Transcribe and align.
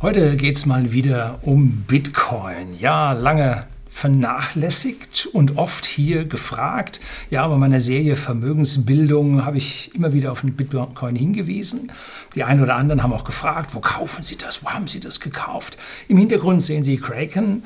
Heute 0.00 0.36
geht 0.36 0.54
es 0.54 0.64
mal 0.64 0.92
wieder 0.92 1.40
um 1.42 1.82
Bitcoin. 1.88 2.72
Ja, 2.78 3.14
lange 3.14 3.66
vernachlässigt 3.90 5.28
und 5.32 5.58
oft 5.58 5.86
hier 5.86 6.24
gefragt. 6.24 7.00
Ja, 7.30 7.48
bei 7.48 7.56
meiner 7.56 7.80
Serie 7.80 8.14
Vermögensbildung 8.14 9.44
habe 9.44 9.58
ich 9.58 9.92
immer 9.96 10.12
wieder 10.12 10.30
auf 10.30 10.42
den 10.42 10.54
Bitcoin 10.54 11.16
hingewiesen. 11.16 11.90
Die 12.36 12.44
einen 12.44 12.62
oder 12.62 12.76
anderen 12.76 13.02
haben 13.02 13.12
auch 13.12 13.24
gefragt, 13.24 13.74
wo 13.74 13.80
kaufen 13.80 14.22
Sie 14.22 14.36
das? 14.36 14.62
Wo 14.62 14.70
haben 14.70 14.86
Sie 14.86 15.00
das 15.00 15.18
gekauft? 15.18 15.76
Im 16.06 16.16
Hintergrund 16.16 16.62
sehen 16.62 16.84
Sie 16.84 16.98
Kraken, 16.98 17.64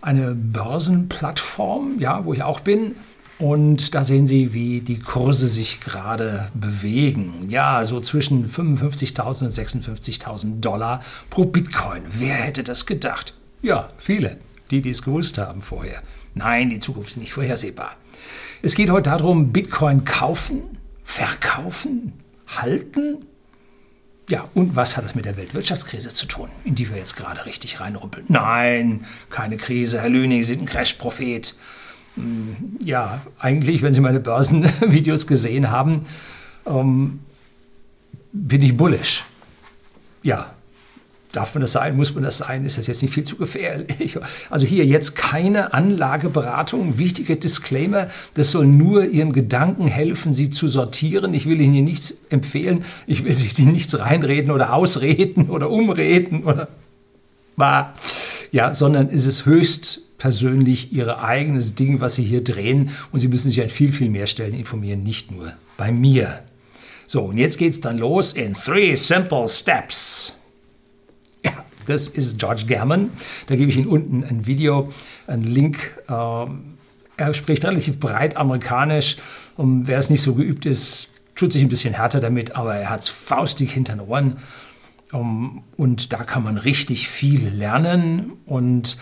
eine 0.00 0.34
Börsenplattform, 0.34 1.96
ja, 1.98 2.24
wo 2.24 2.32
ich 2.32 2.42
auch 2.42 2.60
bin. 2.60 2.96
Und 3.44 3.94
da 3.94 4.04
sehen 4.04 4.26
Sie, 4.26 4.54
wie 4.54 4.80
die 4.80 4.98
Kurse 4.98 5.48
sich 5.48 5.80
gerade 5.80 6.48
bewegen. 6.54 7.44
Ja, 7.46 7.84
so 7.84 8.00
zwischen 8.00 8.48
55.000 8.48 9.44
und 9.44 9.50
56.000 9.50 10.60
Dollar 10.60 11.02
pro 11.28 11.44
Bitcoin. 11.44 12.04
Wer 12.08 12.36
hätte 12.36 12.64
das 12.64 12.86
gedacht? 12.86 13.34
Ja, 13.60 13.90
viele, 13.98 14.38
die, 14.70 14.80
die 14.80 14.88
es 14.88 15.02
gewusst 15.02 15.36
haben 15.36 15.60
vorher. 15.60 16.02
Nein, 16.32 16.70
die 16.70 16.78
Zukunft 16.78 17.10
ist 17.10 17.16
nicht 17.18 17.34
vorhersehbar. 17.34 17.96
Es 18.62 18.74
geht 18.74 18.88
heute 18.88 19.10
darum, 19.10 19.52
Bitcoin 19.52 20.06
kaufen, 20.06 20.78
verkaufen, 21.02 22.14
halten. 22.46 23.26
Ja, 24.30 24.48
und 24.54 24.74
was 24.74 24.96
hat 24.96 25.04
das 25.04 25.14
mit 25.14 25.26
der 25.26 25.36
Weltwirtschaftskrise 25.36 26.14
zu 26.14 26.24
tun, 26.24 26.48
in 26.64 26.76
die 26.76 26.88
wir 26.88 26.96
jetzt 26.96 27.14
gerade 27.14 27.44
richtig 27.44 27.78
reinrumpeln? 27.78 28.24
Nein, 28.28 29.04
keine 29.28 29.58
Krise, 29.58 30.00
Herr 30.00 30.08
Lüning, 30.08 30.42
Sie 30.44 30.54
sind 30.54 30.62
ein 30.62 30.66
Crash-Prophet. 30.66 31.54
Hm, 32.16 32.56
ja, 32.84 33.22
eigentlich, 33.38 33.82
wenn 33.82 33.92
Sie 33.92 34.00
meine 34.00 34.20
Börsenvideos 34.20 35.26
gesehen 35.26 35.70
haben, 35.70 36.02
ähm, 36.66 37.20
bin 38.32 38.62
ich 38.62 38.76
bullish. 38.76 39.24
Ja, 40.22 40.54
darf 41.32 41.54
man 41.54 41.62
das 41.62 41.72
sein? 41.72 41.96
Muss 41.96 42.14
man 42.14 42.24
das 42.24 42.38
sein? 42.38 42.64
Ist 42.64 42.78
das 42.78 42.86
jetzt 42.86 43.02
nicht 43.02 43.12
viel 43.12 43.24
zu 43.24 43.36
gefährlich? 43.36 44.18
Also 44.50 44.66
hier 44.66 44.84
jetzt 44.84 45.16
keine 45.16 45.74
Anlageberatung. 45.74 46.98
Wichtiger 46.98 47.36
Disclaimer, 47.36 48.08
das 48.34 48.52
soll 48.52 48.66
nur 48.66 49.04
Ihren 49.06 49.32
Gedanken 49.32 49.88
helfen, 49.88 50.32
sie 50.32 50.50
zu 50.50 50.68
sortieren. 50.68 51.34
Ich 51.34 51.46
will 51.46 51.60
Ihnen 51.60 51.74
hier 51.74 51.82
nichts 51.82 52.14
empfehlen. 52.30 52.84
Ich 53.06 53.24
will 53.24 53.34
sich 53.34 53.58
nichts 53.58 53.98
reinreden 53.98 54.52
oder 54.52 54.72
ausreden 54.72 55.50
oder 55.50 55.70
umreden 55.70 56.44
oder 56.44 56.68
ja, 58.50 58.74
sondern 58.74 59.08
es 59.08 59.26
ist 59.26 59.46
höchst 59.46 60.02
persönlich 60.24 60.90
ihr 60.90 61.22
eigenes 61.22 61.74
Ding, 61.74 62.00
was 62.00 62.14
sie 62.14 62.24
hier 62.24 62.42
drehen. 62.42 62.92
Und 63.12 63.18
sie 63.18 63.28
müssen 63.28 63.48
sich 63.48 63.60
an 63.60 63.68
viel, 63.68 63.92
viel 63.92 64.08
mehr 64.08 64.26
Stellen 64.26 64.54
informieren, 64.54 65.02
nicht 65.02 65.30
nur 65.30 65.52
bei 65.76 65.92
mir. 65.92 66.40
So, 67.06 67.24
und 67.24 67.36
jetzt 67.36 67.58
geht 67.58 67.74
es 67.74 67.82
dann 67.82 67.98
los 67.98 68.32
in 68.32 68.54
Three 68.54 68.94
Simple 68.94 69.46
Steps. 69.46 70.38
Ja, 71.44 71.52
das 71.86 72.08
ist 72.08 72.38
George 72.38 72.64
Gammon. 72.66 73.10
Da 73.48 73.56
gebe 73.56 73.70
ich 73.70 73.76
Ihnen 73.76 73.86
unten 73.86 74.24
ein 74.24 74.46
Video, 74.46 74.90
einen 75.26 75.44
Link. 75.44 76.02
Ähm, 76.08 76.78
er 77.18 77.34
spricht 77.34 77.62
relativ 77.66 78.00
breit 78.00 78.38
amerikanisch. 78.38 79.18
Und 79.58 79.88
wer 79.88 79.98
es 79.98 80.08
nicht 80.08 80.22
so 80.22 80.34
geübt 80.34 80.64
ist, 80.64 81.10
tut 81.34 81.52
sich 81.52 81.60
ein 81.60 81.68
bisschen 81.68 81.92
härter 81.92 82.20
damit, 82.20 82.56
aber 82.56 82.74
er 82.76 82.88
hat 82.88 83.02
es 83.02 83.08
faustig 83.08 83.74
hinter 83.74 83.96
den 83.96 84.00
Ohren. 84.00 84.38
Um, 85.12 85.64
und 85.76 86.14
da 86.14 86.24
kann 86.24 86.42
man 86.42 86.56
richtig 86.56 87.10
viel 87.10 87.46
lernen. 87.46 88.32
Und 88.46 88.96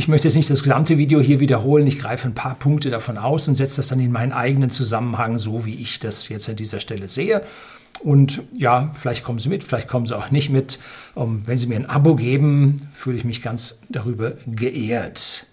ich 0.00 0.08
möchte 0.08 0.28
jetzt 0.28 0.34
nicht 0.34 0.48
das 0.48 0.62
gesamte 0.62 0.96
Video 0.96 1.20
hier 1.20 1.40
wiederholen. 1.40 1.86
Ich 1.86 1.98
greife 1.98 2.26
ein 2.26 2.34
paar 2.34 2.54
Punkte 2.54 2.88
davon 2.88 3.18
aus 3.18 3.46
und 3.48 3.54
setze 3.54 3.76
das 3.76 3.88
dann 3.88 4.00
in 4.00 4.10
meinen 4.10 4.32
eigenen 4.32 4.70
Zusammenhang, 4.70 5.38
so 5.38 5.66
wie 5.66 5.74
ich 5.74 6.00
das 6.00 6.30
jetzt 6.30 6.48
an 6.48 6.56
dieser 6.56 6.80
Stelle 6.80 7.06
sehe. 7.06 7.42
Und 8.02 8.40
ja, 8.56 8.92
vielleicht 8.94 9.24
kommen 9.24 9.38
Sie 9.38 9.50
mit, 9.50 9.62
vielleicht 9.62 9.88
kommen 9.88 10.06
Sie 10.06 10.16
auch 10.16 10.30
nicht 10.30 10.48
mit. 10.48 10.78
Um, 11.14 11.46
wenn 11.46 11.58
Sie 11.58 11.66
mir 11.66 11.76
ein 11.76 11.84
Abo 11.84 12.14
geben, 12.14 12.88
fühle 12.94 13.18
ich 13.18 13.26
mich 13.26 13.42
ganz 13.42 13.80
darüber 13.90 14.32
geehrt. 14.46 15.44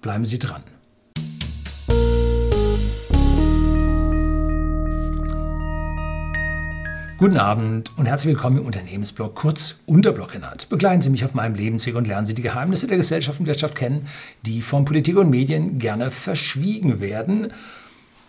Bleiben 0.00 0.24
Sie 0.24 0.38
dran. 0.38 0.62
Guten 7.18 7.36
Abend 7.36 7.90
und 7.96 8.06
herzlich 8.06 8.36
willkommen 8.36 8.58
im 8.58 8.66
Unternehmensblog, 8.66 9.34
kurz 9.34 9.80
Unterblog 9.86 10.30
genannt. 10.30 10.68
Begleiten 10.68 11.02
Sie 11.02 11.10
mich 11.10 11.24
auf 11.24 11.34
meinem 11.34 11.56
Lebensweg 11.56 11.96
und 11.96 12.06
lernen 12.06 12.26
Sie 12.26 12.34
die 12.36 12.42
Geheimnisse 12.42 12.86
der 12.86 12.96
Gesellschaft 12.96 13.40
und 13.40 13.46
Wirtschaft 13.46 13.74
kennen, 13.74 14.06
die 14.46 14.62
von 14.62 14.84
Politik 14.84 15.16
und 15.16 15.28
Medien 15.28 15.80
gerne 15.80 16.12
verschwiegen 16.12 17.00
werden. 17.00 17.52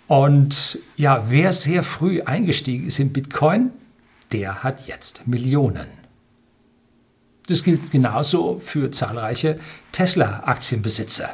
Und 0.07 0.79
ja, 0.97 1.25
wer 1.29 1.53
sehr 1.53 1.83
früh 1.83 2.23
eingestiegen 2.23 2.87
ist 2.87 2.97
in 2.97 3.13
Bitcoin, 3.13 3.69
der 4.31 4.63
hat 4.63 4.87
jetzt 4.87 5.27
Millionen. 5.27 5.85
Das 7.45 7.63
gilt 7.63 7.91
genauso 7.91 8.57
für 8.57 8.89
zahlreiche 8.89 9.59
Tesla-Aktienbesitzer. 9.91 11.29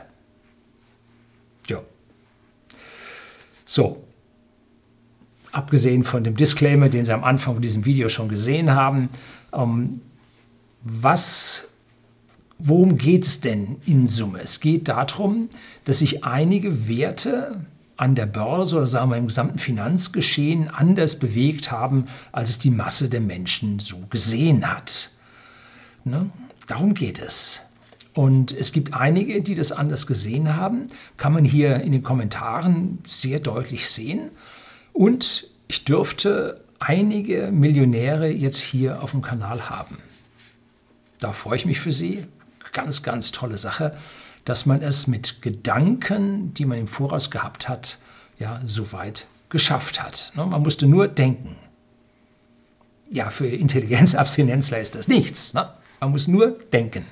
Ja. 1.69 1.79
So, 3.65 4.04
abgesehen 5.55 6.03
von 6.03 6.23
dem 6.23 6.35
Disclaimer, 6.35 6.89
den 6.89 7.05
Sie 7.05 7.13
am 7.13 7.23
Anfang 7.23 7.53
von 7.53 7.61
diesem 7.61 7.85
Video 7.85 8.09
schon 8.09 8.27
gesehen 8.27 8.71
haben, 8.75 9.09
ähm, 9.53 10.01
was, 10.81 11.69
worum 12.59 12.97
geht 12.97 13.25
es 13.25 13.41
denn 13.41 13.77
in 13.85 14.05
Summe? 14.05 14.41
Es 14.41 14.59
geht 14.59 14.89
darum, 14.89 15.49
dass 15.85 15.99
sich 15.99 16.23
einige 16.23 16.87
Werte 16.87 17.65
an 17.97 18.15
der 18.15 18.25
Börse 18.25 18.75
oder 18.75 18.87
sagen 18.87 19.09
wir 19.09 19.17
im 19.17 19.27
gesamten 19.27 19.57
Finanzgeschehen 19.57 20.67
anders 20.67 21.17
bewegt 21.17 21.71
haben, 21.71 22.07
als 22.33 22.49
es 22.49 22.59
die 22.59 22.71
Masse 22.71 23.09
der 23.09 23.21
Menschen 23.21 23.79
so 23.79 23.97
gesehen 24.09 24.69
hat. 24.69 25.11
Ne? 26.03 26.29
Darum 26.67 26.93
geht 26.93 27.21
es. 27.21 27.61
Und 28.13 28.51
es 28.51 28.73
gibt 28.73 28.93
einige, 28.93 29.41
die 29.41 29.55
das 29.55 29.71
anders 29.71 30.05
gesehen 30.05 30.55
haben, 30.55 30.89
kann 31.17 31.33
man 31.33 31.45
hier 31.45 31.81
in 31.81 31.93
den 31.93 32.03
Kommentaren 32.03 32.99
sehr 33.05 33.39
deutlich 33.39 33.89
sehen. 33.89 34.31
Und 34.95 35.47
ich 35.67 35.83
dürfte 35.83 36.63
einige 36.79 37.51
Millionäre 37.51 38.29
jetzt 38.29 38.61
hier 38.61 39.03
auf 39.03 39.11
dem 39.11 39.21
Kanal 39.21 39.69
haben. 39.69 39.97
Da 41.19 41.33
freue 41.33 41.57
ich 41.57 41.65
mich 41.65 41.81
für 41.81 41.91
Sie. 41.91 42.25
Ganz, 42.71 43.03
ganz 43.03 43.33
tolle 43.33 43.57
Sache, 43.57 43.97
dass 44.45 44.65
man 44.65 44.81
es 44.81 45.07
mit 45.07 45.41
Gedanken, 45.41 46.53
die 46.53 46.63
man 46.63 46.77
im 46.77 46.87
Voraus 46.87 47.29
gehabt 47.29 47.67
hat, 47.67 47.97
ja, 48.39 48.61
soweit 48.63 49.27
geschafft 49.49 50.01
hat. 50.01 50.31
Ne, 50.35 50.45
man 50.45 50.61
musste 50.61 50.87
nur 50.87 51.09
denken. 51.09 51.57
Ja, 53.11 53.29
für 53.29 53.47
Intelligenzabstinenzler 53.47 54.79
ist 54.79 54.95
das 54.95 55.09
nichts. 55.09 55.53
Ne? 55.53 55.67
Man 55.99 56.11
muss 56.11 56.29
nur 56.29 56.57
denken. 56.71 57.05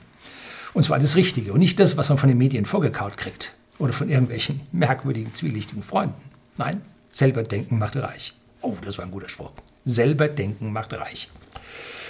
Und 0.73 0.83
zwar 0.83 0.99
das 0.99 1.17
Richtige 1.17 1.51
und 1.51 1.59
nicht 1.59 1.81
das, 1.81 1.97
was 1.97 2.07
man 2.07 2.17
von 2.17 2.29
den 2.29 2.37
Medien 2.37 2.65
vorgekaut 2.65 3.17
kriegt 3.17 3.53
oder 3.77 3.91
von 3.91 4.07
irgendwelchen 4.07 4.61
merkwürdigen, 4.71 5.33
zwielichtigen 5.33 5.83
Freunden. 5.83 6.21
Nein, 6.57 6.81
Selber 7.13 7.43
denken 7.43 7.79
macht 7.79 7.95
reich. 7.95 8.33
Oh, 8.61 8.75
das 8.83 8.97
war 8.97 9.05
ein 9.05 9.11
guter 9.11 9.29
Spruch. 9.29 9.51
Selber 9.85 10.27
denken 10.27 10.73
macht 10.73 10.93
reich. 10.93 11.29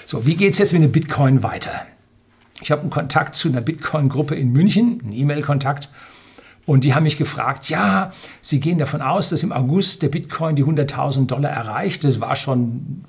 So, 0.05 0.25
wie 0.25 0.35
geht 0.35 0.53
es 0.53 0.59
jetzt 0.59 0.73
mit 0.73 0.81
dem 0.81 0.91
Bitcoin 0.91 1.43
weiter? 1.43 1.85
Ich 2.61 2.71
habe 2.71 2.81
einen 2.81 2.89
Kontakt 2.89 3.35
zu 3.35 3.49
einer 3.49 3.61
Bitcoin-Gruppe 3.61 4.35
in 4.35 4.51
München, 4.51 5.01
einen 5.03 5.13
E-Mail-Kontakt. 5.13 5.89
Und 6.65 6.85
die 6.85 6.95
haben 6.95 7.03
mich 7.03 7.17
gefragt, 7.17 7.67
ja, 7.69 8.13
sie 8.41 8.61
gehen 8.61 8.77
davon 8.77 9.01
aus, 9.01 9.29
dass 9.29 9.43
im 9.43 9.51
August 9.51 10.01
der 10.01 10.09
Bitcoin 10.09 10.55
die 10.55 10.63
100.000 10.63 11.27
Dollar 11.27 11.51
erreicht. 11.51 12.05
Das 12.05 12.21
war 12.21 12.37
schon 12.37 13.03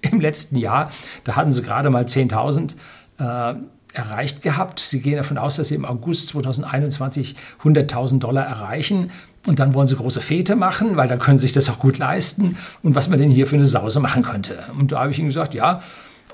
im 0.00 0.20
letzten 0.20 0.56
Jahr. 0.56 0.90
Da 1.22 1.36
hatten 1.36 1.52
sie 1.52 1.62
gerade 1.62 1.90
mal 1.90 2.04
10.000 2.04 2.74
äh, 3.18 3.60
erreicht 3.96 4.42
gehabt. 4.42 4.78
Sie 4.78 5.00
gehen 5.00 5.16
davon 5.16 5.38
aus, 5.38 5.56
dass 5.56 5.68
sie 5.68 5.74
im 5.74 5.84
August 5.84 6.28
2021 6.28 7.34
100.000 7.62 8.18
Dollar 8.18 8.44
erreichen. 8.44 9.10
Und 9.46 9.58
dann 9.58 9.74
wollen 9.74 9.86
sie 9.86 9.96
große 9.96 10.20
Fete 10.20 10.56
machen, 10.56 10.96
weil 10.96 11.08
dann 11.08 11.18
können 11.18 11.38
sie 11.38 11.42
sich 11.42 11.52
das 11.52 11.70
auch 11.70 11.78
gut 11.78 11.98
leisten. 11.98 12.56
Und 12.82 12.94
was 12.94 13.08
man 13.08 13.18
denn 13.18 13.30
hier 13.30 13.46
für 13.46 13.56
eine 13.56 13.64
Sause 13.64 14.00
machen 14.00 14.22
könnte. 14.22 14.58
Und 14.78 14.92
da 14.92 15.00
habe 15.00 15.12
ich 15.12 15.18
ihnen 15.18 15.28
gesagt, 15.28 15.54
ja, 15.54 15.82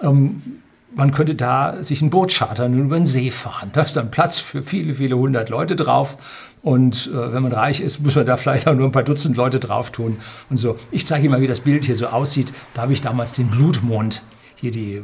ähm, 0.02 0.42
man 0.94 1.12
könnte 1.12 1.34
da 1.34 1.82
sich 1.82 2.02
ein 2.02 2.10
Boot 2.10 2.32
chartern 2.32 2.74
und 2.74 2.80
über 2.80 2.96
den 2.96 3.06
See 3.06 3.30
fahren. 3.30 3.70
Da 3.72 3.82
ist 3.82 3.96
dann 3.96 4.10
Platz 4.10 4.38
für 4.38 4.62
viele, 4.62 4.94
viele 4.94 5.16
hundert 5.16 5.48
Leute 5.48 5.76
drauf. 5.76 6.18
Und 6.62 7.10
äh, 7.12 7.32
wenn 7.32 7.42
man 7.42 7.52
reich 7.52 7.80
ist, 7.80 8.00
muss 8.00 8.14
man 8.14 8.26
da 8.26 8.36
vielleicht 8.36 8.66
auch 8.68 8.74
nur 8.74 8.86
ein 8.86 8.92
paar 8.92 9.02
Dutzend 9.02 9.36
Leute 9.36 9.58
drauf 9.58 9.90
tun. 9.90 10.18
Und 10.50 10.56
so. 10.56 10.78
Ich 10.90 11.06
zeige 11.06 11.24
Ihnen 11.24 11.32
mal, 11.32 11.40
wie 11.40 11.46
das 11.46 11.60
Bild 11.60 11.84
hier 11.84 11.96
so 11.96 12.06
aussieht. 12.08 12.52
Da 12.74 12.82
habe 12.82 12.92
ich 12.92 13.00
damals 13.00 13.34
den 13.34 13.48
Blutmond, 13.48 14.22
hier 14.56 14.70
die 14.70 14.94
äh, 14.94 15.02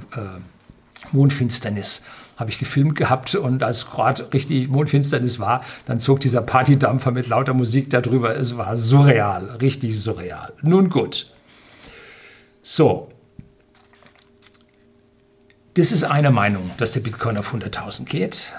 Mondfinsternis 1.13 2.03
habe 2.39 2.51
ich 2.51 2.59
gefilmt 2.59 2.95
gehabt 2.95 3.35
und 3.35 3.63
als 3.65 3.91
gerade 3.91 4.33
richtig 4.33 4.69
Mondfinsternis 4.69 5.41
war, 5.41 5.65
dann 5.87 6.01
zog 6.01 6.21
dieser 6.21 6.41
Partydampfer 6.41 7.11
mit 7.11 7.27
lauter 7.27 7.53
Musik 7.53 7.91
darüber. 7.91 8.37
Es 8.37 8.57
war 8.57 8.77
surreal, 8.77 9.57
richtig 9.61 10.01
surreal. 10.01 10.53
Nun 10.63 10.89
gut. 10.89 11.27
So. 12.63 13.11
Das 15.75 15.93
ist 15.93 16.05
eine 16.05 16.31
Meinung, 16.31 16.71
dass 16.77 16.93
der 16.93 17.01
Bitcoin 17.01 17.39
auf 17.39 17.53
100.000 17.53 18.05
geht. 18.05 18.53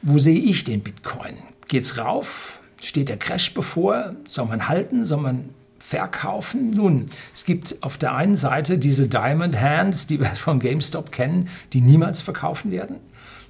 Wo 0.00 0.18
sehe 0.18 0.38
ich 0.38 0.64
den 0.64 0.82
Bitcoin? 0.82 1.36
Geht's 1.68 1.98
rauf? 1.98 2.60
Steht 2.82 3.08
der 3.08 3.18
Crash 3.18 3.54
bevor? 3.54 4.16
Soll 4.26 4.46
man 4.46 4.68
halten? 4.68 5.04
Soll 5.04 5.20
man 5.20 5.50
verkaufen? 5.92 6.70
Nun, 6.70 7.06
es 7.34 7.44
gibt 7.44 7.82
auf 7.82 7.98
der 7.98 8.14
einen 8.14 8.38
Seite 8.38 8.78
diese 8.78 9.08
Diamond 9.08 9.60
Hands, 9.60 10.06
die 10.06 10.20
wir 10.20 10.26
von 10.26 10.58
GameStop 10.58 11.12
kennen, 11.12 11.48
die 11.74 11.82
niemals 11.82 12.22
verkaufen 12.22 12.70
werden. 12.70 12.96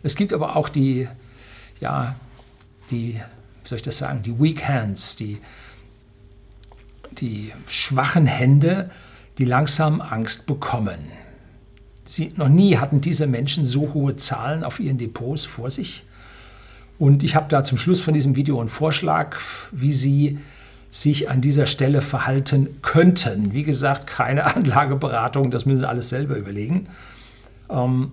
Es 0.03 0.17
gibt 0.17 0.33
aber 0.33 0.57
auch 0.57 0.69
die, 0.69 1.07
ja, 1.81 2.17
die, 2.91 3.21
wie 3.63 3.69
soll 3.69 3.77
ich 3.77 3.83
das 3.83 3.99
sagen, 3.99 4.25
die 4.25 4.41
Weak 4.41 4.67
Hands, 4.67 5.15
die, 5.15 5.41
die 7.13 7.53
schwachen 7.69 8.27
Hände, 8.27 8.91
die 9.39 9.45
langsam 9.45 10.01
Angst 10.01 10.47
bekommen. 10.47 10.99
Sie, 12.05 12.33
noch 12.35 12.49
nie 12.49 12.77
hatten 12.79 13.01
diese 13.01 13.29
Menschen 13.29 13.65
so 13.65 13.95
hohe 13.95 14.17
Zahlen 14.17 14.65
auf 14.65 14.81
ihren 14.81 14.99
Depots 14.99 15.45
vor 15.45 15.71
sich. 15.71 16.05
Und 16.99 17.23
ich 17.23 17.37
habe 17.37 17.47
da 17.49 17.63
zum 17.63 17.79
Schluss 17.79 18.01
von 18.01 18.15
diesem 18.15 18.35
Video 18.35 18.59
einen 18.59 18.69
Vorschlag, 18.69 19.39
wie 19.71 19.93
Sie 19.93 20.39
sich 20.93 21.31
an 21.31 21.41
dieser 21.41 21.65
Stelle 21.65 22.03
verhalten 22.03 22.69
könnten. 22.83 23.55
Wie 23.55 23.63
gesagt, 23.65 24.07
keine 24.07 24.45
Anlageberatung, 24.57 25.51
das 25.51 25.65
müssen 25.65 25.81
Sie 25.81 25.89
alles 25.89 26.11
selber 26.11 26.37
überlegen. 26.37 26.87
Ähm, 27.71 28.13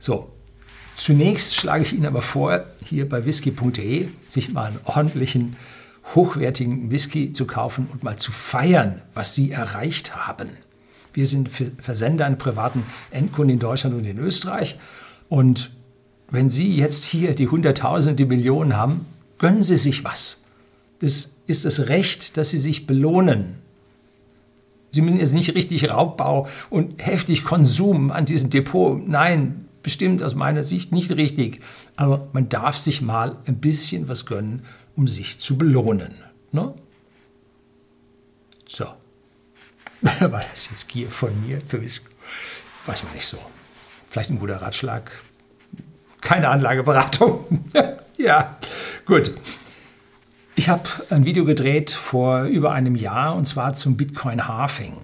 so, 0.00 0.32
zunächst 0.96 1.54
schlage 1.54 1.84
ich 1.84 1.92
Ihnen 1.92 2.06
aber 2.06 2.20
vor, 2.20 2.64
hier 2.84 3.08
bei 3.08 3.24
whisky.de 3.24 4.08
sich 4.26 4.52
mal 4.52 4.66
einen 4.66 4.80
ordentlichen, 4.84 5.56
hochwertigen 6.16 6.90
Whisky 6.90 7.30
zu 7.30 7.46
kaufen 7.46 7.88
und 7.92 8.02
mal 8.02 8.16
zu 8.16 8.32
feiern, 8.32 9.00
was 9.14 9.36
Sie 9.36 9.52
erreicht 9.52 10.16
haben. 10.16 10.50
Wir 11.14 11.26
sind 11.26 11.48
Versender 11.48 12.26
an 12.26 12.38
privaten 12.38 12.82
Endkunden 13.12 13.54
in 13.54 13.60
Deutschland 13.60 13.94
und 13.94 14.04
in 14.04 14.18
Österreich. 14.18 14.80
Und 15.28 15.70
wenn 16.28 16.50
Sie 16.50 16.74
jetzt 16.74 17.04
hier 17.04 17.36
die 17.36 17.46
Hunderttausende, 17.46 18.16
die 18.16 18.24
Millionen 18.24 18.76
haben, 18.76 19.06
gönnen 19.38 19.62
Sie 19.62 19.78
sich 19.78 20.02
was. 20.02 20.42
Das 21.00 21.31
ist 21.46 21.64
das 21.64 21.88
Recht, 21.88 22.36
dass 22.36 22.50
Sie 22.50 22.58
sich 22.58 22.86
belohnen. 22.86 23.58
Sie 24.92 25.00
müssen 25.00 25.18
jetzt 25.18 25.32
nicht 25.32 25.54
richtig 25.54 25.90
Raubbau 25.90 26.46
und 26.68 27.04
heftig 27.04 27.44
Konsum 27.44 28.10
an 28.10 28.26
diesem 28.26 28.50
Depot. 28.50 29.00
Nein, 29.06 29.66
bestimmt 29.82 30.22
aus 30.22 30.34
meiner 30.34 30.62
Sicht 30.62 30.92
nicht 30.92 31.10
richtig. 31.12 31.60
Aber 31.96 32.28
man 32.32 32.48
darf 32.48 32.76
sich 32.76 33.00
mal 33.00 33.36
ein 33.46 33.58
bisschen 33.58 34.08
was 34.08 34.26
gönnen, 34.26 34.64
um 34.94 35.08
sich 35.08 35.38
zu 35.38 35.56
belohnen. 35.56 36.14
Ne? 36.52 36.74
So. 38.66 38.84
War 40.20 40.42
das 40.50 40.68
jetzt 40.70 40.88
Gier 40.88 41.08
von 41.08 41.30
mir? 41.46 41.58
Für 41.66 41.80
weiß 42.86 43.04
man 43.04 43.14
nicht 43.14 43.26
so. 43.26 43.38
Vielleicht 44.10 44.30
ein 44.30 44.38
guter 44.38 44.60
Ratschlag. 44.60 45.10
Keine 46.20 46.48
Anlageberatung. 46.48 47.64
ja, 48.18 48.58
gut. 49.06 49.32
Ich 50.54 50.68
habe 50.68 50.88
ein 51.10 51.24
Video 51.24 51.44
gedreht 51.44 51.90
vor 51.90 52.42
über 52.42 52.72
einem 52.72 52.94
Jahr 52.94 53.34
und 53.34 53.46
zwar 53.46 53.72
zum 53.72 53.96
Bitcoin 53.96 54.48
Halving. 54.48 54.96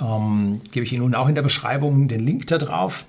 Ähm, 0.00 0.60
gebe 0.72 0.84
ich 0.84 0.92
Ihnen 0.92 1.02
nun 1.02 1.14
auch 1.14 1.28
in 1.28 1.36
der 1.36 1.42
Beschreibung 1.42 2.08
den 2.08 2.20
Link 2.20 2.48
da 2.48 2.58
drauf. 2.58 3.06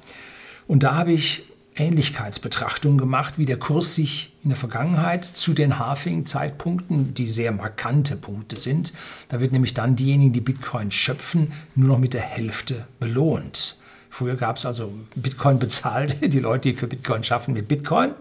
Und 0.68 0.84
da 0.84 0.94
habe 0.94 1.14
ich 1.14 1.44
Ähnlichkeitsbetrachtungen 1.76 2.98
gemacht, 2.98 3.38
wie 3.38 3.46
der 3.46 3.58
Kurs 3.58 3.96
sich 3.96 4.34
in 4.44 4.50
der 4.50 4.58
Vergangenheit 4.58 5.26
zu 5.26 5.54
den 5.54 5.78
Halving-Zeitpunkten, 5.78 7.14
die 7.14 7.28
sehr 7.28 7.52
markante 7.52 8.16
Punkte 8.16 8.56
sind, 8.56 8.94
da 9.28 9.40
wird 9.40 9.52
nämlich 9.52 9.74
dann 9.74 9.96
diejenigen, 9.96 10.32
die 10.32 10.42
Bitcoin 10.42 10.92
schöpfen, 10.92 11.52
nur 11.76 11.90
noch 11.90 12.00
mit 12.00 12.14
der 12.14 12.22
Hälfte 12.22 12.88
belohnt. 13.00 13.78
Früher 14.10 14.36
gab 14.36 14.58
es 14.58 14.66
also 14.66 14.94
Bitcoin 15.16 15.60
bezahlt, 15.60 16.18
die 16.34 16.40
Leute, 16.40 16.70
die 16.70 16.76
für 16.76 16.88
Bitcoin 16.88 17.24
schaffen, 17.24 17.54
mit 17.54 17.68
Bitcoin. 17.68 18.14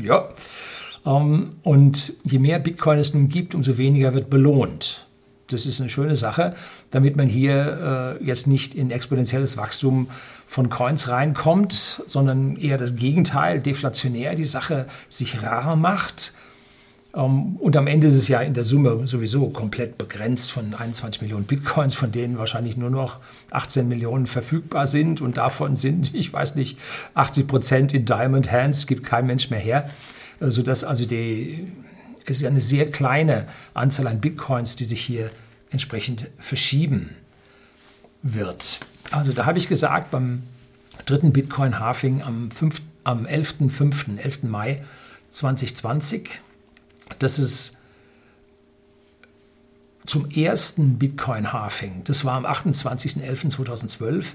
Ja. 0.00 0.28
Ähm, 1.06 1.50
und 1.62 2.12
je 2.24 2.38
mehr 2.38 2.58
Bitcoin 2.58 2.98
es 2.98 3.14
nun 3.14 3.28
gibt, 3.28 3.54
umso 3.54 3.78
weniger 3.78 4.14
wird 4.14 4.30
belohnt. 4.30 5.06
Das 5.48 5.66
ist 5.66 5.80
eine 5.80 5.90
schöne 5.90 6.14
Sache, 6.14 6.54
damit 6.90 7.16
man 7.16 7.28
hier 7.28 8.18
äh, 8.20 8.24
jetzt 8.24 8.46
nicht 8.46 8.74
in 8.74 8.90
exponentielles 8.90 9.56
Wachstum 9.56 10.08
von 10.46 10.70
Coins 10.70 11.08
reinkommt, 11.08 12.02
sondern 12.06 12.56
eher 12.56 12.78
das 12.78 12.96
Gegenteil, 12.96 13.60
deflationär 13.60 14.34
die 14.34 14.44
Sache 14.44 14.86
sich 15.08 15.42
rar 15.42 15.74
macht. 15.74 16.34
Ähm, 17.14 17.56
und 17.56 17.76
am 17.76 17.86
Ende 17.86 18.06
ist 18.06 18.16
es 18.16 18.28
ja 18.28 18.40
in 18.40 18.54
der 18.54 18.64
Summe 18.64 19.06
sowieso 19.06 19.48
komplett 19.48 19.98
begrenzt 19.98 20.52
von 20.52 20.74
21 20.74 21.22
Millionen 21.22 21.44
Bitcoins, 21.44 21.94
von 21.94 22.12
denen 22.12 22.38
wahrscheinlich 22.38 22.76
nur 22.76 22.90
noch 22.90 23.18
18 23.50 23.88
Millionen 23.88 24.26
verfügbar 24.26 24.86
sind. 24.86 25.20
Und 25.20 25.36
davon 25.36 25.74
sind, 25.74 26.14
ich 26.14 26.32
weiß 26.32 26.54
nicht, 26.54 26.78
80 27.14 27.46
Prozent 27.46 27.94
in 27.94 28.04
Diamond 28.04 28.52
Hands, 28.52 28.86
gibt 28.86 29.04
kein 29.04 29.26
Mensch 29.26 29.50
mehr 29.50 29.60
her. 29.60 29.90
Sodass 30.40 30.84
also 30.84 31.04
die 31.04 31.68
es 32.26 32.38
ist 32.38 32.46
eine 32.46 32.60
sehr 32.60 32.90
kleine 32.90 33.46
Anzahl 33.74 34.06
an 34.06 34.20
Bitcoins, 34.20 34.76
die 34.76 34.84
sich 34.84 35.02
hier 35.02 35.30
entsprechend 35.70 36.28
verschieben 36.38 37.10
wird. 38.22 38.80
Also 39.10 39.32
da 39.32 39.46
habe 39.46 39.58
ich 39.58 39.68
gesagt, 39.68 40.10
beim 40.10 40.42
dritten 41.06 41.32
Bitcoin-Halving 41.32 42.22
am, 42.22 42.50
am 43.04 43.26
11.05., 43.26 44.18
11. 44.18 44.42
Mai 44.44 44.84
2020, 45.30 46.40
dass 47.18 47.38
es 47.38 47.76
zum 50.06 50.30
ersten 50.30 50.98
Bitcoin-Halving, 50.98 52.04
das 52.04 52.24
war 52.24 52.34
am 52.34 52.46
28.11.2012, 52.46 54.34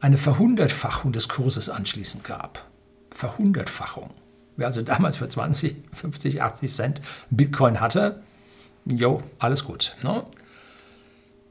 eine 0.00 0.18
Verhundertfachung 0.18 1.12
des 1.12 1.28
Kurses 1.28 1.68
anschließend 1.68 2.24
gab. 2.24 2.66
Verhundertfachung. 3.10 4.10
Wer 4.56 4.66
also 4.66 4.82
damals 4.82 5.16
für 5.16 5.28
20, 5.28 5.76
50, 5.92 6.42
80 6.42 6.72
Cent 6.72 7.02
Bitcoin 7.30 7.80
hatte, 7.80 8.22
jo, 8.86 9.22
alles 9.38 9.64
gut. 9.64 9.96
Ne? 10.02 10.24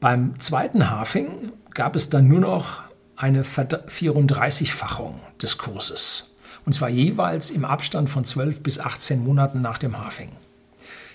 Beim 0.00 0.38
zweiten 0.40 0.90
Halving 0.90 1.52
gab 1.72 1.96
es 1.96 2.10
dann 2.10 2.28
nur 2.28 2.40
noch 2.40 2.82
eine 3.16 3.42
34-fachung 3.42 5.14
des 5.40 5.58
Kurses. 5.58 6.34
Und 6.66 6.72
zwar 6.72 6.88
jeweils 6.88 7.50
im 7.50 7.64
Abstand 7.64 8.08
von 8.08 8.24
12 8.24 8.62
bis 8.62 8.78
18 8.78 9.22
Monaten 9.22 9.60
nach 9.60 9.78
dem 9.78 9.98
Halving. 10.02 10.32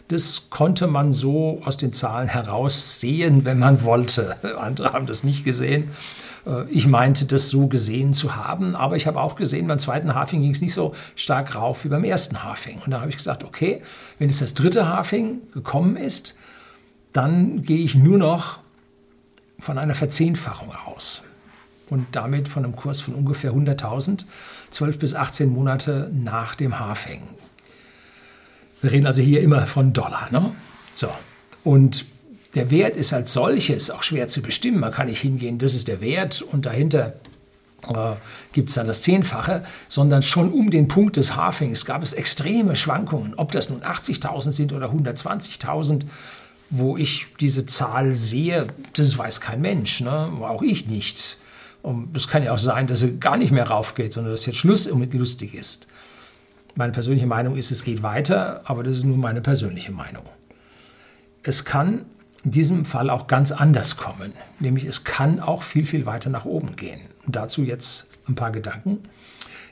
Das 0.09 0.49
konnte 0.49 0.87
man 0.87 1.11
so 1.11 1.61
aus 1.63 1.77
den 1.77 1.93
Zahlen 1.93 2.27
heraussehen, 2.27 3.45
wenn 3.45 3.59
man 3.59 3.83
wollte. 3.83 4.37
Andere 4.57 4.93
haben 4.93 5.05
das 5.05 5.23
nicht 5.23 5.43
gesehen. 5.43 5.91
Äh, 6.45 6.69
ich 6.69 6.87
meinte, 6.87 7.25
das 7.25 7.49
so 7.49 7.67
gesehen 7.67 8.13
zu 8.13 8.35
haben, 8.35 8.75
aber 8.75 8.95
ich 8.95 9.07
habe 9.07 9.19
auch 9.19 9.35
gesehen, 9.35 9.67
beim 9.67 9.79
zweiten 9.79 10.13
Hafing 10.15 10.41
ging 10.41 10.51
es 10.51 10.61
nicht 10.61 10.73
so 10.73 10.93
stark 11.15 11.55
rauf 11.55 11.83
wie 11.85 11.89
beim 11.89 12.03
ersten 12.03 12.43
Hafing. 12.43 12.81
Und 12.85 12.91
da 12.91 13.01
habe 13.01 13.09
ich 13.09 13.17
gesagt, 13.17 13.43
okay, 13.43 13.81
wenn 14.17 14.29
jetzt 14.29 14.41
das 14.41 14.53
dritte 14.53 14.87
Hafing 14.87 15.41
gekommen 15.53 15.97
ist, 15.97 16.37
dann 17.13 17.63
gehe 17.63 17.83
ich 17.83 17.95
nur 17.95 18.17
noch 18.17 18.59
von 19.59 19.77
einer 19.77 19.95
Verzehnfachung 19.95 20.73
aus. 20.85 21.23
Und 21.89 22.05
damit 22.11 22.47
von 22.47 22.63
einem 22.63 22.75
Kurs 22.75 23.01
von 23.01 23.15
ungefähr 23.15 23.51
100.000, 23.51 24.25
12 24.69 24.99
bis 24.99 25.15
18 25.15 25.49
Monate 25.49 26.11
nach 26.13 26.53
dem 26.53 26.77
Hafing. 26.77 27.23
Wir 28.81 28.91
reden 28.91 29.07
also 29.07 29.21
hier 29.21 29.41
immer 29.41 29.65
von 29.65 29.91
Dollar. 29.91 30.29
Ne? 30.31 30.51
So. 30.93 31.09
Und 31.63 32.05
der 32.55 32.71
Wert 32.71 32.95
ist 32.95 33.13
als 33.13 33.33
solches 33.33 33.91
auch 33.91 34.03
schwer 34.03 34.27
zu 34.27 34.41
bestimmen. 34.41 34.79
Man 34.79 34.91
kann 34.91 35.07
nicht 35.07 35.21
hingehen, 35.21 35.57
das 35.57 35.75
ist 35.75 35.87
der 35.87 36.01
Wert 36.01 36.41
und 36.41 36.65
dahinter 36.65 37.13
äh, 37.87 38.15
gibt 38.53 38.69
es 38.69 38.75
dann 38.75 38.87
das 38.87 39.01
Zehnfache, 39.01 39.63
sondern 39.87 40.23
schon 40.23 40.51
um 40.51 40.69
den 40.69 40.87
Punkt 40.87 41.17
des 41.17 41.35
Halfings 41.35 41.85
gab 41.85 42.03
es 42.03 42.13
extreme 42.13 42.75
Schwankungen. 42.75 43.35
Ob 43.35 43.51
das 43.51 43.69
nun 43.69 43.81
80.000 43.81 44.51
sind 44.51 44.73
oder 44.73 44.91
120.000, 44.91 46.05
wo 46.69 46.97
ich 46.97 47.27
diese 47.39 47.65
Zahl 47.65 48.13
sehe, 48.13 48.67
das 48.93 49.17
weiß 49.17 49.41
kein 49.41 49.61
Mensch, 49.61 50.01
ne? 50.01 50.31
auch 50.41 50.61
ich 50.61 50.87
nicht. 50.87 51.37
Und 51.81 52.15
es 52.15 52.27
kann 52.27 52.43
ja 52.43 52.53
auch 52.53 52.59
sein, 52.59 52.87
dass 52.87 53.01
es 53.01 53.19
gar 53.19 53.37
nicht 53.37 53.51
mehr 53.51 53.67
raufgeht, 53.67 54.11
sondern 54.11 54.33
dass 54.33 54.45
jetzt 54.45 54.57
Schluss 54.57 54.91
mit 54.93 55.13
lustig 55.13 55.53
ist. 55.53 55.87
Meine 56.75 56.91
persönliche 56.91 57.27
Meinung 57.27 57.55
ist, 57.55 57.71
es 57.71 57.83
geht 57.83 58.03
weiter, 58.03 58.61
aber 58.65 58.83
das 58.83 58.97
ist 58.97 59.05
nur 59.05 59.17
meine 59.17 59.41
persönliche 59.41 59.91
Meinung. 59.91 60.23
Es 61.41 61.65
kann 61.65 62.05
in 62.43 62.51
diesem 62.51 62.85
Fall 62.85 63.09
auch 63.09 63.27
ganz 63.27 63.51
anders 63.51 63.97
kommen. 63.97 64.33
Nämlich 64.59 64.85
es 64.85 65.03
kann 65.03 65.39
auch 65.39 65.63
viel, 65.63 65.85
viel 65.85 66.05
weiter 66.05 66.29
nach 66.29 66.45
oben 66.45 66.75
gehen. 66.75 67.01
Und 67.25 67.35
dazu 67.35 67.63
jetzt 67.63 68.07
ein 68.27 68.35
paar 68.35 68.51
Gedanken. 68.51 68.99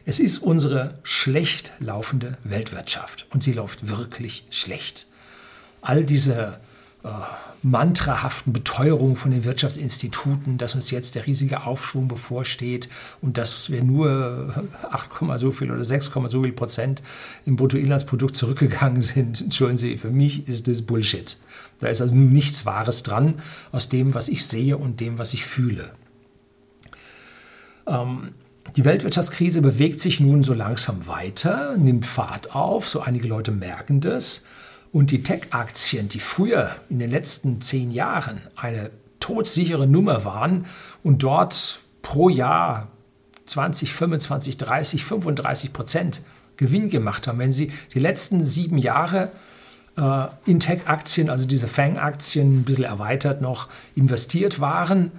Es 0.06 0.20
ist 0.20 0.40
unsere 0.40 0.96
schlecht 1.04 1.74
laufende 1.80 2.38
Weltwirtschaft 2.44 3.26
und 3.32 3.44
sie 3.44 3.54
läuft 3.54 3.88
wirklich 3.90 4.46
schlecht. 4.50 5.08
All 5.82 6.06
diese 6.06 6.60
äh, 7.04 7.10
mantrahaften 7.64 8.54
Beteuerungen 8.54 9.16
von 9.16 9.32
den 9.32 9.44
Wirtschaftsinstituten, 9.44 10.58
dass 10.58 10.76
uns 10.76 10.92
jetzt 10.92 11.16
der 11.16 11.26
riesige 11.26 11.66
Aufschwung 11.66 12.08
bevorsteht 12.08 12.90
und 13.22 13.38
dass 13.38 13.70
wir 13.70 13.84
nur 13.84 14.54
8, 14.92 15.10
so 15.40 15.52
viel 15.52 15.72
oder 15.72 15.84
6, 15.84 16.12
so 16.28 16.44
viel 16.44 16.52
Prozent 16.54 17.04
im 17.46 17.56
Bruttoinlandsprodukt 17.56 18.36
zurückgegangen 18.36 19.02
sind. 19.02 19.42
Entschuldigen 19.42 19.78
Sie, 19.78 19.98
für 19.98 20.12
mich 20.12 20.48
ist 20.48 20.68
das 20.68 20.82
Bullshit. 20.82 21.38
Da 21.80 21.88
ist 21.88 22.02
also 22.02 22.16
nichts 22.16 22.66
Wahres 22.66 23.04
dran 23.04 23.36
aus 23.72 23.90
dem, 23.90 24.14
was 24.14 24.28
ich 24.28 24.46
sehe 24.46 24.78
und 24.78 25.00
dem, 25.00 25.20
was 25.20 25.34
ich 25.34 25.46
fühle. 25.46 25.92
Ähm, 27.88 28.34
die 28.76 28.86
Weltwirtschaftskrise 28.86 29.62
bewegt 29.62 30.00
sich 30.00 30.20
nun 30.20 30.44
so 30.44 30.54
langsam 30.54 31.08
weiter, 31.08 31.78
nimmt 31.78 32.06
Fahrt 32.06 32.54
auf, 32.54 32.90
so 32.90 33.00
einige 33.00 33.28
Leute 33.28 33.52
merken 33.52 34.02
das. 34.02 34.44
Und 34.92 35.12
die 35.12 35.24
Tech-Aktien, 35.24 36.10
die 36.10 36.20
früher 36.20 36.76
in 36.90 37.00
den 37.00 37.12
letzten 37.12 37.62
zehn 37.62 37.92
Jahren 37.92 38.42
eine 38.56 38.92
todsichere 39.20 39.88
Nummer 39.88 40.24
waren 40.26 40.66
und 41.04 41.24
dort 41.24 41.82
pro 42.02 42.30
Jahr 42.30 42.88
20, 43.46 43.94
25, 43.94 44.58
30, 44.58 45.04
35 45.04 45.74
Prozent 45.74 46.22
Gewinn 46.58 46.90
gemacht 46.90 47.28
haben, 47.28 47.40
wenn 47.40 47.52
Sie 47.52 47.72
die 47.94 48.00
letzten 48.00 48.44
sieben 48.44 48.78
Jahre 48.78 49.32
äh, 49.98 50.28
in 50.46 50.60
Tech-Aktien, 50.60 51.30
also 51.30 51.48
diese 51.48 51.68
Fang-Aktien, 51.68 52.60
ein 52.60 52.64
bisschen 52.64 52.86
erweitert 52.86 53.42
noch, 53.42 53.70
investiert 53.96 54.60
waren, 54.60 55.12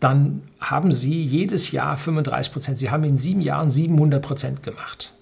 dann 0.00 0.42
haben 0.58 0.92
Sie 0.92 1.22
jedes 1.22 1.72
Jahr 1.72 1.96
35 1.96 2.52
Prozent. 2.52 2.78
Sie 2.78 2.90
haben 2.90 3.04
in 3.04 3.16
sieben 3.16 3.40
Jahren 3.40 3.70
700 3.70 4.22
Prozent 4.22 4.62
gemacht. 4.62 5.14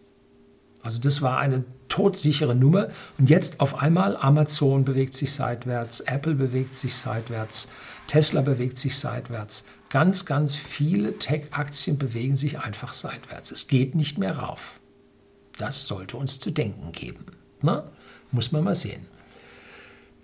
Also 0.82 1.00
das 1.00 1.20
war 1.20 1.38
eine 1.38 1.64
todsichere 1.88 2.54
Nummer. 2.54 2.88
Und 3.18 3.30
jetzt 3.30 3.60
auf 3.60 3.80
einmal 3.80 4.16
Amazon 4.16 4.84
bewegt 4.84 5.14
sich 5.14 5.32
seitwärts, 5.32 6.00
Apple 6.00 6.34
bewegt 6.34 6.74
sich 6.74 6.94
seitwärts, 6.94 7.68
Tesla 8.06 8.42
bewegt 8.42 8.78
sich 8.78 8.98
seitwärts. 8.98 9.64
Ganz, 9.90 10.26
ganz 10.26 10.54
viele 10.54 11.18
Tech-Aktien 11.18 11.98
bewegen 11.98 12.36
sich 12.36 12.58
einfach 12.58 12.92
seitwärts. 12.92 13.50
Es 13.50 13.68
geht 13.68 13.94
nicht 13.94 14.18
mehr 14.18 14.38
rauf. 14.38 14.80
Das 15.56 15.86
sollte 15.86 16.16
uns 16.16 16.38
zu 16.38 16.50
denken 16.50 16.92
geben. 16.92 17.26
Na? 17.62 17.90
Muss 18.30 18.52
man 18.52 18.64
mal 18.64 18.74
sehen. 18.74 19.06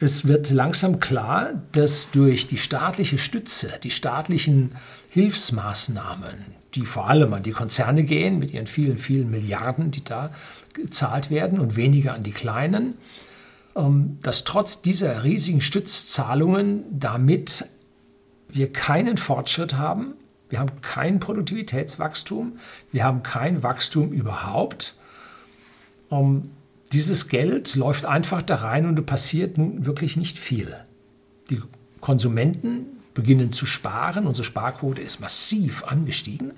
Es 0.01 0.27
wird 0.27 0.51
langsam 0.51 1.01
klar, 1.01 1.63
dass 1.73 2.11
durch 2.11 2.47
die 2.47 2.59
staatliche 2.59 3.17
Stütze, 3.17 3.73
die 3.83 3.91
staatlichen 3.91 4.71
Hilfsmaßnahmen, 5.11 6.35
die 6.75 6.85
vor 6.85 7.09
allem 7.09 7.33
an 7.33 7.43
die 7.43 7.53
Konzerne 7.53 8.03
gehen, 8.03 8.39
mit 8.39 8.51
ihren 8.51 8.67
vielen, 8.67 8.99
vielen 8.99 9.31
Milliarden, 9.31 9.91
die 9.93 10.05
da 10.05 10.31
gezahlt 10.75 11.31
werden 11.31 11.61
und 11.61 11.77
weniger 11.77 12.15
an 12.15 12.23
die 12.23 12.33
kleinen, 12.33 12.95
ähm, 13.77 14.19
dass 14.23 14.45
trotz 14.45 14.83
dieser 14.83 15.25
riesigen 15.25 15.61
Stützzahlungen 15.61 16.85
damit 16.99 17.67
wir 18.49 18.73
keinen 18.73 19.17
Fortschritt 19.17 19.75
haben, 19.75 20.15
wir 20.49 20.61
haben 20.61 20.81
kein 20.83 21.19
Produktivitätswachstum, 21.19 22.59
wir 22.93 23.05
haben 23.05 23.23
kein 23.23 23.63
Wachstum 23.63 24.13
überhaupt. 24.13 24.95
Ähm, 26.11 26.51
dieses 26.93 27.29
Geld 27.29 27.75
läuft 27.75 28.05
einfach 28.05 28.43
da 28.43 28.57
rein 28.57 28.87
und 28.87 29.05
passiert 29.07 29.59
nun 29.59 29.87
wirklich 29.87 30.17
nicht 30.17 30.39
viel. 30.39 30.77
Die 31.51 31.61
Konsumenten 32.01 32.87
beginnen 33.15 33.51
zu 33.51 33.67
sparen. 33.67 34.27
Unsere 34.27 34.45
Sparquote 34.45 35.01
ist 35.01 35.21
massiv 35.21 35.85
angestiegen. 35.85 36.53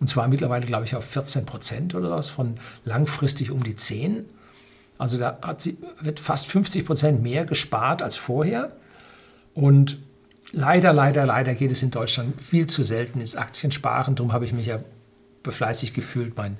Und 0.00 0.06
zwar 0.06 0.28
mittlerweile, 0.28 0.66
glaube 0.66 0.84
ich, 0.84 0.94
auf 0.94 1.04
14 1.04 1.44
Prozent 1.44 1.94
oder 1.94 2.10
was, 2.10 2.28
von 2.28 2.58
langfristig 2.84 3.50
um 3.50 3.62
die 3.62 3.76
10. 3.76 4.24
Also 4.96 5.18
da 5.18 5.38
sie, 5.58 5.78
wird 6.00 6.20
fast 6.20 6.46
50 6.46 6.84
Prozent 6.84 7.22
mehr 7.22 7.44
gespart 7.44 8.02
als 8.02 8.16
vorher. 8.16 8.72
Und 9.54 9.98
leider, 10.52 10.92
leider, 10.92 11.26
leider 11.26 11.54
geht 11.54 11.72
es 11.72 11.82
in 11.82 11.90
Deutschland 11.90 12.40
viel 12.40 12.66
zu 12.66 12.82
selten 12.82 13.20
ins 13.20 13.36
Aktiensparen. 13.36 14.14
Darum 14.14 14.32
habe 14.32 14.44
ich 14.44 14.52
mich 14.52 14.66
ja 14.66 14.80
befleißigt 15.42 15.94
gefühlt, 15.94 16.36
meine 16.36 16.56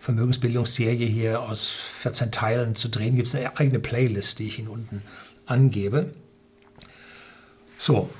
Vermögensbildungsserie 0.00 1.06
hier 1.06 1.42
aus 1.42 1.68
14 1.68 2.30
Teilen 2.32 2.74
zu 2.74 2.88
drehen. 2.88 3.16
Gibt 3.16 3.28
es 3.28 3.34
eine 3.34 3.56
eigene 3.56 3.78
Playlist, 3.78 4.38
die 4.38 4.46
ich 4.46 4.58
Ihnen 4.58 4.68
unten 4.68 5.02
angebe. 5.46 6.10
So, 7.78 8.10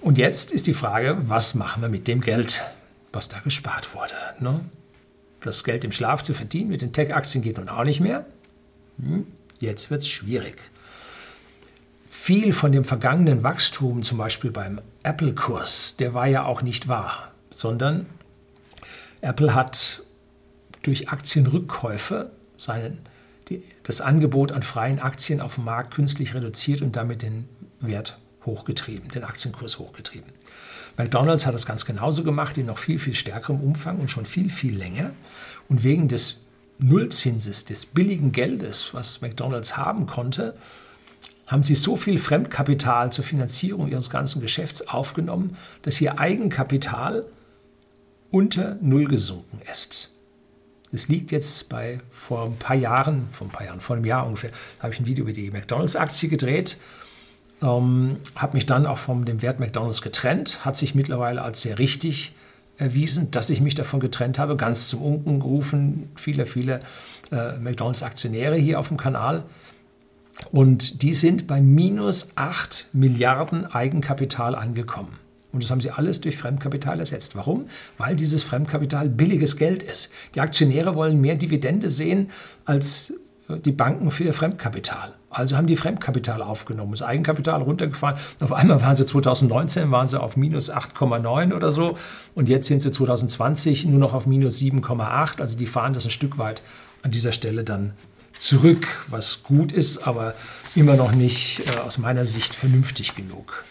und 0.00 0.18
jetzt 0.18 0.52
ist 0.52 0.66
die 0.66 0.74
Frage, 0.74 1.16
was 1.22 1.54
machen 1.54 1.82
wir 1.82 1.88
mit 1.88 2.08
dem 2.08 2.20
Geld, 2.20 2.64
was 3.12 3.28
da 3.28 3.40
gespart 3.40 3.94
wurde? 3.94 4.14
Ne? 4.40 4.64
Das 5.40 5.64
Geld 5.64 5.84
im 5.84 5.92
Schlaf 5.92 6.22
zu 6.22 6.34
verdienen 6.34 6.70
mit 6.70 6.82
den 6.82 6.92
Tech-Aktien 6.92 7.42
geht 7.42 7.58
nun 7.58 7.68
auch 7.68 7.84
nicht 7.84 8.00
mehr. 8.00 8.26
Hm? 8.98 9.26
Jetzt 9.58 9.90
wird 9.90 10.02
es 10.02 10.08
schwierig. 10.08 10.70
Viel 12.08 12.52
von 12.52 12.72
dem 12.72 12.84
vergangenen 12.84 13.42
Wachstum, 13.42 14.02
zum 14.02 14.18
Beispiel 14.18 14.50
beim 14.50 14.80
Apple-Kurs, 15.02 15.96
der 15.96 16.14
war 16.14 16.26
ja 16.26 16.44
auch 16.44 16.62
nicht 16.62 16.86
wahr, 16.86 17.32
sondern 17.50 18.06
Apple 19.20 19.54
hat 19.54 20.02
durch 20.82 21.08
Aktienrückkäufe 21.08 22.30
seinen, 22.56 23.00
die, 23.48 23.64
das 23.82 24.00
Angebot 24.00 24.52
an 24.52 24.62
freien 24.62 25.00
Aktien 25.00 25.40
auf 25.40 25.56
dem 25.56 25.64
Markt 25.64 25.94
künstlich 25.94 26.34
reduziert 26.34 26.82
und 26.82 26.96
damit 26.96 27.22
den 27.22 27.48
Wert 27.80 28.18
hochgetrieben, 28.44 29.08
den 29.10 29.24
Aktienkurs 29.24 29.78
hochgetrieben. 29.78 30.30
McDonald's 30.96 31.46
hat 31.46 31.54
das 31.54 31.66
ganz 31.66 31.84
genauso 31.84 32.22
gemacht, 32.22 32.58
in 32.58 32.66
noch 32.66 32.78
viel, 32.78 32.98
viel 32.98 33.14
stärkerem 33.14 33.60
Umfang 33.60 33.98
und 33.98 34.10
schon 34.10 34.26
viel, 34.26 34.50
viel 34.50 34.76
länger. 34.76 35.12
Und 35.68 35.84
wegen 35.84 36.08
des 36.08 36.40
Nullzinses, 36.78 37.64
des 37.64 37.86
billigen 37.86 38.32
Geldes, 38.32 38.92
was 38.92 39.20
McDonald's 39.20 39.76
haben 39.76 40.06
konnte, 40.06 40.56
haben 41.46 41.62
sie 41.62 41.74
so 41.74 41.96
viel 41.96 42.18
Fremdkapital 42.18 43.12
zur 43.12 43.24
Finanzierung 43.24 43.88
ihres 43.88 44.10
ganzen 44.10 44.40
Geschäfts 44.40 44.88
aufgenommen, 44.88 45.56
dass 45.82 46.00
ihr 46.00 46.18
Eigenkapital 46.18 47.26
unter 48.30 48.78
Null 48.80 49.06
gesunken 49.06 49.60
ist. 49.70 50.12
Es 50.92 51.08
liegt 51.08 51.32
jetzt 51.32 51.68
bei 51.68 52.00
vor 52.10 52.44
ein 52.46 52.56
paar 52.56 52.76
Jahren, 52.76 53.28
vor 53.30 53.46
ein 53.46 53.50
paar 53.50 53.66
Jahren, 53.66 53.80
vor 53.80 53.96
einem 53.96 54.04
Jahr 54.04 54.26
ungefähr, 54.26 54.50
habe 54.80 54.92
ich 54.92 55.00
ein 55.00 55.06
Video 55.06 55.24
über 55.24 55.32
die 55.32 55.50
McDonalds-Aktie 55.50 56.28
gedreht, 56.28 56.78
ähm, 57.62 58.18
habe 58.34 58.54
mich 58.54 58.66
dann 58.66 58.86
auch 58.86 58.98
von 58.98 59.24
dem 59.24 59.40
Wert 59.40 59.60
McDonalds 59.60 60.02
getrennt, 60.02 60.64
hat 60.64 60.76
sich 60.76 60.94
mittlerweile 60.94 61.42
als 61.42 61.62
sehr 61.62 61.78
richtig 61.78 62.32
erwiesen, 62.76 63.30
dass 63.30 63.50
ich 63.50 63.60
mich 63.60 63.74
davon 63.74 64.00
getrennt 64.00 64.38
habe, 64.38 64.56
ganz 64.56 64.88
zum 64.88 65.02
Unken 65.02 65.40
gerufen, 65.40 66.10
viele, 66.16 66.46
viele 66.46 66.80
äh, 67.30 67.56
McDonalds-Aktionäre 67.58 68.56
hier 68.56 68.80
auf 68.80 68.88
dem 68.88 68.96
Kanal. 68.96 69.44
Und 70.50 71.02
die 71.02 71.14
sind 71.14 71.46
bei 71.46 71.60
minus 71.60 72.32
8 72.36 72.88
Milliarden 72.92 73.66
Eigenkapital 73.66 74.54
angekommen. 74.54 75.18
Und 75.52 75.62
das 75.62 75.70
haben 75.70 75.82
sie 75.82 75.90
alles 75.90 76.22
durch 76.22 76.36
Fremdkapital 76.36 76.98
ersetzt. 76.98 77.36
Warum? 77.36 77.66
Weil 77.98 78.16
dieses 78.16 78.42
Fremdkapital 78.42 79.10
billiges 79.10 79.58
Geld 79.58 79.82
ist. 79.82 80.10
Die 80.34 80.40
Aktionäre 80.40 80.94
wollen 80.94 81.20
mehr 81.20 81.34
Dividende 81.34 81.90
sehen 81.90 82.30
als 82.64 83.12
die 83.58 83.72
Banken 83.72 84.10
für 84.10 84.24
ihr 84.24 84.32
Fremdkapital. 84.32 85.14
Also 85.30 85.56
haben 85.56 85.66
die 85.66 85.76
Fremdkapital 85.76 86.42
aufgenommen, 86.42 86.92
das 86.92 87.02
Eigenkapital 87.02 87.62
runtergefahren. 87.62 88.18
Auf 88.40 88.52
einmal 88.52 88.82
waren 88.82 88.94
sie 88.94 89.06
2019 89.06 89.90
waren 89.90 90.08
sie 90.08 90.20
auf 90.20 90.36
minus 90.36 90.70
8,9 90.70 91.54
oder 91.54 91.72
so 91.72 91.96
und 92.34 92.48
jetzt 92.48 92.66
sind 92.66 92.82
sie 92.82 92.90
2020 92.90 93.86
nur 93.86 93.98
noch 93.98 94.12
auf 94.12 94.26
minus 94.26 94.58
7,8. 94.58 95.40
Also 95.40 95.56
die 95.56 95.66
fahren 95.66 95.94
das 95.94 96.04
ein 96.04 96.10
Stück 96.10 96.38
weit 96.38 96.62
an 97.02 97.10
dieser 97.10 97.32
Stelle 97.32 97.64
dann 97.64 97.94
zurück, 98.36 99.04
was 99.08 99.42
gut 99.42 99.72
ist, 99.72 100.06
aber 100.06 100.34
immer 100.74 100.96
noch 100.96 101.12
nicht 101.12 101.62
äh, 101.66 101.78
aus 101.80 101.98
meiner 101.98 102.26
Sicht 102.26 102.54
vernünftig 102.54 103.14
genug. 103.14 103.64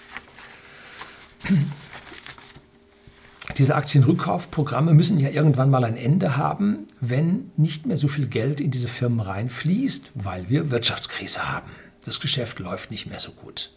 Diese 3.57 3.75
Aktienrückkaufprogramme 3.75 4.93
müssen 4.93 5.19
ja 5.19 5.29
irgendwann 5.29 5.69
mal 5.69 5.83
ein 5.83 5.97
Ende 5.97 6.37
haben, 6.37 6.87
wenn 6.99 7.51
nicht 7.57 7.85
mehr 7.85 7.97
so 7.97 8.07
viel 8.07 8.27
Geld 8.27 8.61
in 8.61 8.71
diese 8.71 8.87
Firmen 8.87 9.19
reinfließt, 9.19 10.11
weil 10.15 10.49
wir 10.49 10.71
Wirtschaftskrise 10.71 11.51
haben. 11.51 11.71
Das 12.05 12.19
Geschäft 12.19 12.59
läuft 12.59 12.91
nicht 12.91 13.07
mehr 13.07 13.19
so 13.19 13.31
gut. 13.31 13.71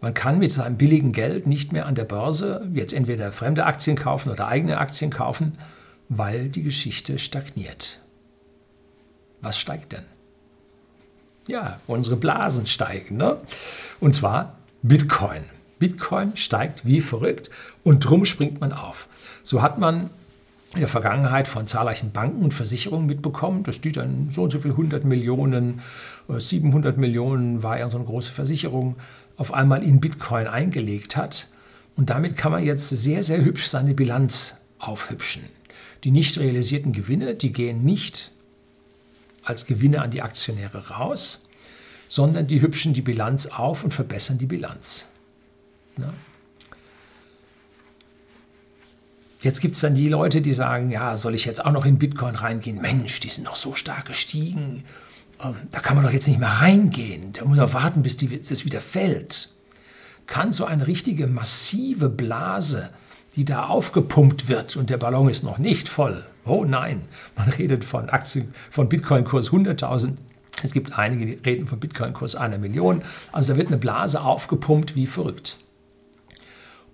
Man 0.00 0.14
kann 0.14 0.38
mit 0.38 0.52
seinem 0.52 0.76
billigen 0.76 1.12
Geld 1.12 1.46
nicht 1.46 1.72
mehr 1.72 1.86
an 1.86 1.94
der 1.94 2.04
Börse 2.04 2.68
jetzt 2.74 2.92
entweder 2.92 3.32
fremde 3.32 3.64
Aktien 3.64 3.96
kaufen 3.96 4.30
oder 4.30 4.48
eigene 4.48 4.78
Aktien 4.78 5.10
kaufen, 5.10 5.58
weil 6.08 6.48
die 6.48 6.62
Geschichte 6.62 7.18
stagniert. 7.18 8.00
Was 9.40 9.58
steigt 9.58 9.92
denn? 9.92 10.04
Ja, 11.46 11.80
unsere 11.86 12.16
Blasen 12.16 12.66
steigen. 12.66 13.16
Ne? 13.16 13.38
Und 14.00 14.14
zwar 14.14 14.58
Bitcoin. 14.82 15.44
Bitcoin 15.84 16.34
steigt 16.34 16.86
wie 16.86 17.02
verrückt 17.02 17.50
und 17.82 17.98
drum 17.98 18.24
springt 18.24 18.58
man 18.58 18.72
auf. 18.72 19.06
So 19.42 19.60
hat 19.60 19.78
man 19.78 20.08
in 20.72 20.80
der 20.80 20.88
Vergangenheit 20.88 21.46
von 21.46 21.66
zahlreichen 21.66 22.10
Banken 22.10 22.42
und 22.42 22.54
Versicherungen 22.54 23.06
mitbekommen, 23.06 23.64
dass 23.64 23.82
die 23.82 23.92
dann 23.92 24.30
so 24.30 24.44
und 24.44 24.50
so 24.50 24.60
viel 24.60 24.70
100 24.70 25.04
Millionen, 25.04 25.82
700 26.26 26.96
Millionen 26.96 27.62
war 27.62 27.78
ja 27.78 27.90
so 27.90 27.98
eine 27.98 28.06
große 28.06 28.32
Versicherung, 28.32 28.96
auf 29.36 29.52
einmal 29.52 29.82
in 29.82 30.00
Bitcoin 30.00 30.46
eingelegt 30.46 31.18
hat. 31.18 31.48
Und 31.96 32.08
damit 32.08 32.38
kann 32.38 32.50
man 32.50 32.64
jetzt 32.64 32.88
sehr, 32.88 33.22
sehr 33.22 33.44
hübsch 33.44 33.66
seine 33.66 33.92
Bilanz 33.92 34.62
aufhübschen. 34.78 35.42
Die 36.02 36.10
nicht 36.10 36.38
realisierten 36.38 36.92
Gewinne, 36.92 37.34
die 37.34 37.52
gehen 37.52 37.84
nicht 37.84 38.32
als 39.42 39.66
Gewinne 39.66 40.00
an 40.00 40.10
die 40.10 40.22
Aktionäre 40.22 40.88
raus, 40.88 41.44
sondern 42.08 42.46
die 42.46 42.62
hübschen 42.62 42.94
die 42.94 43.02
Bilanz 43.02 43.48
auf 43.48 43.84
und 43.84 43.92
verbessern 43.92 44.38
die 44.38 44.46
Bilanz. 44.46 45.08
Ne? 45.96 46.12
Jetzt 49.44 49.60
gibt 49.60 49.74
es 49.74 49.82
dann 49.82 49.94
die 49.94 50.08
Leute, 50.08 50.40
die 50.40 50.54
sagen, 50.54 50.90
ja, 50.90 51.18
soll 51.18 51.34
ich 51.34 51.44
jetzt 51.44 51.62
auch 51.64 51.72
noch 51.72 51.84
in 51.84 51.98
Bitcoin 51.98 52.34
reingehen? 52.34 52.80
Mensch, 52.80 53.20
die 53.20 53.28
sind 53.28 53.46
doch 53.46 53.56
so 53.56 53.74
stark 53.74 54.06
gestiegen. 54.06 54.84
Ähm, 55.42 55.56
da 55.70 55.80
kann 55.80 55.96
man 55.96 56.04
doch 56.06 56.12
jetzt 56.12 56.26
nicht 56.26 56.40
mehr 56.40 56.48
reingehen. 56.48 57.34
Da 57.34 57.44
muss 57.44 57.58
man 57.58 57.72
warten, 57.74 58.02
bis 58.02 58.16
das 58.16 58.64
wieder 58.64 58.80
fällt. 58.80 59.50
Kann 60.26 60.52
so 60.52 60.64
eine 60.64 60.86
richtige 60.86 61.26
massive 61.26 62.08
Blase, 62.08 62.88
die 63.36 63.44
da 63.44 63.66
aufgepumpt 63.66 64.48
wird 64.48 64.76
und 64.76 64.88
der 64.88 64.96
Ballon 64.96 65.28
ist 65.28 65.44
noch 65.44 65.58
nicht 65.58 65.88
voll. 65.90 66.24
Oh 66.46 66.64
nein, 66.64 67.02
man 67.36 67.50
redet 67.50 67.84
von 67.84 68.08
Aktien, 68.08 68.54
von 68.70 68.88
Bitcoin-Kurs 68.88 69.50
100.000 69.50 70.14
Es 70.62 70.72
gibt 70.72 70.98
einige, 70.98 71.26
die 71.26 71.32
reden 71.44 71.66
vom 71.66 71.80
Bitcoin-Kurs 71.80 72.34
einer 72.34 72.56
Million. 72.56 73.02
Also 73.30 73.52
da 73.52 73.58
wird 73.58 73.68
eine 73.68 73.76
Blase 73.76 74.22
aufgepumpt 74.22 74.94
wie 74.94 75.06
verrückt. 75.06 75.58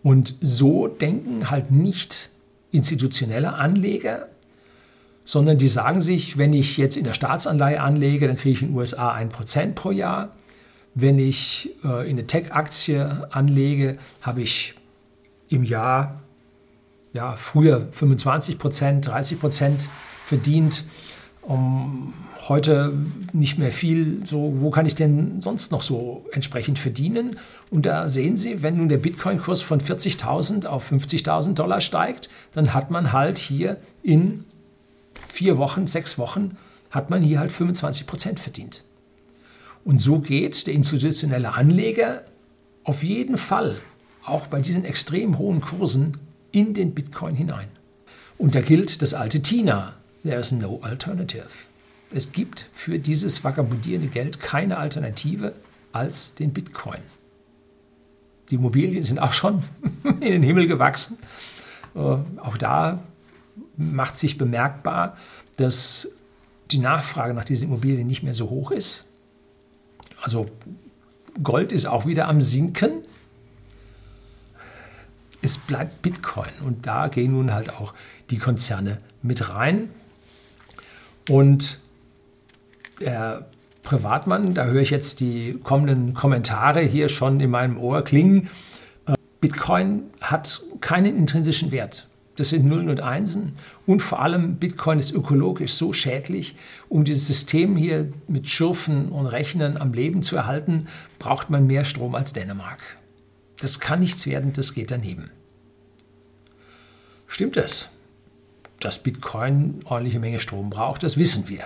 Und 0.03 0.37
so 0.41 0.87
denken 0.87 1.51
halt 1.51 1.71
nicht 1.71 2.31
institutionelle 2.71 3.55
Anleger, 3.55 4.29
sondern 5.25 5.59
die 5.59 5.69
sagen 5.69 6.01
sich, 6.01 6.39
wenn 6.39 6.53
ich 6.53 6.77
jetzt 6.77 6.97
in 6.97 7.05
der 7.05 7.15
Staatsanleihe 7.15 7.81
anlege, 7.81 8.27
dann 8.27 8.37
kriege 8.37 8.55
ich 8.55 8.63
in 8.63 8.69
den 8.69 8.77
USA 8.77 9.15
1% 9.15 9.75
pro 9.75 9.91
Jahr. 9.91 10.35
Wenn 10.95 11.19
ich 11.19 11.71
äh, 11.85 12.11
in 12.11 12.19
eine 12.19 12.27
Tech-Aktie 12.27 13.29
anlege, 13.31 13.99
habe 14.23 14.43
ich 14.43 14.75
im 15.49 15.63
Jahr 15.63 16.21
ja, 17.13 17.37
früher 17.37 17.89
25% 17.93 19.05
30% 19.05 19.89
verdient. 20.25 20.85
Um, 21.51 22.15
heute 22.49 22.93
nicht 23.33 23.59
mehr 23.59 23.73
viel. 23.73 24.25
So, 24.25 24.61
wo 24.61 24.71
kann 24.71 24.87
ich 24.87 24.95
denn 24.95 25.41
sonst 25.41 25.73
noch 25.73 25.83
so 25.83 26.25
entsprechend 26.31 26.79
verdienen? 26.79 27.37
Und 27.71 27.87
da 27.87 28.09
sehen 28.09 28.37
Sie, 28.37 28.63
wenn 28.63 28.77
nun 28.77 28.89
der 28.89 28.99
Bitcoin-Kurs 28.99 29.61
von 29.61 29.81
40.000 29.81 30.67
auf 30.67 30.93
50.000 30.93 31.55
Dollar 31.55 31.81
steigt, 31.81 32.31
dann 32.55 32.73
hat 32.73 32.93
man 32.93 33.13
halt 33.13 33.39
hier 33.39 33.79
in 34.05 34.45
vier 35.27 35.59
Wochen, 35.59 35.89
sechs 35.89 36.19
Wochen, 36.19 36.57
hat 36.93 37.11
man 37.11 37.21
hier 37.21 37.41
halt 37.41 37.51
25 37.51 38.07
Prozent 38.07 38.39
verdient. 38.39 38.85
Und 39.83 40.01
so 40.01 40.21
geht 40.21 40.69
der 40.69 40.75
institutionelle 40.75 41.55
Anleger 41.55 42.23
auf 42.85 43.03
jeden 43.03 43.37
Fall 43.37 43.81
auch 44.25 44.47
bei 44.47 44.61
diesen 44.61 44.85
extrem 44.85 45.37
hohen 45.37 45.61
Kursen 45.61 46.17
in 46.53 46.75
den 46.75 46.95
Bitcoin 46.95 47.35
hinein. 47.35 47.71
Und 48.39 48.55
da 48.55 48.61
gilt 48.61 49.03
das 49.03 49.15
alte 49.15 49.43
Tina, 49.43 49.95
there 50.25 50.39
is 50.39 50.53
no 50.53 50.81
alternative. 50.83 51.49
Es 52.13 52.33
gibt 52.33 52.67
für 52.73 52.99
dieses 52.99 53.45
vagabundierende 53.45 54.09
Geld 54.09 54.41
keine 54.41 54.79
Alternative 54.79 55.55
als 55.93 56.35
den 56.35 56.53
Bitcoin. 56.53 57.01
Die 58.51 58.57
Immobilien 58.57 59.03
sind 59.03 59.21
auch 59.21 59.33
schon 59.33 59.63
in 60.05 60.21
den 60.21 60.43
Himmel 60.43 60.67
gewachsen. 60.67 61.19
Äh, 61.95 61.99
auch 61.99 62.57
da 62.59 63.01
macht 63.77 64.17
sich 64.17 64.39
bemerkbar, 64.39 65.17
dass 65.57 66.09
die 66.71 66.79
Nachfrage 66.79 67.35
nach 67.35 67.45
diesen 67.45 67.69
Immobilien 67.69 68.07
nicht 68.07 68.23
mehr 68.23 68.35
so 68.35 68.51
hoch 68.51 68.71
ist. 68.71 69.09
Also 70.21 70.47
Gold 71.43 71.73
ist 71.73 71.87
auch 71.87 72.07
wieder 72.07 72.29
am 72.29 72.43
Sinken. 72.43 73.05
Es 75.43 75.57
bleibt 75.57 76.03
Bitcoin 76.03 76.53
und 76.65 76.87
da 76.87 77.09
gehen 77.09 77.33
nun 77.33 77.53
halt 77.53 77.71
auch 77.71 77.95
die 78.29 78.39
Konzerne 78.39 78.99
mit 79.23 79.49
rein. 79.49 79.91
Und 81.31 81.79
der 83.01 83.47
Privatmann, 83.85 84.53
da 84.53 84.65
höre 84.67 84.83
ich 84.83 84.91
jetzt 84.91 85.21
die 85.21 85.61
kommenden 85.63 86.13
Kommentare 86.13 86.81
hier 86.81 87.09
schon 87.09 87.39
in 87.39 87.51
meinem 87.51 87.79
Ohr 87.79 88.03
klingen. 88.03 88.51
Äh, 89.07 89.15
Bitcoin 89.41 90.11
hat 90.21 90.61
keinen 90.81 91.17
intrinsischen 91.17 91.71
Wert. 91.71 92.09
Das 92.35 92.49
sind 92.49 92.67
Nullen 92.67 92.89
und 92.89 93.01
Einsen. 93.01 93.53
Und 93.87 94.01
vor 94.01 94.21
allem, 94.21 94.57
Bitcoin 94.57 94.99
ist 94.99 95.13
ökologisch 95.13 95.75
so 95.75 95.93
schädlich. 95.93 96.57
Um 96.89 97.05
dieses 97.05 97.29
System 97.29 97.77
hier 97.77 98.13
mit 98.27 98.49
Schürfen 98.49 99.11
und 99.11 99.27
Rechnen 99.27 99.77
am 99.77 99.93
Leben 99.93 100.23
zu 100.23 100.35
erhalten, 100.35 100.89
braucht 101.21 101.49
man 101.49 101.67
mehr 101.67 101.85
Strom 101.85 102.17
als 102.17 102.33
Dänemark. 102.33 102.81
Das 103.61 103.79
kann 103.79 104.01
nichts 104.01 104.27
werden, 104.27 104.53
das 104.53 104.75
geht 104.75 104.91
daneben. 104.91 105.31
Stimmt 107.29 107.57
es? 107.57 107.89
Dass 108.81 109.03
Bitcoin 109.03 109.81
ordentliche 109.85 110.19
Menge 110.19 110.41
Strom 110.41 110.71
braucht, 110.71 111.03
das 111.03 111.17
wissen 111.17 111.49
wir. 111.49 111.65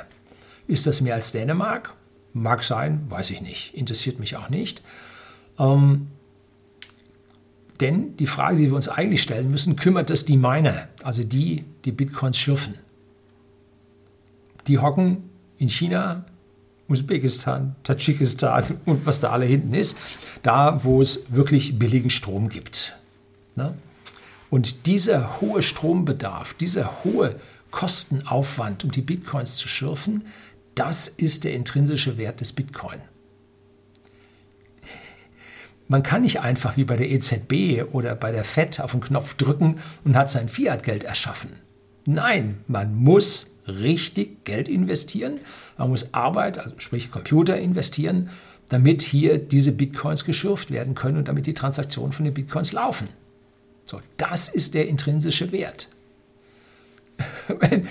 Ist 0.66 0.86
das 0.86 1.00
mehr 1.00 1.14
als 1.14 1.32
Dänemark? 1.32 1.94
Mag 2.32 2.62
sein, 2.62 3.06
weiß 3.08 3.30
ich 3.30 3.40
nicht. 3.40 3.74
Interessiert 3.74 4.18
mich 4.18 4.36
auch 4.36 4.48
nicht. 4.48 4.82
Ähm, 5.58 6.08
denn 7.80 8.16
die 8.16 8.26
Frage, 8.26 8.56
die 8.56 8.66
wir 8.66 8.76
uns 8.76 8.88
eigentlich 8.88 9.22
stellen 9.22 9.50
müssen, 9.50 9.76
kümmert 9.76 10.10
es 10.10 10.24
die 10.24 10.36
Miner, 10.36 10.88
also 11.02 11.24
die, 11.24 11.64
die 11.84 11.92
Bitcoins 11.92 12.38
schürfen? 12.38 12.74
Die 14.66 14.78
hocken 14.78 15.28
in 15.58 15.68
China, 15.68 16.24
Usbekistan, 16.88 17.74
Tadschikistan 17.82 18.64
und 18.84 19.06
was 19.06 19.20
da 19.20 19.30
alle 19.30 19.44
hinten 19.44 19.74
ist, 19.74 19.96
da, 20.42 20.84
wo 20.84 21.00
es 21.00 21.24
wirklich 21.28 21.78
billigen 21.78 22.10
Strom 22.10 22.48
gibt. 22.48 22.96
Ne? 23.56 23.74
Und 24.54 24.86
dieser 24.86 25.40
hohe 25.40 25.62
Strombedarf, 25.62 26.54
dieser 26.54 27.02
hohe 27.02 27.34
Kostenaufwand, 27.72 28.84
um 28.84 28.92
die 28.92 29.02
Bitcoins 29.02 29.56
zu 29.56 29.66
schürfen, 29.66 30.26
das 30.76 31.08
ist 31.08 31.42
der 31.42 31.54
intrinsische 31.54 32.18
Wert 32.18 32.40
des 32.40 32.52
Bitcoin. 32.52 33.00
Man 35.88 36.04
kann 36.04 36.22
nicht 36.22 36.38
einfach 36.38 36.76
wie 36.76 36.84
bei 36.84 36.94
der 36.94 37.10
EZB 37.10 37.92
oder 37.92 38.14
bei 38.14 38.30
der 38.30 38.44
FED 38.44 38.78
auf 38.78 38.92
den 38.92 39.00
Knopf 39.00 39.34
drücken 39.34 39.80
und 40.04 40.16
hat 40.16 40.30
sein 40.30 40.48
Fiat-Geld 40.48 41.02
erschaffen. 41.02 41.50
Nein, 42.04 42.60
man 42.68 42.94
muss 42.94 43.56
richtig 43.66 44.44
Geld 44.44 44.68
investieren, 44.68 45.40
man 45.78 45.88
muss 45.88 46.14
Arbeit, 46.14 46.60
also 46.60 46.76
sprich 46.78 47.10
Computer 47.10 47.58
investieren, 47.58 48.30
damit 48.68 49.02
hier 49.02 49.38
diese 49.38 49.72
Bitcoins 49.72 50.24
geschürft 50.24 50.70
werden 50.70 50.94
können 50.94 51.18
und 51.18 51.26
damit 51.26 51.46
die 51.46 51.54
Transaktionen 51.54 52.12
von 52.12 52.24
den 52.24 52.34
Bitcoins 52.34 52.70
laufen. 52.70 53.08
So, 53.84 54.00
das 54.16 54.48
ist 54.48 54.74
der 54.74 54.88
intrinsische 54.88 55.52
Wert. 55.52 55.88
wenn, 57.60 57.86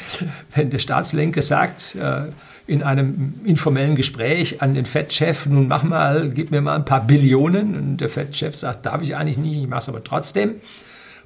wenn 0.54 0.70
der 0.70 0.80
Staatslenker 0.80 1.42
sagt, 1.42 1.96
äh, 1.96 2.26
in 2.66 2.82
einem 2.82 3.42
informellen 3.44 3.96
Gespräch 3.96 4.62
an 4.62 4.74
den 4.74 4.86
Fettchef, 4.86 5.46
nun 5.46 5.68
mach 5.68 5.84
mal, 5.84 6.30
gib 6.30 6.52
mir 6.52 6.62
mal 6.62 6.76
ein 6.76 6.86
paar 6.86 7.06
Billionen. 7.06 7.76
Und 7.76 7.98
der 7.98 8.10
Fettchef 8.10 8.56
sagt, 8.56 8.86
darf 8.86 9.02
ich 9.02 9.16
eigentlich 9.16 9.38
nicht, 9.38 9.58
ich 9.58 9.68
mache 9.68 9.80
es 9.80 9.90
aber 9.90 10.04
trotzdem. 10.04 10.62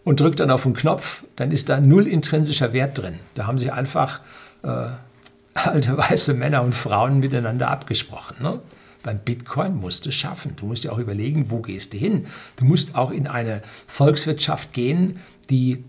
Und 0.04 0.20
drückt 0.20 0.40
dann 0.40 0.52
auf 0.52 0.64
den 0.64 0.74
Knopf, 0.74 1.24
dann 1.36 1.52
ist 1.52 1.70
da 1.70 1.80
null 1.80 2.08
intrinsischer 2.08 2.74
Wert 2.74 2.98
drin. 2.98 3.20
Da 3.36 3.46
haben 3.46 3.58
sich 3.58 3.72
einfach 3.72 4.22
äh, 4.64 4.88
alte 5.54 5.98
weiße 5.98 6.34
Männer 6.34 6.64
und 6.64 6.74
Frauen 6.74 7.20
miteinander 7.20 7.70
abgesprochen. 7.70 8.38
Ne? 8.42 8.60
Beim 9.08 9.20
Bitcoin 9.20 9.78
musst 9.78 10.06
du 10.06 10.12
schaffen. 10.12 10.58
Du 10.58 10.66
musst 10.66 10.84
dir 10.84 10.92
auch 10.92 10.98
überlegen, 10.98 11.50
wo 11.50 11.62
gehst 11.62 11.94
du 11.94 11.98
hin. 11.98 12.28
Du 12.58 12.66
musst 12.66 12.96
auch 12.96 13.10
in 13.10 13.26
eine 13.26 13.62
Volkswirtschaft 13.88 14.74
gehen, 14.74 15.22
die 15.50 15.86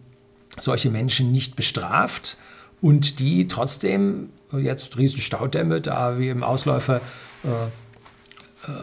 solche 0.57 0.89
Menschen 0.89 1.33
nicht 1.33 1.57
bestraft 1.57 2.37
und 2.81 3.19
die 3.19 3.49
trotzdem 3.49 4.29
jetzt 4.53 4.97
riesen 4.99 5.21
Staudämme 5.21 5.81
da 5.81 6.21
wie 6.21 6.29
im 6.29 6.45
Ausläufer 6.45 7.01
äh, 7.43 7.49
äh, 8.71 8.77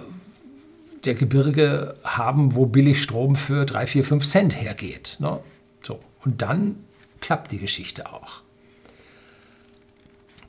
der 1.06 1.16
Gebirge 1.16 1.96
haben, 2.04 2.56
wo 2.56 2.66
billig 2.66 3.02
Strom 3.02 3.38
für 3.38 3.64
3, 3.64 3.88
4, 3.88 4.04
5 4.04 4.26
Cent 4.26 4.62
hergeht. 4.62 5.16
Ne? 5.22 5.40
So. 5.82 6.02
Und 6.26 6.42
dann 6.42 6.84
klappt 7.22 7.54
die 7.54 7.60
Geschichte 7.60 8.12
auch. 8.12 8.42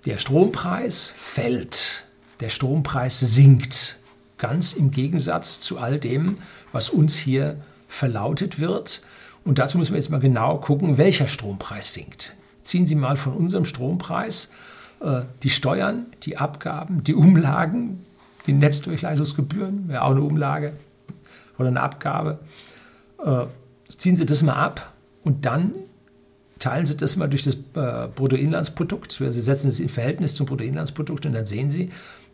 Der 0.07 0.18
Strompreis 0.18 1.14
fällt, 1.16 2.05
der 2.40 2.51
Strompreis 2.51 3.20
sinkt, 3.20 3.96
ganz 4.38 4.72
im 4.72 4.90
Gegensatz 4.90 5.61
zu 5.61 5.79
all 5.79 5.99
dem, 5.99 6.38
was 6.72 6.90
uns 6.90 7.16
hier 7.16 7.57
verlautet 7.88 8.61
wird. 8.61 9.03
Und 9.44 9.59
dazu 9.59 9.79
müssen 9.79 9.92
wir 9.92 9.99
jetzt 9.99 10.11
mal 10.11 10.20
genau 10.20 10.59
gucken, 10.59 10.99
welcher 10.99 11.29
Strompreis 11.29 11.94
sinkt. 11.94 12.37
Ziehen 12.62 12.87
Sie 12.87 12.96
mal 12.96 13.16
von 13.16 13.33
unserem 13.33 13.64
Strompreis 13.64 14.51
äh, 15.01 15.22
die 15.42 15.51
Steuern, 15.51 16.07
die 16.25 16.37
Abgaben, 16.37 17.05
die 17.05 17.14
Umlagen, 17.14 18.05
die 18.46 18.53
Netzdurchleitungsgebühren, 18.53 19.88
wäre 19.88 20.03
auch 20.03 20.11
eine 20.11 20.22
Umlage 20.22 20.72
oder 21.59 21.68
eine 21.68 21.81
Abgabe. 21.81 22.40
Äh, 23.25 23.46
ziehen 23.88 24.16
Sie 24.16 24.27
das 24.27 24.42
mal 24.42 24.55
ab 24.55 24.92
und 25.22 25.46
dann 25.46 25.75
teilen 26.59 26.87
Sie 26.87 26.96
das 26.96 27.16
mal 27.16 27.29
durch 27.29 27.42
das 27.42 27.55
äh, 27.55 28.09
Bruttoinlandsprodukt. 28.14 29.12
Sie 29.12 29.31
setzen 29.31 29.68
es 29.68 29.81
in 29.81 29.88
Verhältnis 29.88 30.35
zum 30.35 30.46
Bruttoinlandsprodukt 30.46 31.27
und 31.27 31.35
dann 31.35 31.46
sehen 31.46 31.70
Sie, 31.70 31.90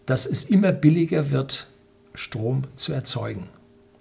dass 0.07 0.27
es 0.27 0.45
immer 0.45 0.73
billiger 0.73 1.31
wird, 1.31 1.69
Strom 2.15 2.65
zu 2.77 2.93
erzeugen. 2.93 3.49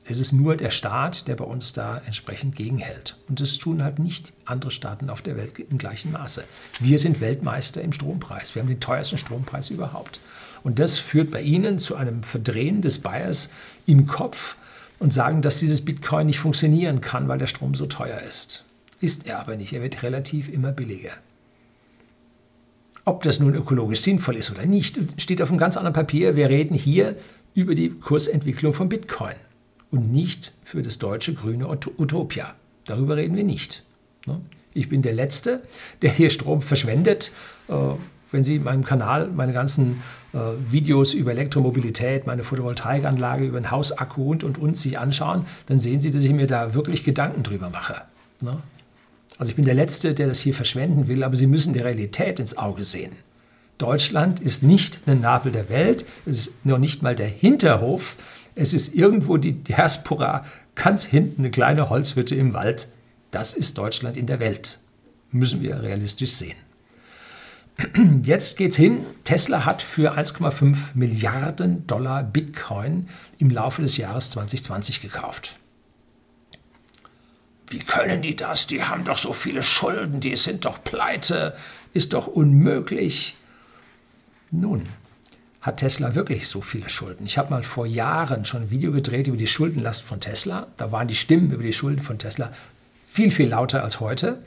Es 0.04 0.20
ist 0.20 0.34
nur 0.34 0.58
der 0.58 0.72
Staat, 0.72 1.28
der 1.28 1.36
bei 1.36 1.46
uns 1.46 1.74
da 1.74 2.02
entsprechend 2.06 2.56
gegenhält. 2.56 3.18
Und 3.30 3.40
das 3.40 3.58
tun 3.58 3.84
halt 3.84 4.00
nicht 4.00 4.34
andere 4.46 4.72
Staaten 4.72 5.10
auf 5.10 5.22
der 5.22 5.38
Welt 5.38 5.60
im 5.60 5.78
gleichen 5.78 6.12
Maße. 6.12 6.44
Wir 6.80 6.98
sind 6.98 7.22
Weltmeister 7.22 7.82
im 7.82 7.94
Strompreis. 7.94 8.56
Wir 8.56 8.62
haben 8.62 8.70
den 8.70 8.80
teuersten 8.80 9.20
Strompreis 9.20 9.70
überhaupt. 9.70 10.20
Und 10.64 10.80
das 10.80 10.98
führt 10.98 11.32
bei 11.32 11.42
Ihnen 11.42 11.80
zu 11.80 11.96
einem 11.96 12.24
Verdrehen 12.24 12.82
des 12.82 13.00
Buyers 13.00 13.50
im 13.86 14.08
Kopf 14.08 14.58
und 15.00 15.14
sagen, 15.14 15.42
dass 15.42 15.60
dieses 15.60 15.86
Bitcoin 15.86 16.28
nicht 16.28 16.40
funktionieren 16.40 17.02
kann, 17.02 17.28
weil 17.28 17.38
der 17.38 17.48
Strom 17.48 17.76
so 17.76 17.86
teuer 17.86 18.20
ist. 18.22 18.66
Ist 19.00 19.28
er 19.28 19.40
aber 19.40 19.56
nicht. 19.56 19.74
Er 19.74 19.82
wird 19.82 20.04
relativ 20.04 20.50
immer 20.50 20.72
billiger. 20.72 21.12
Ob 23.04 23.24
das 23.24 23.40
nun 23.40 23.56
ökologisch 23.56 24.02
sinnvoll 24.02 24.36
ist 24.36 24.52
oder 24.52 24.66
nicht, 24.66 25.00
steht 25.20 25.42
auf 25.42 25.50
einem 25.50 25.58
ganz 25.58 25.78
anderen 25.78 25.94
Papier. 25.94 26.36
Wir 26.36 26.50
reden 26.50 26.76
hier 26.76 27.16
über 27.54 27.76
die 27.76 27.90
Kursentwicklung 27.90 28.74
von 28.74 28.90
Bitcoin 28.90 29.36
und 29.90 30.12
nicht 30.12 30.54
für 30.64 30.82
das 30.82 31.00
deutsche 31.00 31.34
grüne 31.34 31.68
Utopia. 31.68 32.54
Darüber 32.86 33.18
reden 33.18 33.36
wir 33.36 33.44
nicht. 33.44 33.84
Ne? 34.26 34.40
Ich 34.74 34.88
bin 34.88 35.02
der 35.02 35.14
Letzte, 35.14 35.62
der 36.02 36.12
hier 36.12 36.30
Strom 36.30 36.62
verschwendet, 36.62 37.32
äh, 37.68 37.74
wenn 38.32 38.44
Sie 38.46 38.56
in 38.56 38.64
meinem 38.64 38.86
Kanal 38.86 39.28
meine 39.28 39.52
ganzen 39.52 40.02
äh, 40.34 40.38
Videos 40.70 41.14
über 41.14 41.32
Elektromobilität, 41.32 42.26
meine 42.26 42.46
Photovoltaikanlage, 42.46 43.46
über 43.46 43.60
den 43.60 43.72
Hausakku 43.72 44.32
und, 44.32 44.44
und, 44.46 44.58
und 44.58 44.78
sich 44.78 44.98
anschauen, 44.98 45.46
dann 45.66 45.80
sehen 45.80 46.00
Sie, 46.00 46.12
dass 46.12 46.24
ich 46.24 46.32
mir 46.32 46.48
da 46.48 46.74
wirklich 46.74 47.04
Gedanken 47.04 47.44
drüber 47.44 47.70
mache. 47.70 48.04
Also 49.42 49.50
ich 49.50 49.56
bin 49.56 49.66
der 49.66 49.74
Letzte, 49.74 50.14
der 50.14 50.28
das 50.28 50.40
hier 50.40 50.54
verschwenden 50.54 51.08
will, 51.08 51.24
aber 51.24 51.36
Sie 51.36 51.48
müssen 51.48 51.74
die 51.74 51.80
Realität 51.80 52.40
ins 52.40 52.60
Auge 52.60 52.84
sehen. 52.84 53.14
Deutschland 53.80 54.40
ist 54.40 54.62
nicht 54.62 55.00
ein 55.08 55.22
Nabel 55.22 55.52
der 55.52 55.68
Welt, 55.68 56.06
es 56.28 56.46
ist 56.46 56.64
noch 56.64 56.78
nicht 56.78 57.02
mal 57.02 57.16
der 57.16 57.26
Hinterhof, 57.26 58.18
es 58.54 58.72
ist 58.72 58.94
irgendwo 58.94 59.38
die 59.38 59.54
Diaspora, 59.54 60.46
ganz 60.76 61.06
hinten 61.06 61.42
eine 61.42 61.50
kleine 61.50 61.90
Holzhütte 61.90 62.36
im 62.36 62.54
Wald. 62.54 62.88
Das 63.32 63.56
ist 63.56 63.80
Deutschland 63.80 64.16
in 64.16 64.28
der 64.28 64.40
Welt. 64.40 64.78
Müssen 65.32 65.64
wir 65.64 65.82
realistisch 65.82 66.34
sehen. 66.34 66.58
Jetzt 68.22 68.58
geht's 68.58 68.76
hin. 68.76 69.08
Tesla 69.24 69.66
hat 69.66 69.82
für 69.82 70.16
1,5 70.20 70.92
Milliarden 70.94 71.88
Dollar 71.88 72.22
Bitcoin 72.24 73.08
im 73.40 73.50
Laufe 73.50 73.82
des 73.82 73.98
Jahres 73.98 74.30
2020 74.30 75.02
gekauft. 75.02 75.58
Wie 77.72 77.80
können 77.80 78.22
die 78.22 78.36
das? 78.36 78.68
Die 78.68 78.84
haben 78.84 79.06
doch 79.06 79.18
so 79.18 79.32
viele 79.32 79.64
Schulden, 79.64 80.20
die 80.20 80.36
sind 80.36 80.66
doch 80.66 80.84
pleite, 80.84 81.56
ist 81.94 82.14
doch 82.14 82.28
unmöglich. 82.28 83.36
Nun, 84.52 84.90
hat 85.62 85.78
Tesla 85.78 86.14
wirklich 86.14 86.50
so 86.50 86.60
viele 86.60 86.90
Schulden? 86.90 87.26
Ich 87.26 87.38
habe 87.38 87.50
mal 87.50 87.64
vor 87.64 87.86
Jahren 87.86 88.44
schon 88.44 88.64
ein 88.64 88.70
Video 88.72 88.92
gedreht 88.92 89.28
über 89.28 89.38
die 89.38 89.48
Schuldenlast 89.48 90.04
von 90.04 90.20
Tesla. 90.20 90.68
Da 90.76 90.92
waren 90.92 91.08
die 91.08 91.16
Stimmen 91.16 91.52
über 91.52 91.64
die 91.64 91.72
Schulden 91.72 92.02
von 92.02 92.20
Tesla 92.20 92.52
viel, 93.08 93.32
viel 93.32 93.50
lauter 93.50 93.84
als 93.84 94.02
heute. 94.02 94.44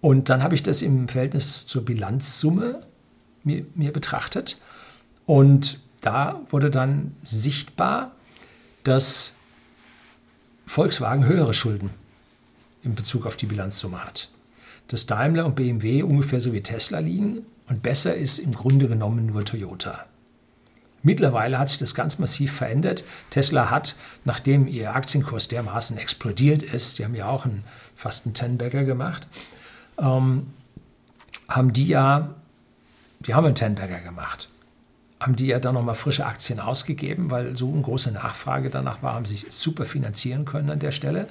Und 0.00 0.28
dann 0.28 0.42
habe 0.42 0.54
ich 0.54 0.62
das 0.62 0.82
im 0.82 1.08
Verhältnis 1.08 1.66
zur 1.66 1.84
Bilanzsumme 1.84 2.86
mir, 3.42 3.64
mir 3.74 3.92
betrachtet. 3.92 4.60
Und 5.26 5.80
da 6.02 6.40
wurde 6.50 6.70
dann 6.70 7.16
sichtbar, 7.24 8.12
dass 8.84 9.32
Volkswagen 10.66 11.24
höhere 11.24 11.54
Schulden 11.54 11.90
in 12.84 12.94
Bezug 12.94 13.26
auf 13.26 13.36
die 13.36 13.46
Bilanzsumme 13.46 14.04
hat. 14.04 14.30
Dass 14.88 15.06
Daimler 15.06 15.46
und 15.46 15.56
BMW 15.56 16.02
ungefähr 16.02 16.40
so 16.40 16.52
wie 16.52 16.62
Tesla 16.62 16.98
liegen 16.98 17.46
und 17.68 17.82
besser 17.82 18.14
ist 18.14 18.38
im 18.38 18.52
Grunde 18.52 18.88
genommen 18.88 19.26
nur 19.26 19.44
Toyota. 19.44 20.06
Mittlerweile 21.02 21.58
hat 21.58 21.68
sich 21.68 21.78
das 21.78 21.94
ganz 21.94 22.18
massiv 22.18 22.52
verändert. 22.52 23.04
Tesla 23.28 23.70
hat, 23.70 23.94
nachdem 24.24 24.66
ihr 24.66 24.94
Aktienkurs 24.94 25.48
dermaßen 25.48 25.98
explodiert 25.98 26.62
ist, 26.62 26.98
die 26.98 27.04
haben 27.04 27.14
ja 27.14 27.28
auch 27.28 27.44
einen, 27.44 27.62
fast 27.94 28.24
einen 28.24 28.34
Tenbagger 28.34 28.84
gemacht, 28.84 29.28
ähm, 29.98 30.46
haben 31.46 31.74
die 31.74 31.86
ja, 31.86 32.34
die 33.20 33.34
haben 33.34 33.44
einen 33.44 33.54
Tenberger 33.54 34.00
gemacht, 34.00 34.48
haben 35.20 35.36
die 35.36 35.46
ja 35.46 35.58
dann 35.58 35.74
nochmal 35.74 35.94
frische 35.94 36.24
Aktien 36.24 36.58
ausgegeben, 36.58 37.30
weil 37.30 37.54
so 37.54 37.70
eine 37.70 37.82
große 37.82 38.10
Nachfrage 38.10 38.70
danach 38.70 39.02
war, 39.02 39.12
haben 39.12 39.26
sich 39.26 39.46
super 39.50 39.84
finanzieren 39.84 40.46
können 40.46 40.70
an 40.70 40.78
der 40.78 40.92
Stelle. 40.92 41.28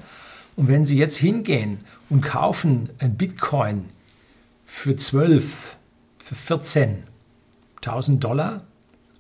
Und 0.56 0.68
wenn 0.68 0.86
Sie 0.86 0.98
jetzt 0.98 1.18
hingehen 1.18 1.80
und 2.10 2.22
kaufen 2.22 2.90
ein 3.00 3.16
Bitcoin 3.16 3.90
für 4.66 4.96
12, 4.96 5.78
für 6.20 6.36
14.000 6.36 8.20
Dollar, 8.20 8.62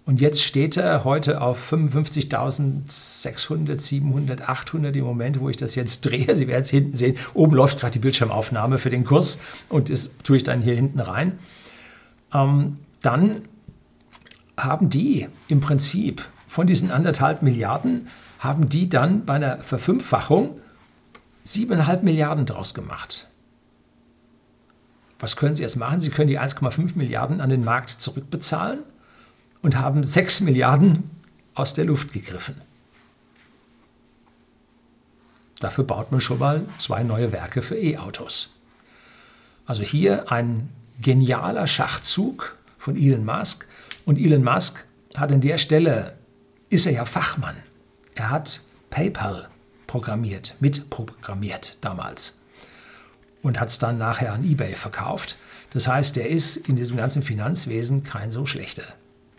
und 0.05 0.19
jetzt 0.19 0.43
steht 0.43 0.75
er 0.75 1.05
heute 1.05 1.39
auf 1.41 1.71
55.600, 1.71 3.79
700, 3.79 4.49
800 4.49 4.93
im 4.97 5.05
Moment, 5.05 5.39
wo 5.39 5.47
ich 5.49 5.55
das 5.55 5.75
jetzt 5.75 6.01
drehe. 6.01 6.35
Sie 6.35 6.49
werden 6.49 6.63
es 6.63 6.69
hinten 6.69 6.97
sehen. 6.97 7.15
Oben 7.33 7.55
läuft 7.55 7.79
gerade 7.79 7.93
die 7.93 7.99
Bildschirmaufnahme 7.99 8.79
für 8.79 8.89
den 8.89 9.05
Kurs 9.05 9.39
und 9.69 9.89
das 9.89 10.09
tue 10.23 10.35
ich 10.37 10.43
dann 10.43 10.61
hier 10.61 10.75
hinten 10.75 10.99
rein. 10.99 11.39
Ähm, 12.33 12.79
dann 13.01 13.43
haben 14.57 14.89
die 14.89 15.29
im 15.47 15.61
Prinzip 15.61 16.25
von 16.47 16.67
diesen 16.67 16.91
anderthalb 16.91 17.41
Milliarden, 17.41 18.09
haben 18.39 18.67
die 18.67 18.89
dann 18.89 19.23
bei 19.25 19.35
einer 19.35 19.59
Verfünffachung 19.59 20.59
siebeneinhalb 21.43 22.03
Milliarden 22.03 22.45
draus 22.45 22.73
gemacht. 22.73 23.27
Was 25.19 25.35
können 25.35 25.55
Sie 25.55 25.61
jetzt 25.61 25.75
machen? 25.75 25.99
Sie 25.99 26.09
können 26.09 26.27
die 26.27 26.39
1,5 26.39 26.97
Milliarden 26.97 27.41
an 27.41 27.49
den 27.49 27.63
Markt 27.63 27.89
zurückbezahlen 27.89 28.83
und 29.61 29.77
haben 29.77 30.03
6 30.03 30.41
Milliarden 30.41 31.09
aus 31.55 31.73
der 31.73 31.85
Luft 31.85 32.11
gegriffen. 32.13 32.59
Dafür 35.59 35.85
baut 35.85 36.11
man 36.11 36.19
schon 36.19 36.39
mal 36.39 36.65
zwei 36.77 37.03
neue 37.03 37.31
Werke 37.31 37.61
für 37.61 37.77
E-Autos. 37.77 38.53
Also 39.65 39.83
hier 39.83 40.29
ein 40.29 40.69
genialer 41.01 41.67
Schachzug 41.67 42.57
von 42.77 42.97
Elon 42.97 43.23
Musk. 43.23 43.67
Und 44.05 44.19
Elon 44.19 44.43
Musk 44.43 44.85
hat 45.15 45.31
an 45.31 45.39
der 45.39 45.57
Stelle, 45.57 46.15
ist 46.69 46.85
er 46.85 46.91
ja 46.91 47.05
Fachmann. 47.05 47.55
Er 48.15 48.29
hat 48.29 48.61
PayPal 48.89 49.47
programmiert, 49.93 50.55
mitprogrammiert 50.59 51.77
damals 51.81 52.39
und 53.43 53.59
hat 53.59 53.69
es 53.69 53.77
dann 53.77 53.99
nachher 53.99 54.33
an 54.33 54.43
eBay 54.43 54.73
verkauft. 54.73 55.37
Das 55.69 55.87
heißt, 55.87 56.17
er 56.17 56.27
ist 56.29 56.57
in 56.57 56.75
diesem 56.75 56.97
ganzen 56.97 57.21
Finanzwesen 57.21 58.03
kein 58.03 58.31
so 58.31 58.47
schlechter. 58.47 58.85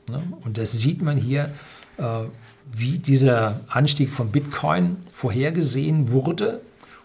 Ne? 0.08 0.22
Und 0.42 0.56
das 0.56 0.70
sieht 0.70 1.02
man 1.02 1.16
hier, 1.16 1.52
äh, 1.96 2.04
wie 2.72 2.98
dieser 2.98 3.62
Anstieg 3.66 4.12
von 4.12 4.30
Bitcoin 4.30 4.98
vorhergesehen 5.12 6.12
wurde 6.12 6.60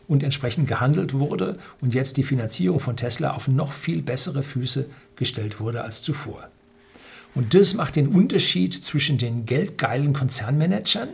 und 0.07 0.21
entsprechend 0.21 0.67
gehandelt 0.67 1.15
wurde 1.15 1.57
und 1.81 1.95
jetzt 1.95 2.17
die 2.17 2.23
Finanzierung 2.23 2.79
von 2.79 2.97
Tesla 2.97 3.31
auf 3.31 3.47
noch 3.47 3.71
viel 3.71 4.03
bessere 4.03 4.43
Füße 4.43 4.87
gestellt 5.15 5.59
wurde 5.59 5.81
als 5.81 6.03
zuvor. 6.03 6.49
Und 7.33 7.55
das 7.55 7.73
macht 7.73 7.95
den 7.95 8.09
Unterschied 8.09 8.75
zwischen 8.75 9.17
den 9.17 9.47
geldgeilen 9.47 10.13
Konzernmanagern, 10.13 11.09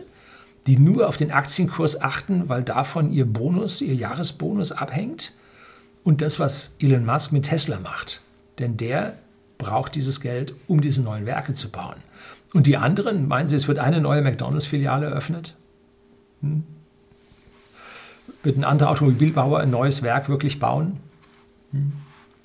die 0.66 0.78
nur 0.78 1.08
auf 1.08 1.16
den 1.16 1.30
Aktienkurs 1.30 2.00
achten, 2.00 2.48
weil 2.48 2.62
davon 2.62 3.12
ihr 3.12 3.26
Bonus, 3.26 3.80
ihr 3.80 3.94
Jahresbonus 3.94 4.72
abhängt, 4.72 5.32
und 6.02 6.22
das, 6.22 6.38
was 6.38 6.76
Elon 6.78 7.04
Musk 7.04 7.32
mit 7.32 7.46
Tesla 7.46 7.80
macht. 7.80 8.22
Denn 8.60 8.76
der 8.76 9.18
braucht 9.58 9.96
dieses 9.96 10.20
Geld, 10.20 10.54
um 10.68 10.80
diese 10.80 11.02
neuen 11.02 11.26
Werke 11.26 11.52
zu 11.52 11.68
bauen. 11.70 11.96
Und 12.54 12.68
die 12.68 12.76
anderen, 12.76 13.26
meinen 13.26 13.48
Sie, 13.48 13.56
es 13.56 13.66
wird 13.66 13.80
eine 13.80 14.00
neue 14.00 14.22
McDonalds-Filiale 14.22 15.06
eröffnet? 15.06 15.56
Hm? 16.42 16.62
Wird 18.44 18.56
ein 18.56 18.64
anderer 18.64 18.90
Automobilbauer 18.90 19.58
ein 19.60 19.70
neues 19.70 20.02
Werk 20.02 20.28
wirklich 20.28 20.60
bauen? 20.60 20.98
Hm? 21.72 21.92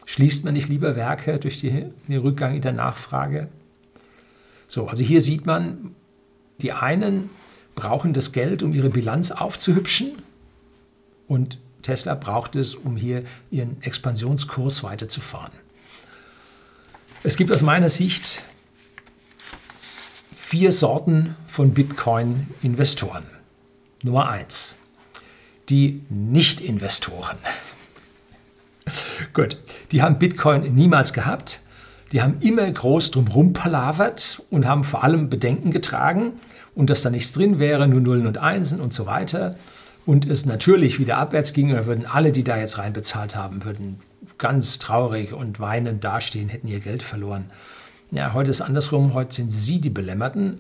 Schließt 0.06 0.44
man 0.44 0.56
nicht 0.56 0.68
lieber 0.68 0.96
Werke 0.96 1.38
durch 1.38 1.60
die, 1.60 1.86
den 2.08 2.18
Rückgang 2.18 2.56
in 2.56 2.62
der 2.62 2.74
Nachfrage? 2.74 3.48
So, 4.68 4.88
also 4.88 5.04
hier 5.04 5.22
sieht 5.22 5.46
man, 5.46 5.96
die 6.62 6.72
einen 6.72 7.30
brauchen 7.76 8.14
das 8.14 8.32
Geld, 8.32 8.64
um 8.64 8.74
ihre 8.74 8.90
Bilanz 8.90 9.32
aufzuhübschen 9.32 10.22
und 11.28 11.58
Tesla 11.82 12.16
braucht 12.16 12.56
es, 12.56 12.76
um 12.76 12.96
hier 12.96 13.24
ihren 13.50 13.82
Expansionskurs 13.82 14.84
weiterzufahren. 14.84 15.54
Es 17.24 17.38
gibt 17.38 17.54
aus 17.54 17.62
meiner 17.62 17.90
Sicht 17.90 18.44
vier 20.36 20.72
Sorten 20.72 21.36
von 21.48 21.74
Bitcoin-Investoren. 21.74 23.24
Nummer 24.04 24.30
eins, 24.30 24.78
die 25.70 26.02
Nicht-Investoren. 26.10 27.38
Gut, 29.34 29.58
die 29.92 30.02
haben 30.02 30.20
Bitcoin 30.20 30.74
niemals 30.76 31.14
gehabt. 31.14 31.62
Die 32.12 32.22
haben 32.22 32.42
immer 32.42 32.70
groß 32.70 33.12
drumherum 33.12 33.54
palavert 33.54 34.42
und 34.50 34.68
haben 34.68 34.84
vor 34.84 35.04
allem 35.04 35.30
Bedenken 35.30 35.72
getragen 35.72 36.34
und 36.76 36.90
dass 36.90 37.02
da 37.02 37.10
nichts 37.10 37.34
drin 37.34 37.60
wäre, 37.60 37.88
nur 37.88 38.02
Nullen 38.02 38.28
und 38.28 38.38
Einsen 38.38 38.80
und 38.80 38.94
so 38.94 39.06
weiter. 39.06 39.56
Und 40.06 40.26
es 40.26 40.46
natürlich 40.46 41.00
wieder 41.00 41.18
abwärts 41.18 41.54
ging, 41.54 41.70
dann 41.70 41.86
würden 41.86 42.06
alle, 42.06 42.32
die 42.32 42.44
da 42.44 42.58
jetzt 42.58 42.78
reinbezahlt 42.78 43.36
haben, 43.36 43.64
würden 43.64 44.00
ganz 44.38 44.80
traurig 44.80 45.34
und 45.34 45.60
weinend 45.60 46.04
dastehen, 46.04 46.50
hätten 46.50 46.68
ihr 46.68 46.80
Geld 46.80 47.04
verloren. 47.04 47.46
Ja, 48.10 48.34
heute 48.34 48.50
ist 48.50 48.62
andersrum, 48.62 49.14
heute 49.14 49.36
sind 49.36 49.52
Sie 49.52 49.80
die 49.80 49.90
Belämmerten. 49.90 50.60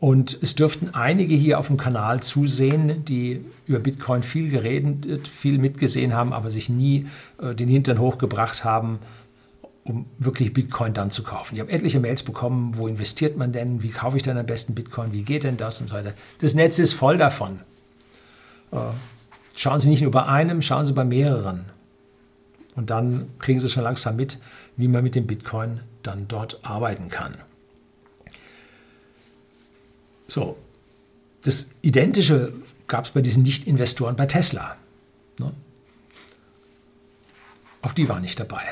Und 0.00 0.38
es 0.42 0.54
dürften 0.54 0.94
einige 0.94 1.34
hier 1.34 1.58
auf 1.58 1.66
dem 1.66 1.76
Kanal 1.76 2.22
zusehen, 2.22 3.04
die 3.04 3.44
über 3.66 3.80
Bitcoin 3.80 4.22
viel 4.22 4.48
geredet, 4.48 5.26
viel 5.26 5.58
mitgesehen 5.58 6.14
haben, 6.14 6.32
aber 6.32 6.50
sich 6.50 6.68
nie 6.68 7.06
äh, 7.42 7.54
den 7.54 7.68
Hintern 7.68 7.98
hochgebracht 7.98 8.64
haben, 8.64 9.00
um 9.88 10.06
wirklich 10.18 10.52
Bitcoin 10.52 10.94
dann 10.94 11.10
zu 11.10 11.22
kaufen. 11.22 11.54
Ich 11.54 11.60
habe 11.60 11.70
etliche 11.72 12.00
Mails 12.00 12.22
bekommen, 12.22 12.76
wo 12.76 12.88
investiert 12.88 13.36
man 13.36 13.52
denn, 13.52 13.82
wie 13.82 13.90
kaufe 13.90 14.16
ich 14.16 14.22
denn 14.22 14.36
am 14.36 14.46
besten 14.46 14.74
Bitcoin, 14.74 15.12
wie 15.12 15.22
geht 15.22 15.44
denn 15.44 15.56
das 15.56 15.80
und 15.80 15.88
so 15.88 15.94
weiter. 15.94 16.14
Das 16.40 16.54
Netz 16.54 16.78
ist 16.78 16.92
voll 16.92 17.16
davon. 17.16 17.60
Äh, 18.72 18.78
schauen 19.56 19.80
Sie 19.80 19.88
nicht 19.88 20.02
nur 20.02 20.10
bei 20.10 20.24
einem, 20.24 20.62
schauen 20.62 20.86
Sie 20.86 20.92
bei 20.92 21.04
mehreren. 21.04 21.66
Und 22.74 22.90
dann 22.90 23.30
kriegen 23.38 23.60
Sie 23.60 23.70
schon 23.70 23.82
langsam 23.82 24.16
mit, 24.16 24.38
wie 24.76 24.88
man 24.88 25.02
mit 25.02 25.14
dem 25.14 25.26
Bitcoin 25.26 25.80
dann 26.02 26.28
dort 26.28 26.60
arbeiten 26.62 27.08
kann. 27.08 27.36
So, 30.28 30.56
das 31.42 31.70
Identische 31.82 32.52
gab 32.86 33.06
es 33.06 33.10
bei 33.12 33.20
diesen 33.20 33.42
Nicht-Investoren 33.42 34.16
bei 34.16 34.26
Tesla. 34.26 34.76
Ne? 35.38 35.52
Auch 37.82 37.92
die 37.92 38.08
waren 38.08 38.22
nicht 38.22 38.38
dabei. 38.38 38.62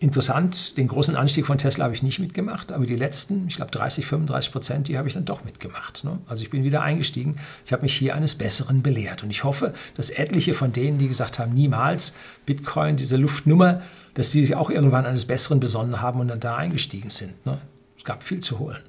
Interessant, 0.00 0.78
den 0.78 0.88
großen 0.88 1.14
Anstieg 1.14 1.46
von 1.46 1.58
Tesla 1.58 1.84
habe 1.84 1.94
ich 1.94 2.02
nicht 2.02 2.18
mitgemacht, 2.18 2.72
aber 2.72 2.86
die 2.86 2.96
letzten, 2.96 3.46
ich 3.46 3.56
glaube 3.56 3.70
30, 3.70 4.06
35 4.06 4.50
Prozent, 4.50 4.88
die 4.88 4.96
habe 4.96 5.06
ich 5.06 5.14
dann 5.14 5.26
doch 5.26 5.44
mitgemacht. 5.44 6.04
Ne? 6.04 6.18
Also 6.26 6.42
ich 6.42 6.48
bin 6.48 6.64
wieder 6.64 6.80
eingestiegen. 6.80 7.36
Ich 7.66 7.72
habe 7.72 7.82
mich 7.82 7.94
hier 7.94 8.14
eines 8.14 8.34
Besseren 8.34 8.82
belehrt. 8.82 9.22
Und 9.22 9.30
ich 9.30 9.44
hoffe, 9.44 9.74
dass 9.94 10.08
etliche 10.08 10.54
von 10.54 10.72
denen, 10.72 10.98
die 10.98 11.06
gesagt 11.06 11.38
haben, 11.38 11.52
niemals 11.52 12.14
Bitcoin, 12.46 12.96
diese 12.96 13.18
Luftnummer, 13.18 13.82
dass 14.14 14.30
die 14.30 14.42
sich 14.42 14.56
auch 14.56 14.70
irgendwann 14.70 15.04
eines 15.04 15.26
Besseren 15.26 15.60
besonnen 15.60 16.00
haben 16.00 16.18
und 16.18 16.28
dann 16.28 16.40
da 16.40 16.56
eingestiegen 16.56 17.10
sind. 17.10 17.44
Ne? 17.44 17.58
Es 17.96 18.04
gab 18.04 18.22
viel 18.22 18.40
zu 18.40 18.58
holen. 18.58 18.82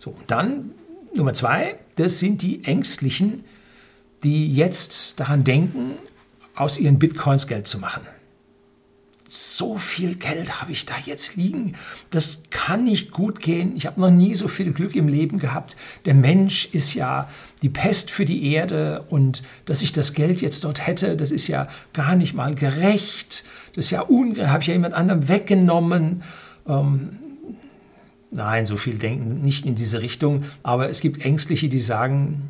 So, 0.00 0.10
und 0.10 0.30
dann 0.30 0.72
Nummer 1.14 1.32
zwei, 1.32 1.78
das 1.94 2.18
sind 2.18 2.42
die 2.42 2.64
Ängstlichen, 2.64 3.44
die 4.24 4.52
jetzt 4.52 5.20
daran 5.20 5.44
denken, 5.44 5.92
aus 6.56 6.76
ihren 6.76 6.98
Bitcoins 6.98 7.46
Geld 7.46 7.68
zu 7.68 7.78
machen 7.78 8.02
so 9.30 9.76
viel 9.76 10.14
Geld 10.14 10.62
habe 10.62 10.72
ich 10.72 10.86
da 10.86 10.94
jetzt 11.04 11.36
liegen. 11.36 11.74
Das 12.10 12.44
kann 12.48 12.84
nicht 12.84 13.10
gut 13.10 13.40
gehen. 13.40 13.76
Ich 13.76 13.84
habe 13.84 14.00
noch 14.00 14.10
nie 14.10 14.34
so 14.34 14.48
viel 14.48 14.72
Glück 14.72 14.96
im 14.96 15.06
Leben 15.06 15.38
gehabt. 15.38 15.76
Der 16.06 16.14
Mensch 16.14 16.70
ist 16.72 16.94
ja 16.94 17.28
die 17.60 17.68
Pest 17.68 18.10
für 18.10 18.24
die 18.24 18.50
Erde 18.52 19.04
und 19.10 19.42
dass 19.66 19.82
ich 19.82 19.92
das 19.92 20.14
Geld 20.14 20.40
jetzt 20.40 20.64
dort 20.64 20.86
hätte, 20.86 21.14
das 21.14 21.30
ist 21.30 21.46
ja 21.46 21.68
gar 21.92 22.16
nicht 22.16 22.32
mal 22.32 22.54
gerecht. 22.54 23.44
Das 23.74 23.84
ist 23.84 23.90
ja 23.90 24.00
ungerecht. 24.00 24.48
Habe 24.48 24.62
ich 24.62 24.68
ja 24.68 24.72
jemand 24.72 24.94
anderem 24.94 25.28
weggenommen. 25.28 26.22
Ähm, 26.66 27.18
nein, 28.30 28.64
so 28.64 28.78
viel 28.78 28.94
denken 28.94 29.42
nicht 29.44 29.66
in 29.66 29.74
diese 29.74 30.00
Richtung. 30.00 30.44
Aber 30.62 30.88
es 30.88 31.00
gibt 31.02 31.22
Ängstliche, 31.22 31.68
die 31.68 31.80
sagen, 31.80 32.48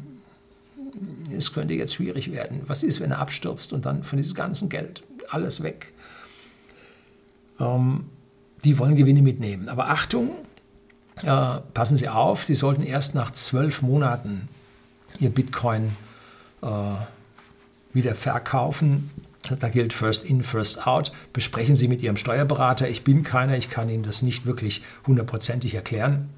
es 1.37 1.53
könnte 1.53 1.75
jetzt 1.75 1.95
schwierig 1.95 2.31
werden. 2.31 2.61
Was 2.69 2.85
ist, 2.85 3.01
wenn 3.01 3.11
er 3.11 3.19
abstürzt 3.19 3.73
und 3.73 3.85
dann 3.85 4.05
von 4.05 4.17
diesem 4.17 4.35
ganzen 4.35 4.69
Geld 4.69 5.03
alles 5.29 5.61
weg? 5.65 5.93
Ähm, 7.61 8.07
die 8.65 8.79
wollen 8.79 8.97
Gewinne 8.97 9.23
mitnehmen. 9.23 9.69
Aber 9.69 9.91
Achtung, 9.91 10.31
äh, 11.23 11.61
passen 11.75 11.97
Sie 11.97 12.09
auf, 12.09 12.45
Sie 12.45 12.55
sollten 12.55 12.83
erst 12.83 13.15
nach 13.15 13.31
zwölf 13.31 13.83
Monaten 13.83 14.49
Ihr 15.19 15.31
Bitcoin 15.31 15.97
äh, 16.63 16.67
wieder 17.93 18.15
verkaufen. 18.15 19.11
Da 19.59 19.69
gilt 19.69 19.93
First 19.93 20.25
in, 20.27 20.43
First 20.43 20.87
out. 20.87 21.13
Besprechen 21.33 21.77
Sie 21.77 21.89
mit 21.89 22.03
Ihrem 22.03 22.17
Steuerberater. 22.17 22.89
Ich 22.89 23.05
bin 23.05 23.23
keiner, 23.23 23.57
ich 23.57 23.71
kann 23.71 23.89
Ihnen 23.89 24.03
das 24.03 24.23
nicht 24.23 24.47
wirklich 24.47 24.83
hundertprozentig 25.07 25.75
erklären. 25.75 26.29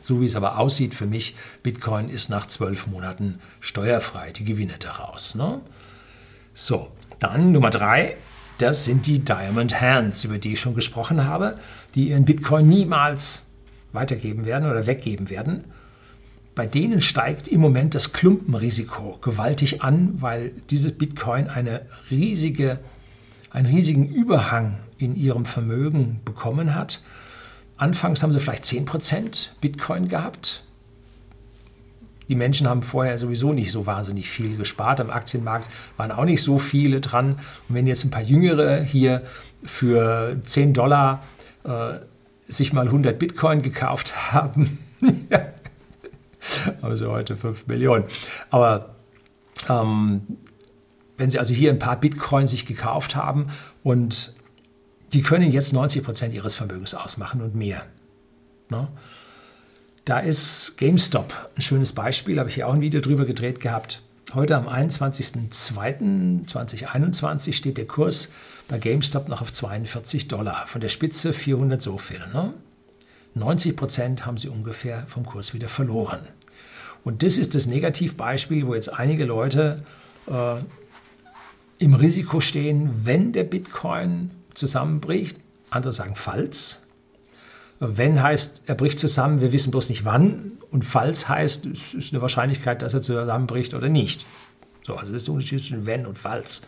So 0.00 0.20
wie 0.20 0.26
es 0.26 0.36
aber 0.36 0.58
aussieht 0.58 0.94
für 0.94 1.06
mich, 1.06 1.34
Bitcoin 1.62 2.10
ist 2.10 2.28
nach 2.28 2.46
zwölf 2.46 2.86
Monaten 2.86 3.40
steuerfrei, 3.60 4.32
die 4.32 4.44
Gewinne 4.44 4.74
daraus. 4.78 5.34
Ne? 5.34 5.60
So, 6.52 6.88
dann 7.18 7.52
Nummer 7.52 7.70
drei, 7.70 8.16
das 8.58 8.84
sind 8.84 9.06
die 9.06 9.20
Diamond 9.20 9.80
Hands, 9.80 10.24
über 10.24 10.38
die 10.38 10.54
ich 10.54 10.60
schon 10.60 10.74
gesprochen 10.74 11.24
habe, 11.24 11.58
die 11.94 12.08
ihren 12.10 12.24
Bitcoin 12.24 12.68
niemals 12.68 13.42
weitergeben 13.92 14.44
werden 14.44 14.68
oder 14.68 14.86
weggeben 14.86 15.30
werden. 15.30 15.64
Bei 16.54 16.66
denen 16.66 17.00
steigt 17.00 17.46
im 17.46 17.60
Moment 17.60 17.94
das 17.94 18.12
Klumpenrisiko 18.12 19.18
gewaltig 19.22 19.82
an, 19.82 20.20
weil 20.20 20.50
dieses 20.70 20.92
Bitcoin 20.92 21.46
eine 21.46 21.82
riesige, 22.10 22.80
einen 23.50 23.66
riesigen 23.66 24.08
Überhang 24.08 24.78
in 24.98 25.14
ihrem 25.14 25.44
Vermögen 25.44 26.20
bekommen 26.24 26.74
hat. 26.74 27.00
Anfangs 27.76 28.24
haben 28.24 28.32
sie 28.32 28.40
vielleicht 28.40 28.64
10% 28.64 29.50
Bitcoin 29.60 30.08
gehabt, 30.08 30.64
die 32.28 32.34
Menschen 32.34 32.68
haben 32.68 32.82
vorher 32.82 33.16
sowieso 33.16 33.52
nicht 33.52 33.72
so 33.72 33.86
wahnsinnig 33.86 34.28
viel 34.28 34.56
gespart. 34.56 35.00
Am 35.00 35.10
Aktienmarkt 35.10 35.68
waren 35.96 36.12
auch 36.12 36.24
nicht 36.24 36.42
so 36.42 36.58
viele 36.58 37.00
dran. 37.00 37.32
Und 37.68 37.74
wenn 37.74 37.86
jetzt 37.86 38.04
ein 38.04 38.10
paar 38.10 38.22
Jüngere 38.22 38.82
hier 38.82 39.22
für 39.64 40.36
10 40.42 40.74
Dollar 40.74 41.22
äh, 41.64 41.94
sich 42.46 42.72
mal 42.72 42.86
100 42.86 43.18
Bitcoin 43.18 43.62
gekauft 43.62 44.32
haben, 44.32 44.78
also 46.82 47.10
heute 47.10 47.36
5 47.36 47.66
Millionen. 47.66 48.04
Aber 48.50 48.94
ähm, 49.68 50.22
wenn 51.16 51.30
Sie 51.30 51.38
also 51.38 51.54
hier 51.54 51.70
ein 51.70 51.78
paar 51.78 51.96
Bitcoin 51.98 52.46
sich 52.46 52.66
gekauft 52.66 53.16
haben 53.16 53.48
und 53.82 54.34
die 55.12 55.22
können 55.22 55.50
jetzt 55.50 55.72
90 55.72 56.04
Prozent 56.04 56.34
Ihres 56.34 56.54
Vermögens 56.54 56.94
ausmachen 56.94 57.40
und 57.40 57.54
mehr. 57.54 57.84
Ne? 58.68 58.88
Da 60.08 60.18
ist 60.20 60.78
GameStop 60.78 61.50
ein 61.54 61.60
schönes 61.60 61.92
Beispiel, 61.92 62.38
habe 62.38 62.48
ich 62.48 62.54
hier 62.54 62.66
auch 62.66 62.72
ein 62.72 62.80
Video 62.80 63.02
drüber 63.02 63.26
gedreht 63.26 63.60
gehabt. 63.60 64.00
Heute 64.32 64.56
am 64.56 64.66
21.02.2021 64.66 67.52
steht 67.52 67.76
der 67.76 67.86
Kurs 67.86 68.32
bei 68.68 68.78
GameStop 68.78 69.28
noch 69.28 69.42
auf 69.42 69.52
42 69.52 70.26
Dollar. 70.26 70.66
Von 70.66 70.80
der 70.80 70.88
Spitze 70.88 71.34
400 71.34 71.82
so 71.82 71.98
viel. 71.98 72.22
Ne? 72.32 72.54
90 73.34 73.76
Prozent 73.76 74.24
haben 74.24 74.38
sie 74.38 74.48
ungefähr 74.48 75.04
vom 75.08 75.26
Kurs 75.26 75.52
wieder 75.52 75.68
verloren. 75.68 76.26
Und 77.04 77.22
das 77.22 77.36
ist 77.36 77.54
das 77.54 77.66
Negativbeispiel, 77.66 78.66
wo 78.66 78.74
jetzt 78.74 78.94
einige 78.94 79.26
Leute 79.26 79.82
äh, 80.26 80.54
im 81.80 81.92
Risiko 81.92 82.40
stehen, 82.40 83.04
wenn 83.04 83.34
der 83.34 83.44
Bitcoin 83.44 84.30
zusammenbricht. 84.54 85.36
Andere 85.68 85.92
sagen 85.92 86.14
falls. 86.14 86.80
Wenn 87.80 88.22
heißt, 88.22 88.62
er 88.66 88.74
bricht 88.74 88.98
zusammen, 88.98 89.40
wir 89.40 89.52
wissen 89.52 89.70
bloß 89.70 89.88
nicht 89.88 90.04
wann. 90.04 90.52
Und 90.70 90.84
falls 90.84 91.28
heißt, 91.28 91.66
es 91.66 91.94
ist 91.94 92.12
eine 92.12 92.20
Wahrscheinlichkeit, 92.20 92.82
dass 92.82 92.94
er 92.94 93.02
zusammenbricht 93.02 93.74
oder 93.74 93.88
nicht. 93.88 94.26
So, 94.84 94.96
also 94.96 95.12
das 95.12 95.22
ist 95.22 95.28
der 95.28 95.34
Unterschied 95.34 95.60
zwischen 95.60 95.86
wenn 95.86 96.06
und 96.06 96.18
falls. 96.18 96.62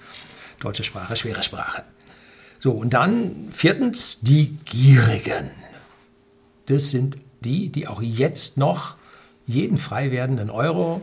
Deutsche 0.61 0.85
Sprache, 0.85 1.17
schwere 1.17 1.43
Sprache. 1.43 1.85
So, 2.59 2.73
und 2.73 2.95
dann 2.95 3.49
viertens 3.51 4.21
die 4.21 4.57
Gierigen. 4.67 5.51
Das 6.67 6.91
sind 6.91 7.19
die, 7.41 7.71
die 7.71 7.89
auch 7.89 8.03
jetzt 8.03 8.59
noch 8.59 8.97
jeden 9.47 9.79
frei 9.79 10.13
werdenden 10.13 10.51
Euro 10.51 11.01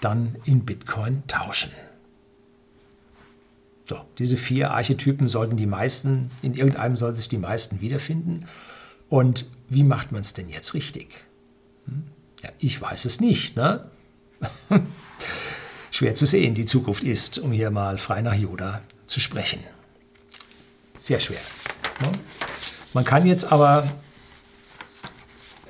dann 0.00 0.36
in 0.44 0.64
Bitcoin 0.64 1.22
tauschen. 1.28 1.70
So, 3.86 4.00
diese 4.18 4.38
vier 4.38 4.70
Archetypen 4.70 5.28
sollten 5.28 5.56
die 5.56 5.66
meisten, 5.66 6.30
in 6.40 6.54
irgendeinem 6.54 6.96
sollten 6.96 7.16
sich 7.16 7.28
die 7.28 7.38
meisten 7.38 7.82
wiederfinden. 7.82 8.46
Und 9.08 9.46
wie 9.68 9.82
macht 9.82 10.12
man 10.12 10.20
es 10.20 10.34
denn 10.34 10.48
jetzt 10.48 10.74
richtig? 10.74 11.24
Hm? 11.86 12.04
Ja, 12.42 12.50
ich 12.58 12.80
weiß 12.80 13.04
es 13.04 13.20
nicht. 13.20 13.56
Ne? 13.56 13.88
Schwer 15.90 16.14
zu 16.14 16.26
sehen, 16.26 16.54
die 16.54 16.64
Zukunft 16.64 17.04
ist, 17.04 17.38
um 17.38 17.52
hier 17.52 17.70
mal 17.70 17.98
frei 17.98 18.22
nach 18.22 18.34
Yoda 18.34 18.82
zu 19.06 19.20
sprechen. 19.20 19.60
Sehr 20.96 21.20
schwer. 21.20 21.40
Ne? 22.00 22.10
Man 22.92 23.04
kann 23.04 23.26
jetzt 23.26 23.50
aber 23.50 23.88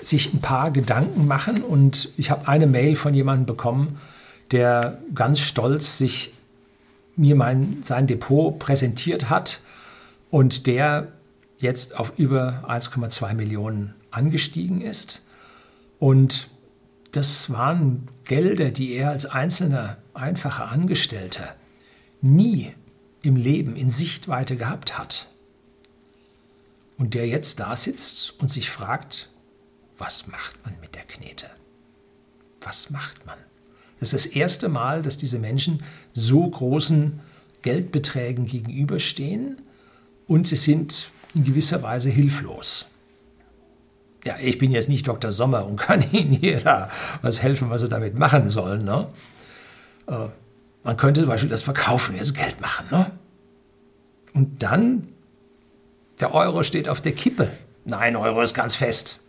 sich 0.00 0.32
ein 0.32 0.40
paar 0.40 0.70
Gedanken 0.70 1.26
machen 1.26 1.62
und 1.62 2.10
ich 2.16 2.30
habe 2.30 2.46
eine 2.48 2.66
Mail 2.66 2.96
von 2.96 3.14
jemandem 3.14 3.46
bekommen, 3.46 4.00
der 4.50 4.98
ganz 5.14 5.40
stolz 5.40 5.98
sich 5.98 6.32
mir 7.16 7.34
mein, 7.36 7.78
sein 7.82 8.06
Depot 8.06 8.58
präsentiert 8.58 9.30
hat 9.30 9.60
und 10.30 10.66
der 10.66 11.08
jetzt 11.64 11.96
auf 11.96 12.12
über 12.18 12.62
1,2 12.68 13.34
Millionen 13.34 13.94
angestiegen 14.10 14.80
ist. 14.82 15.22
Und 15.98 16.48
das 17.10 17.50
waren 17.50 18.08
Gelder, 18.24 18.70
die 18.70 18.92
er 18.92 19.10
als 19.10 19.26
einzelner, 19.26 19.96
einfacher 20.12 20.68
Angestellter 20.68 21.56
nie 22.20 22.72
im 23.22 23.36
Leben 23.36 23.76
in 23.76 23.88
Sichtweite 23.88 24.56
gehabt 24.56 24.98
hat. 24.98 25.28
Und 26.98 27.14
der 27.14 27.26
jetzt 27.26 27.58
da 27.58 27.74
sitzt 27.74 28.38
und 28.38 28.48
sich 28.48 28.70
fragt, 28.70 29.30
was 29.98 30.26
macht 30.26 30.62
man 30.64 30.74
mit 30.80 30.94
der 30.94 31.04
Knete? 31.04 31.48
Was 32.60 32.90
macht 32.90 33.26
man? 33.26 33.38
Das 34.00 34.12
ist 34.12 34.26
das 34.26 34.32
erste 34.32 34.68
Mal, 34.68 35.02
dass 35.02 35.16
diese 35.16 35.38
Menschen 35.38 35.82
so 36.12 36.48
großen 36.48 37.20
Geldbeträgen 37.62 38.46
gegenüberstehen 38.46 39.62
und 40.26 40.46
sie 40.46 40.56
sind 40.56 41.10
in 41.34 41.44
gewisser 41.44 41.82
Weise 41.82 42.10
hilflos. 42.10 42.88
Ja, 44.24 44.36
ich 44.40 44.58
bin 44.58 44.70
jetzt 44.70 44.88
nicht 44.88 45.06
Dr. 45.06 45.32
Sommer 45.32 45.66
und 45.66 45.76
kann 45.80 46.04
Ihnen 46.12 46.32
hier 46.32 46.60
da 46.60 46.88
was 47.22 47.42
helfen, 47.42 47.70
was 47.70 47.82
Sie 47.82 47.88
damit 47.88 48.18
machen 48.18 48.48
sollen. 48.48 48.84
Ne? 48.84 49.06
Äh, 50.06 50.28
man 50.82 50.96
könnte 50.96 51.20
zum 51.20 51.28
Beispiel 51.28 51.50
das 51.50 51.62
verkaufen, 51.62 52.16
jetzt 52.16 52.34
Geld 52.34 52.60
machen. 52.60 52.86
Ne? 52.90 53.10
Und 54.34 54.62
dann, 54.62 55.08
der 56.20 56.34
Euro 56.34 56.62
steht 56.62 56.88
auf 56.88 57.00
der 57.00 57.12
Kippe. 57.12 57.50
Nein, 57.84 58.16
Euro 58.16 58.40
ist 58.42 58.54
ganz 58.54 58.74
fest. 58.74 59.20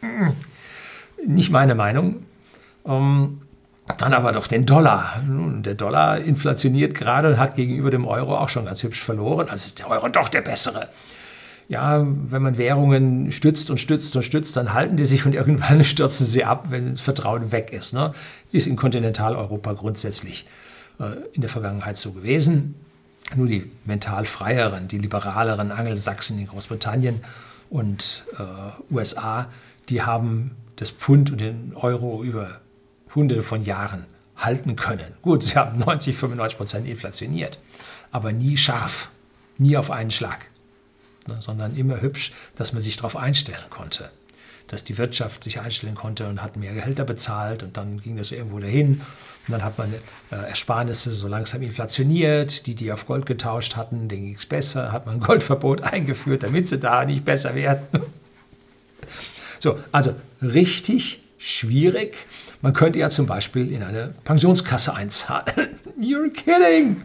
Hm, 0.00 0.34
nicht 1.26 1.50
meine 1.50 1.74
Meinung. 1.74 2.24
Ähm, 2.84 3.40
dann 3.98 4.14
aber 4.14 4.32
doch 4.32 4.46
den 4.46 4.66
Dollar. 4.66 5.22
Nun, 5.26 5.62
der 5.62 5.74
Dollar 5.74 6.18
inflationiert 6.18 6.94
gerade 6.94 7.30
und 7.30 7.38
hat 7.38 7.54
gegenüber 7.54 7.90
dem 7.90 8.04
Euro 8.04 8.36
auch 8.36 8.48
schon 8.48 8.64
ganz 8.64 8.82
hübsch 8.82 9.02
verloren. 9.02 9.48
Also 9.48 9.66
ist 9.66 9.78
der 9.78 9.90
Euro 9.90 10.08
doch 10.08 10.28
der 10.28 10.40
bessere 10.40 10.88
ja, 11.68 12.06
wenn 12.06 12.42
man 12.42 12.58
Währungen 12.58 13.32
stützt 13.32 13.70
und 13.70 13.78
stützt 13.78 14.14
und 14.14 14.22
stützt, 14.22 14.56
dann 14.56 14.72
halten 14.72 14.96
die 14.96 15.04
sich 15.04 15.26
und 15.26 15.34
irgendwann 15.34 15.82
stürzen 15.84 16.26
sie 16.26 16.44
ab, 16.44 16.66
wenn 16.70 16.90
das 16.92 17.00
Vertrauen 17.00 17.50
weg 17.52 17.72
ist. 17.72 17.92
Ne? 17.92 18.12
Ist 18.52 18.66
in 18.66 18.76
Kontinentaleuropa 18.76 19.72
grundsätzlich 19.72 20.46
äh, 21.00 21.16
in 21.32 21.40
der 21.40 21.50
Vergangenheit 21.50 21.96
so 21.96 22.12
gewesen. 22.12 22.76
Nur 23.34 23.48
die 23.48 23.70
mental 23.84 24.24
freieren, 24.24 24.86
die 24.86 24.98
liberaleren 24.98 25.72
Angelsachsen 25.72 26.38
in 26.38 26.46
Großbritannien 26.46 27.22
und 27.70 28.24
äh, 28.38 28.94
USA, 28.94 29.48
die 29.88 30.02
haben 30.02 30.52
das 30.76 30.90
Pfund 30.90 31.32
und 31.32 31.40
den 31.40 31.72
Euro 31.74 32.22
über 32.22 32.60
hunderte 33.14 33.42
von 33.42 33.64
Jahren 33.64 34.04
halten 34.36 34.76
können. 34.76 35.14
Gut, 35.22 35.42
sie 35.42 35.56
haben 35.56 35.78
90, 35.84 36.14
95 36.14 36.56
Prozent 36.56 36.88
inflationiert, 36.88 37.58
aber 38.12 38.32
nie 38.32 38.56
scharf, 38.56 39.10
nie 39.58 39.76
auf 39.76 39.90
einen 39.90 40.12
Schlag, 40.12 40.48
ne, 41.28 41.36
sondern 41.40 41.76
immer 41.76 42.00
hübsch, 42.00 42.32
dass 42.56 42.72
man 42.72 42.82
sich 42.82 42.96
darauf 42.96 43.16
einstellen 43.16 43.64
konnte. 43.70 44.10
Dass 44.68 44.82
die 44.82 44.98
Wirtschaft 44.98 45.44
sich 45.44 45.60
einstellen 45.60 45.94
konnte 45.94 46.28
und 46.28 46.42
hat 46.42 46.56
mehr 46.56 46.74
Gehälter 46.74 47.04
bezahlt 47.04 47.62
und 47.62 47.76
dann 47.76 48.00
ging 48.00 48.16
das 48.16 48.32
irgendwo 48.32 48.58
dahin. 48.58 49.00
Und 49.46 49.52
dann 49.52 49.62
hat 49.62 49.78
man 49.78 49.94
äh, 49.94 50.48
Ersparnisse 50.48 51.12
so 51.12 51.28
langsam 51.28 51.62
inflationiert. 51.62 52.66
Die, 52.66 52.74
die 52.74 52.90
auf 52.90 53.06
Gold 53.06 53.26
getauscht 53.26 53.76
hatten, 53.76 54.08
denen 54.08 54.24
ging 54.24 54.34
es 54.34 54.46
besser. 54.46 54.90
Hat 54.90 55.06
man 55.06 55.16
ein 55.16 55.20
Goldverbot 55.20 55.82
eingeführt, 55.82 56.42
damit 56.42 56.68
sie 56.68 56.78
da 56.78 57.04
nicht 57.04 57.24
besser 57.24 57.54
werden. 57.54 57.86
so, 59.60 59.78
also 59.92 60.14
richtig 60.42 61.22
schwierig. 61.38 62.26
Man 62.60 62.72
könnte 62.72 62.98
ja 62.98 63.10
zum 63.10 63.26
Beispiel 63.26 63.70
in 63.70 63.82
eine 63.82 64.14
Pensionskasse 64.24 64.94
einzahlen. 64.94 65.78
You're 66.00 66.30
kidding! 66.30 67.02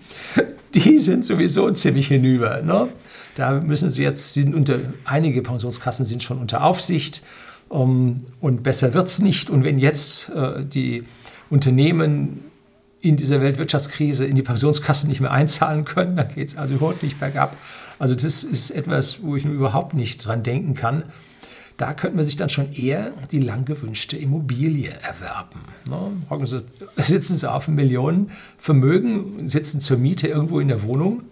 Die 0.74 1.00
sind 1.00 1.26
sowieso 1.26 1.70
ziemlich 1.72 2.08
hinüber. 2.08 2.62
Ne? 2.62 2.90
Da 3.36 3.62
müssen 3.62 3.90
sie 3.90 4.04
jetzt, 4.04 4.34
sind 4.34 4.54
unter, 4.54 4.80
einige 5.06 5.42
Pensionskassen 5.42 6.06
sind 6.06 6.24
schon 6.24 6.38
unter 6.38 6.64
Aufsicht 6.64 7.24
um, 7.70 8.18
und 8.42 8.64
besser 8.64 8.94
wird 8.94 9.08
es 9.08 9.20
nicht. 9.20 9.50
Und 9.50 9.64
wenn 9.64 9.80
jetzt 9.80 10.30
äh, 10.30 10.66
die 10.66 11.04
Unternehmen 11.50 12.44
in 13.00 13.16
dieser 13.16 13.42
Weltwirtschaftskrise 13.42 14.26
in 14.26 14.36
die 14.36 14.42
Pensionskassen 14.42 15.10
nicht 15.10 15.22
mehr 15.22 15.32
einzahlen 15.32 15.86
können, 15.86 16.16
dann 16.16 16.34
geht 16.34 16.50
es 16.50 16.58
also 16.58 16.76
überhaupt 16.76 17.02
nicht 17.02 17.20
bergab. 17.20 17.56
Also 17.98 18.16
das 18.16 18.44
ist 18.44 18.72
etwas, 18.72 19.24
wo 19.24 19.36
ich 19.36 19.46
nur 19.46 19.54
überhaupt 19.54 19.94
nicht 19.94 20.26
dran 20.26 20.44
denken 20.44 20.74
kann. 20.74 21.04
Da 21.78 21.94
könnte 21.94 22.18
man 22.18 22.26
sich 22.26 22.36
dann 22.36 22.50
schon 22.50 22.72
eher 22.74 23.14
die 23.32 23.40
lang 23.40 23.66
gewünschte 23.66 24.18
Immobilie 24.18 24.92
erwerben. 25.02 25.62
Ne? 25.90 26.12
Sitzen 26.98 27.38
Sie 27.38 27.52
auf 27.52 27.68
einem 27.68 27.78
Millionenvermögen, 27.78 29.48
sitzen 29.48 29.82
zur 29.82 29.98
Miete 29.98 30.28
irgendwo 30.28 30.60
in 30.60 30.68
der 30.68 30.84
Wohnung, 30.84 31.24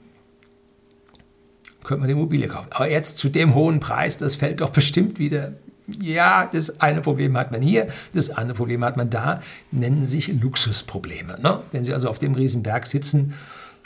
könnte 1.84 2.02
man 2.02 2.10
eine 2.10 2.14
Immobilie 2.14 2.48
kaufen. 2.48 2.68
Aber 2.72 2.90
jetzt 2.90 3.18
zu 3.18 3.30
dem 3.30 3.56
hohen 3.56 3.80
Preis, 3.80 4.18
das 4.18 4.36
fällt 4.36 4.62
doch 4.62 4.70
bestimmt 4.70 5.20
wieder. 5.20 5.54
Ja, 6.02 6.48
das 6.52 6.82
eine 6.82 7.02
Problem 7.02 7.36
hat 7.38 7.52
man 7.52 7.62
hier, 7.62 7.88
das 8.14 8.30
andere 8.30 8.56
Problem 8.56 8.84
hat 8.86 8.96
man 8.96 9.10
da, 9.10 9.40
nennen 9.72 10.06
sich 10.06 10.28
Luxusprobleme. 10.28 11.40
Ne? 11.42 11.62
Wenn 11.72 11.84
Sie 11.84 11.94
also 11.94 12.10
auf 12.10 12.20
dem 12.20 12.36
Riesenberg 12.36 12.86
sitzen, 12.86 13.34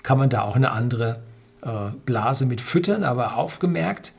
kann 0.02 0.18
man 0.18 0.30
da 0.30 0.42
auch 0.42 0.58
eine 0.58 0.72
andere 0.72 1.22
äh, 1.62 1.92
Blase 2.06 2.46
mit 2.46 2.60
füttern, 2.60 3.04
aber 3.06 3.38
aufgemerkt, 3.38 4.12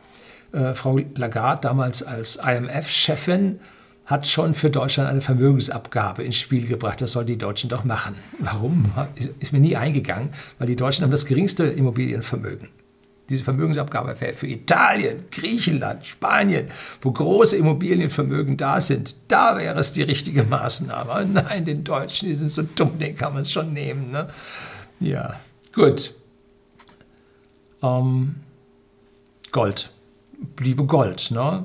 äh, 0.53 0.75
Frau 0.75 0.99
Lagarde 1.15 1.61
damals 1.61 2.03
als 2.03 2.37
IMF-Chefin 2.37 3.61
hat 4.07 4.27
schon 4.27 4.55
für 4.55 4.71
Deutschland 4.71 5.09
eine 5.09 5.21
Vermögensabgabe 5.21 6.23
ins 6.23 6.37
Spiel 6.37 6.67
gebracht. 6.67 7.01
Das 7.01 7.13
sollen 7.13 7.27
die 7.27 7.39
Deutschen 7.39 7.71
doch 7.71 7.85
machen. 7.85 8.17
Warum? 8.39 8.93
Ist, 9.15 9.53
mir 9.53 9.61
nie 9.61 9.77
eingegangen, 9.77 10.31
weil 10.59 10.67
die 10.67 10.77
Deutschen 10.77 11.05
haben 11.05 11.11
das 11.11 11.25
geringste 11.25 11.65
Immobilienvermögen. 11.65 12.69
Diese 13.31 13.45
Vermögensabgabe 13.45 14.21
wäre 14.21 14.35
für 14.35 14.47
Italien, 14.47 15.25
Griechenland, 15.31 16.05
Spanien, 16.05 16.69
wo 17.01 17.11
große 17.11 17.57
Immobilienvermögen 17.57 18.57
da 18.59 18.81
sind, 18.81 19.17
da 19.29 19.57
wäre 19.57 19.81
es 19.81 19.93
die 19.93 20.03
richtige 20.03 20.45
Maßnahme. 20.45 21.27
Nein, 21.27 21.65
den 21.65 21.85
Deutschen, 21.85 22.29
die 22.29 22.35
sind 22.35 22.51
so 22.51 22.63
dumm, 22.63 22.99
den 22.99 23.17
kann 23.17 23.33
man 23.33 23.43
es 23.43 23.51
schon 23.51 23.73
nehmen. 23.73 24.11
Ne? 24.11 24.29
Ja, 25.01 25.41
gut. 25.73 26.15
Ähm, 27.83 28.35
Gold 29.53 29.91
bliebe 30.57 30.85
Gold. 30.85 31.31
Ne? 31.31 31.65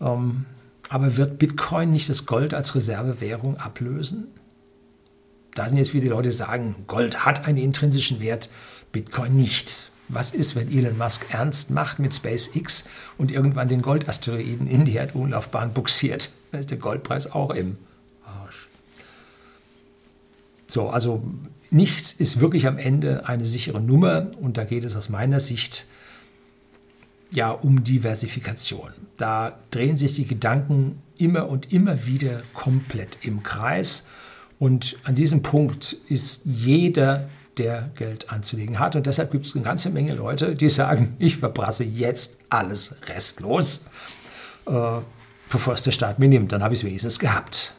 Ähm, 0.00 0.46
aber 0.88 1.16
wird 1.16 1.38
Bitcoin 1.38 1.90
nicht 1.90 2.08
das 2.08 2.26
Gold 2.26 2.54
als 2.54 2.74
Reservewährung 2.74 3.56
ablösen? 3.56 4.28
Da 5.54 5.68
sind 5.68 5.78
jetzt 5.78 5.90
viele 5.90 6.08
Leute, 6.08 6.30
die 6.30 6.34
sagen, 6.34 6.76
Gold 6.86 7.24
hat 7.24 7.46
einen 7.46 7.58
intrinsischen 7.58 8.20
Wert, 8.20 8.48
Bitcoin 8.90 9.36
nicht. 9.36 9.90
Was 10.12 10.32
ist, 10.32 10.54
wenn 10.54 10.70
Elon 10.70 10.98
Musk 10.98 11.26
ernst 11.30 11.70
macht 11.70 11.98
mit 11.98 12.14
SpaceX 12.14 12.84
und 13.16 13.30
irgendwann 13.30 13.68
den 13.68 13.80
Goldasteroiden 13.80 14.66
in 14.66 14.84
die 14.84 14.96
Erdumlaufbahn 14.96 15.72
buxiert? 15.72 16.32
Dann 16.50 16.60
ist 16.60 16.70
der 16.70 16.76
Goldpreis 16.76 17.32
auch 17.32 17.50
im 17.50 17.78
Arsch. 18.22 18.68
So, 20.68 20.90
also 20.90 21.22
nichts 21.70 22.12
ist 22.12 22.40
wirklich 22.40 22.66
am 22.66 22.76
Ende 22.76 23.26
eine 23.26 23.46
sichere 23.46 23.80
Nummer 23.80 24.30
und 24.38 24.58
da 24.58 24.64
geht 24.64 24.84
es 24.84 24.96
aus 24.96 25.08
meiner 25.08 25.40
Sicht 25.40 25.86
ja 27.30 27.50
um 27.50 27.82
Diversifikation. 27.82 28.90
Da 29.16 29.58
drehen 29.70 29.96
sich 29.96 30.12
die 30.12 30.26
Gedanken 30.26 31.00
immer 31.16 31.48
und 31.48 31.72
immer 31.72 32.04
wieder 32.04 32.42
komplett 32.52 33.18
im 33.22 33.42
Kreis. 33.42 34.06
Und 34.58 34.98
an 35.04 35.14
diesem 35.14 35.40
Punkt 35.40 35.96
ist 36.08 36.42
jeder, 36.44 37.30
der 37.58 37.90
Geld 37.96 38.30
anzulegen 38.30 38.78
hat. 38.78 38.96
Und 38.96 39.06
deshalb 39.06 39.30
gibt 39.32 39.46
es 39.46 39.54
eine 39.54 39.64
ganze 39.64 39.90
Menge 39.90 40.14
Leute, 40.14 40.54
die 40.54 40.70
sagen, 40.70 41.16
ich 41.18 41.36
verbrasse 41.36 41.84
jetzt 41.84 42.40
alles 42.48 42.96
restlos, 43.06 43.86
äh, 44.66 45.00
bevor 45.50 45.74
es 45.74 45.82
der 45.82 45.92
Staat 45.92 46.18
mir 46.18 46.28
nimmt. 46.28 46.52
Dann 46.52 46.62
habe 46.62 46.74
ich 46.74 46.80
es 46.80 46.86
wenigstens 46.86 47.18
gehabt. 47.18 47.74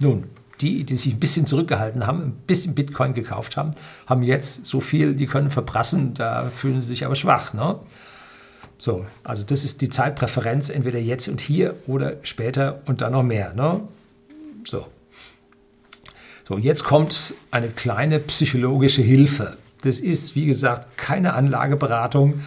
Nun, 0.00 0.24
die, 0.60 0.84
die 0.84 0.96
sich 0.96 1.14
ein 1.14 1.20
bisschen 1.20 1.46
zurückgehalten 1.46 2.06
haben, 2.06 2.22
ein 2.22 2.32
bisschen 2.46 2.74
Bitcoin 2.74 3.14
gekauft 3.14 3.56
haben, 3.56 3.72
haben 4.06 4.22
jetzt 4.22 4.66
so 4.66 4.80
viel, 4.80 5.14
die 5.14 5.26
können 5.26 5.50
verprassen, 5.50 6.14
da 6.14 6.50
fühlen 6.50 6.82
sie 6.82 6.88
sich 6.88 7.04
aber 7.04 7.16
schwach. 7.16 7.54
Ne? 7.54 7.78
So, 8.78 9.06
also 9.24 9.44
das 9.44 9.64
ist 9.64 9.80
die 9.80 9.88
Zeitpräferenz, 9.88 10.70
entweder 10.70 10.98
jetzt 10.98 11.28
und 11.28 11.40
hier 11.40 11.76
oder 11.86 12.16
später 12.22 12.80
und 12.86 13.00
dann 13.00 13.12
noch 13.12 13.22
mehr. 13.22 13.54
Ne? 13.54 13.80
So. 14.64 14.86
So, 16.50 16.58
jetzt 16.58 16.82
kommt 16.82 17.32
eine 17.52 17.68
kleine 17.68 18.18
psychologische 18.18 19.02
Hilfe. 19.02 19.56
Das 19.82 20.00
ist, 20.00 20.34
wie 20.34 20.46
gesagt, 20.46 20.98
keine 20.98 21.34
Anlageberatung. 21.34 22.42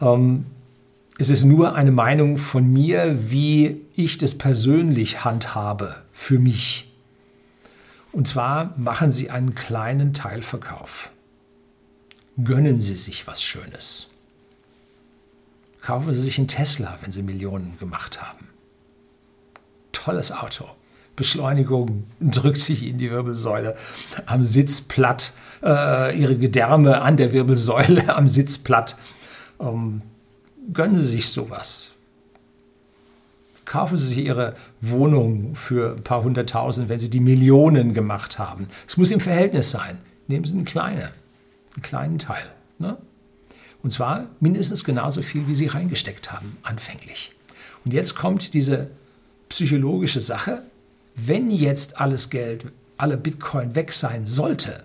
Ähm, 0.00 0.44
es 1.18 1.30
ist 1.30 1.44
nur 1.44 1.76
eine 1.76 1.92
Meinung 1.92 2.36
von 2.36 2.70
mir, 2.70 3.30
wie 3.30 3.80
ich 3.94 4.18
das 4.18 4.36
persönlich 4.36 5.24
handhabe 5.24 6.02
für 6.12 6.40
mich. 6.40 6.92
Und 8.10 8.26
zwar 8.26 8.74
machen 8.76 9.12
Sie 9.12 9.30
einen 9.30 9.54
kleinen 9.54 10.12
Teilverkauf. 10.14 11.10
Gönnen 12.42 12.80
Sie 12.80 12.96
sich 12.96 13.26
was 13.26 13.40
Schönes 13.40 14.08
kaufen 15.80 16.12
Sie 16.12 16.20
sich 16.20 16.36
einen 16.36 16.48
Tesla, 16.48 16.98
wenn 17.00 17.10
Sie 17.10 17.22
Millionen 17.22 17.78
gemacht 17.78 18.20
haben. 18.20 18.46
Tolles 19.92 20.32
Auto. 20.32 20.66
Beschleunigung 21.18 22.04
drückt 22.20 22.60
sich 22.60 22.86
in 22.86 22.96
die 22.96 23.10
Wirbelsäule. 23.10 23.76
Am 24.26 24.44
Sitz 24.44 24.80
platt, 24.80 25.32
äh, 25.62 26.18
Ihre 26.18 26.36
Gedärme 26.36 27.02
an 27.02 27.16
der 27.16 27.32
Wirbelsäule 27.32 28.14
am 28.14 28.28
Sitz 28.28 28.58
platt. 28.58 28.96
Ähm, 29.60 30.02
gönnen 30.72 31.02
Sie 31.02 31.08
sich 31.08 31.28
sowas. 31.28 31.92
Kaufen 33.64 33.98
Sie 33.98 34.06
sich 34.06 34.18
Ihre 34.18 34.54
Wohnung 34.80 35.54
für 35.54 35.96
ein 35.96 36.04
paar 36.04 36.22
hunderttausend, 36.22 36.88
wenn 36.88 36.98
Sie 36.98 37.10
die 37.10 37.20
Millionen 37.20 37.92
gemacht 37.92 38.38
haben. 38.38 38.68
Es 38.86 38.96
muss 38.96 39.10
im 39.10 39.20
Verhältnis 39.20 39.72
sein. 39.72 39.98
Nehmen 40.28 40.44
Sie 40.44 40.56
einen 40.56 40.64
kleinen, 40.64 41.10
einen 41.74 41.82
kleinen 41.82 42.18
Teil. 42.18 42.44
Ne? 42.78 42.96
Und 43.82 43.90
zwar 43.90 44.26
mindestens 44.40 44.84
genauso 44.84 45.22
viel, 45.22 45.48
wie 45.48 45.54
sie 45.54 45.66
reingesteckt 45.66 46.32
haben, 46.32 46.56
anfänglich. 46.62 47.32
Und 47.84 47.92
jetzt 47.92 48.16
kommt 48.16 48.54
diese 48.54 48.90
psychologische 49.48 50.20
Sache, 50.20 50.62
wenn 51.26 51.50
jetzt 51.50 52.00
alles 52.00 52.30
Geld, 52.30 52.66
alle 52.96 53.16
Bitcoin 53.16 53.74
weg 53.74 53.92
sein 53.92 54.26
sollte, 54.26 54.84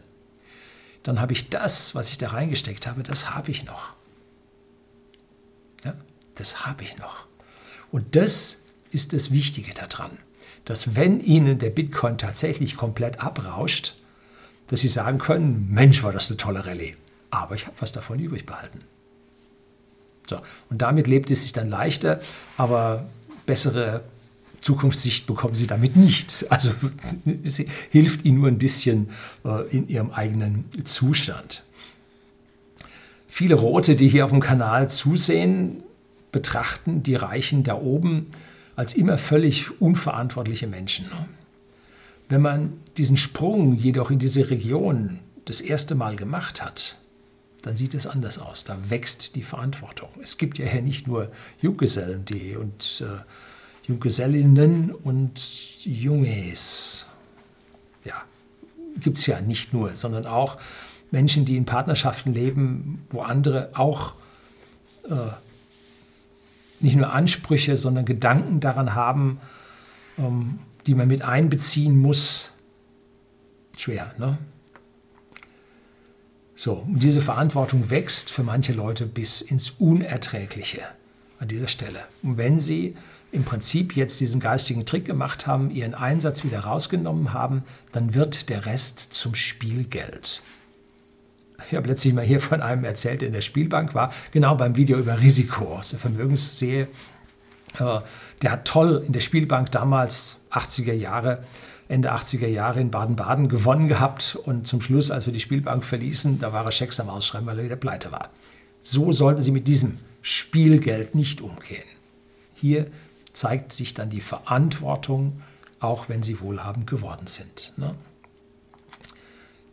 dann 1.04 1.19
habe 1.19 1.34
ich 1.34 1.50
das, 1.50 1.96
was 1.96 2.10
ich 2.10 2.17
da 2.17 2.30
reingesteckt 2.30 2.88
habe, 2.88 3.04
das 3.04 3.34
habe 3.34 3.52
ich 3.52 3.65
noch. 3.65 3.93
Ja, 5.84 5.93
das 6.36 6.65
habe 6.65 6.84
ich 6.84 6.98
noch. 6.98 7.28
Und 7.91 8.15
das 8.15 8.60
ist 8.91 9.13
das 9.13 9.32
Wichtige 9.32 9.74
daran, 9.74 10.12
dass 10.65 10.96
wenn 10.96 11.19
Ihnen 11.19 11.60
der 11.60 11.69
Bitcoin 11.69 12.17
tatsächlich 12.17 12.78
komplett 12.78 13.22
abrauscht, 13.22 13.96
dass 14.67 14.79
Sie 14.79 14.88
sagen 14.88 15.17
können, 15.17 15.69
Mensch, 15.71 16.04
war 16.04 16.13
das 16.13 16.29
eine 16.29 16.38
tolle 16.38 16.65
Rallye 16.65 16.96
aber 17.34 17.56
ich 17.56 17.65
habe 17.65 17.75
was 17.79 17.92
davon 17.92 18.19
übrig 18.19 18.46
behalten. 18.46 18.79
So, 20.29 20.40
und 20.69 20.81
damit 20.81 21.08
lebt 21.08 21.31
es 21.31 21.42
sich 21.42 21.52
dann 21.52 21.69
leichter, 21.69 22.21
aber 22.58 23.06
bessere 23.46 24.04
Zukunftssicht 24.64 25.28
bekommen 25.28 25.56
sie 25.56 25.68
damit 25.68 25.98
nicht. 25.98 26.46
Also 26.50 26.72
es 27.44 27.58
hilft 27.92 28.24
ihnen 28.24 28.40
nur 28.40 28.48
ein 28.48 28.58
bisschen 28.58 29.10
äh, 29.44 29.68
in 29.70 29.90
ihrem 29.90 30.12
eigenen 30.12 30.66
Zustand. 30.86 31.64
Viele 33.28 33.56
Rote, 33.56 33.96
die 33.98 34.08
hier 34.08 34.24
auf 34.24 34.32
dem 34.32 34.40
Kanal 34.40 34.90
zusehen, 34.90 35.84
betrachten 36.32 37.04
die 37.04 37.16
Reichen 37.16 37.64
da 37.64 37.76
oben 37.76 38.28
als 38.78 38.94
immer 38.94 39.18
völlig 39.18 39.82
unverantwortliche 39.82 40.68
Menschen. 40.68 41.08
Wenn 42.30 42.42
man 42.42 42.74
diesen 42.98 43.18
Sprung 43.18 43.76
jedoch 43.76 44.12
in 44.12 44.20
diese 44.20 44.50
Region 44.50 45.20
das 45.44 45.60
erste 45.60 45.94
Mal 45.94 46.16
gemacht 46.16 46.64
hat, 46.64 46.98
dann 47.64 47.76
sieht 47.76 47.94
es 47.94 48.08
anders 48.08 48.40
aus. 48.40 48.64
Da 48.64 48.78
wächst 48.90 49.36
die 49.36 49.44
Verantwortung. 49.44 50.10
Es 50.22 50.38
gibt 50.38 50.58
ja 50.58 50.66
hier 50.66 50.82
nicht 50.82 51.08
nur 51.08 51.32
Junggesellen.de 51.62 52.56
und 52.56 53.04
äh, 53.06 53.22
Junggesellinnen 53.84 54.92
und 54.92 55.40
Junges. 55.86 57.06
Ja, 58.04 58.23
gibt 59.00 59.17
es 59.17 59.25
ja 59.25 59.42
nicht 59.42 59.73
nur, 59.73 59.96
sondern 59.96 60.25
auch 60.25 60.58
Menschen, 61.12 61.46
die 61.46 61.58
in 61.58 61.65
Partnerschaften 61.65 62.34
leben, 62.34 63.06
wo 63.10 63.21
andere 63.21 63.69
auch 63.73 64.15
äh, 65.10 65.31
nicht 66.79 66.96
nur 66.96 67.13
Ansprüche, 67.13 67.77
sondern 67.77 68.06
Gedanken 68.06 68.60
daran 68.60 68.96
haben, 68.96 69.40
ähm, 70.17 70.60
die 70.86 70.96
man 70.96 71.08
mit 71.08 71.21
einbeziehen 71.21 71.98
muss. 71.98 72.52
Schwer, 73.77 74.13
ne? 74.17 74.38
So, 76.56 76.73
und 76.73 77.02
diese 77.02 77.21
Verantwortung 77.21 77.90
wächst 77.90 78.31
für 78.31 78.44
manche 78.44 78.73
Leute 78.73 79.06
bis 79.06 79.42
ins 79.42 79.71
Unerträgliche 79.71 80.81
an 81.40 81.48
dieser 81.48 81.67
Stelle. 81.67 82.00
Und 82.21 82.38
wenn 82.38 82.60
sie 82.60 82.96
im 83.34 83.44
Prinzip 83.44 83.96
jetzt 83.96 84.19
diesen 84.19 84.40
geistigen 84.40 84.86
Trick 84.86 85.06
gemacht 85.06 85.48
haben, 85.48 85.71
ihren 85.71 85.96
Einsatz 85.96 86.44
wieder 86.44 86.60
rausgenommen 86.60 87.34
haben, 87.34 87.63
dann 87.92 88.13
wird 88.13 88.50
der 88.50 88.67
Rest 88.67 89.12
zum 89.12 89.34
Spielgeld. 89.34 90.44
Ich 91.67 91.75
habe 91.75 91.88
letztlich 91.88 92.13
mal 92.13 92.23
hier 92.23 92.40
von 92.40 92.62
einem 92.62 92.84
erzählt, 92.84 93.21
der 93.21 93.29
in 93.29 93.34
der 93.34 93.42
Spielbank 93.42 93.96
war, 93.96 94.13
genau 94.31 94.54
beim 94.56 94.75
Video 94.75 95.00
über 95.00 95.19
Risiko 95.19 95.77
aus 95.77 95.90
der 95.90 96.00
Vermögenssehe. 96.00 96.88
Äh, 97.79 98.00
der 98.44 98.52
hat 98.52 98.65
toll 98.65 99.04
in 99.06 99.13
der 99.13 99.21
Spielbank 99.21 99.71
damals, 99.71 100.38
80er 100.52 100.94
Jahre, 100.94 101.44
Ende 101.88 102.13
80er 102.13 102.48
Jahre 102.48 102.81
in 102.81 102.92
Baden-Baden 102.92 103.50
gewonnen 103.50 103.88
gehabt 103.88 104.38
und 104.44 104.67
zum 104.67 104.81
Schluss, 104.81 105.10
als 105.10 105.25
wir 105.25 105.34
die 105.34 105.40
Spielbank 105.40 105.84
verließen, 105.84 106.40
da 106.40 106.54
war 106.54 106.65
er 106.65 106.71
Schecks 106.71 107.00
am 107.00 107.10
Ausschreiben, 107.10 107.48
weil 107.48 107.58
er 107.58 107.65
wieder 107.65 107.75
pleite 107.77 108.12
war. 108.12 108.29
So 108.81 109.12
sollten 109.12 109.42
Sie 109.42 109.52
mit 109.52 109.67
diesem 109.67 109.98
Spielgeld 110.21 111.15
nicht 111.15 111.42
umgehen. 111.42 111.84
Hier 112.54 112.88
zeigt 113.34 113.73
sich 113.73 113.94
dann 113.94 114.10
die 114.10 114.21
Verantwortung, 114.21 115.42
auch 115.79 116.08
wenn 116.08 116.23
Sie 116.23 116.40
wohlhabend 116.40 116.88
geworden 116.88 117.27
sind. 117.27 117.73
Ne? 117.77 117.96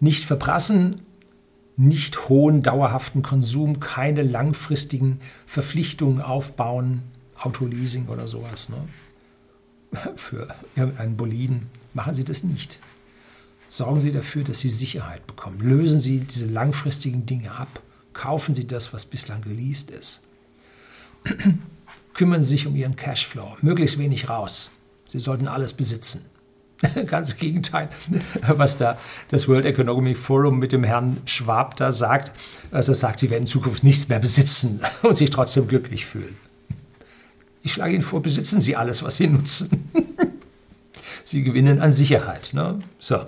Nicht 0.00 0.24
verprassen, 0.24 1.02
nicht 1.76 2.28
hohen 2.28 2.62
dauerhaften 2.62 3.22
Konsum, 3.22 3.80
keine 3.80 4.22
langfristigen 4.22 5.20
Verpflichtungen 5.46 6.20
aufbauen, 6.20 7.02
Autoleasing 7.38 8.08
oder 8.08 8.28
sowas. 8.28 8.68
Ne? 8.68 8.76
Für 10.16 10.54
irgendeinen 10.74 11.16
Boliden 11.16 11.68
machen 11.94 12.14
Sie 12.14 12.24
das 12.24 12.44
nicht. 12.44 12.80
Sorgen 13.68 14.00
Sie 14.00 14.11
dafür, 14.11 14.42
dass 14.42 14.61
Sie 14.61 14.68
Sicherheit 14.68 15.26
bekommen. 15.26 15.61
Lösen 15.61 16.00
Sie 16.00 16.18
diese 16.20 16.46
langfristigen 16.46 17.24
Dinge 17.24 17.52
ab. 17.52 17.80
Kaufen 18.14 18.52
Sie 18.52 18.66
das, 18.66 18.92
was 18.92 19.06
bislang 19.06 19.42
geleast 19.42 19.90
ist. 19.90 20.22
Kümmern 22.14 22.42
Sie 22.42 22.50
sich 22.50 22.66
um 22.66 22.76
Ihren 22.76 22.96
Cashflow. 22.96 23.56
Möglichst 23.62 23.98
wenig 23.98 24.28
raus. 24.28 24.72
Sie 25.06 25.18
sollten 25.18 25.48
alles 25.48 25.72
besitzen. 25.72 26.26
Ganz 27.06 27.32
im 27.32 27.38
Gegenteil, 27.38 27.88
was 28.48 28.78
da 28.78 28.98
das 29.28 29.48
World 29.48 29.66
Economic 29.66 30.18
Forum 30.18 30.58
mit 30.58 30.72
dem 30.72 30.84
Herrn 30.84 31.18
Schwab 31.26 31.76
da 31.76 31.92
sagt. 31.92 32.32
Also 32.70 32.94
sagt, 32.94 33.20
sie 33.20 33.30
werden 33.30 33.42
in 33.42 33.46
Zukunft 33.46 33.84
nichts 33.84 34.08
mehr 34.08 34.18
besitzen 34.18 34.80
und 35.02 35.16
sich 35.16 35.30
trotzdem 35.30 35.68
glücklich 35.68 36.06
fühlen. 36.06 36.36
Ich 37.62 37.74
schlage 37.74 37.92
Ihnen 37.92 38.02
vor, 38.02 38.22
besitzen 38.22 38.61
Sie 38.61 38.76
alles, 38.76 39.02
was 39.02 39.16
Sie 39.16 39.26
nutzen. 39.26 39.90
Sie 41.24 41.42
gewinnen 41.42 41.80
an 41.80 41.92
Sicherheit. 41.92 42.50
Ne? 42.54 42.78
So. 42.98 43.26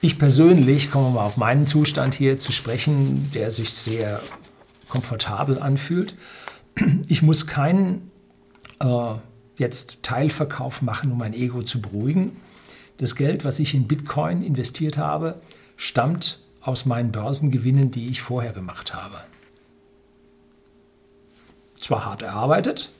Ich 0.00 0.18
persönlich, 0.18 0.90
kommen 0.90 1.06
wir 1.06 1.20
mal 1.20 1.26
auf 1.26 1.38
meinen 1.38 1.66
Zustand 1.66 2.14
hier 2.14 2.38
zu 2.38 2.52
sprechen, 2.52 3.30
der 3.32 3.50
sich 3.50 3.70
sehr 3.70 4.20
komfortabel 4.88 5.58
anfühlt. 5.60 6.14
Ich 7.08 7.22
muss 7.22 7.46
keinen 7.46 8.10
äh, 8.80 9.14
jetzt 9.56 10.02
Teilverkauf 10.02 10.82
machen, 10.82 11.12
um 11.12 11.18
mein 11.18 11.34
Ego 11.34 11.62
zu 11.62 11.80
beruhigen. 11.80 12.36
Das 12.98 13.14
Geld, 13.14 13.44
was 13.44 13.58
ich 13.58 13.74
in 13.74 13.88
Bitcoin 13.88 14.42
investiert 14.42 14.98
habe, 14.98 15.40
stammt 15.76 16.40
aus 16.60 16.86
meinen 16.86 17.12
Börsengewinnen, 17.12 17.90
die 17.90 18.08
ich 18.08 18.22
vorher 18.22 18.52
gemacht 18.52 18.94
habe. 18.94 19.16
Zwar 21.78 22.04
hart 22.04 22.22
erarbeitet, 22.22 22.90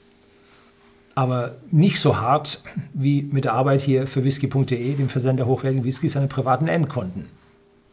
aber 1.14 1.56
nicht 1.70 2.00
so 2.00 2.20
hart 2.20 2.62
wie 2.94 3.22
mit 3.22 3.44
der 3.44 3.54
Arbeit 3.54 3.80
hier 3.80 4.06
für 4.06 4.22
whisky.de, 4.22 4.94
dem 4.94 5.08
Versender 5.08 5.46
hochwertigen 5.46 5.84
Whiskys 5.84 6.16
an 6.16 6.28
privaten 6.28 6.68
Endkunden. 6.68 7.28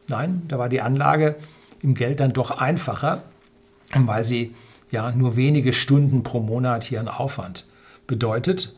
Nein, 0.07 0.43
da 0.47 0.59
war 0.59 0.69
die 0.69 0.81
Anlage 0.81 1.35
im 1.81 1.95
Geld 1.95 2.19
dann 2.19 2.33
doch 2.33 2.51
einfacher, 2.51 3.23
weil 3.93 4.23
sie 4.23 4.55
ja 4.91 5.11
nur 5.11 5.35
wenige 5.35 5.73
Stunden 5.73 6.23
pro 6.23 6.39
Monat 6.39 6.83
hier 6.83 6.99
an 6.99 7.07
Aufwand 7.07 7.65
bedeutet. 8.07 8.75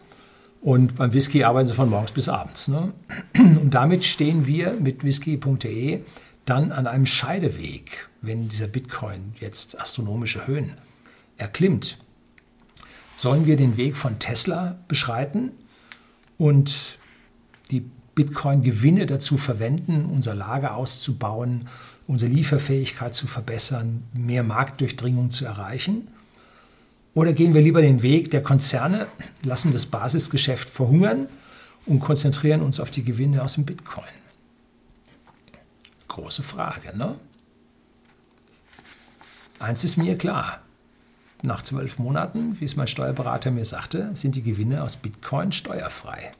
Und 0.62 0.96
beim 0.96 1.14
Whisky 1.14 1.44
arbeiten 1.44 1.68
sie 1.68 1.74
von 1.74 1.90
morgens 1.90 2.12
bis 2.12 2.30
abends. 2.30 2.68
Ne? 2.68 2.92
Und 3.38 3.72
damit 3.72 4.04
stehen 4.04 4.48
wir 4.48 4.74
mit 4.74 5.04
whisky.de 5.04 6.02
dann 6.46 6.72
an 6.72 6.88
einem 6.88 7.06
Scheideweg, 7.06 8.10
wenn 8.22 8.48
dieser 8.48 8.68
Bitcoin 8.68 9.34
jetzt 9.40 9.80
astronomische 9.80 10.48
Höhen 10.48 10.76
erklimmt. 11.38 11.98
Sollen 13.16 13.46
wir 13.46 13.58
den 13.58 13.78
Weg 13.78 13.98
von 13.98 14.20
Tesla 14.20 14.80
beschreiten 14.88 15.52
und 16.38 16.98
die 17.72 17.90
Bitcoin-Gewinne 18.16 19.06
dazu 19.06 19.38
verwenden, 19.38 20.06
unser 20.06 20.34
Lager 20.34 20.76
auszubauen, 20.76 21.68
unsere 22.08 22.32
Lieferfähigkeit 22.32 23.14
zu 23.14 23.28
verbessern, 23.28 24.04
mehr 24.14 24.44
Marktdurchdringung 24.44 25.30
zu 25.30 25.46
erreichen? 25.46 26.08
Oder 27.14 27.34
gehen 27.34 27.54
wir 27.54 27.62
lieber 27.62 27.82
den 27.82 28.02
Weg 28.02 28.32
der 28.32 28.44
Konzerne, 28.44 29.08
lassen 29.44 29.74
das 29.74 29.86
Basisgeschäft 29.88 30.70
verhungern 30.70 31.28
und 31.86 32.00
konzentrieren 32.00 32.62
uns 32.62 32.80
auf 32.80 32.92
die 32.92 33.04
Gewinne 33.04 33.44
aus 33.44 33.56
dem 33.56 33.66
Bitcoin? 33.66 34.06
Große 36.08 36.44
Frage, 36.44 36.96
ne? 36.98 37.16
Eins 39.60 39.84
ist 39.84 39.98
mir 39.98 40.18
klar. 40.18 40.62
Nach 41.42 41.62
zwölf 41.62 42.00
Monaten, 42.00 42.60
wie 42.60 42.66
es 42.66 42.76
mein 42.76 42.88
Steuerberater 42.88 43.52
mir 43.52 43.66
sagte, 43.66 44.16
sind 44.16 44.36
die 44.36 44.44
Gewinne 44.44 44.84
aus 44.84 44.96
Bitcoin 44.96 45.52
steuerfrei. 45.52 46.32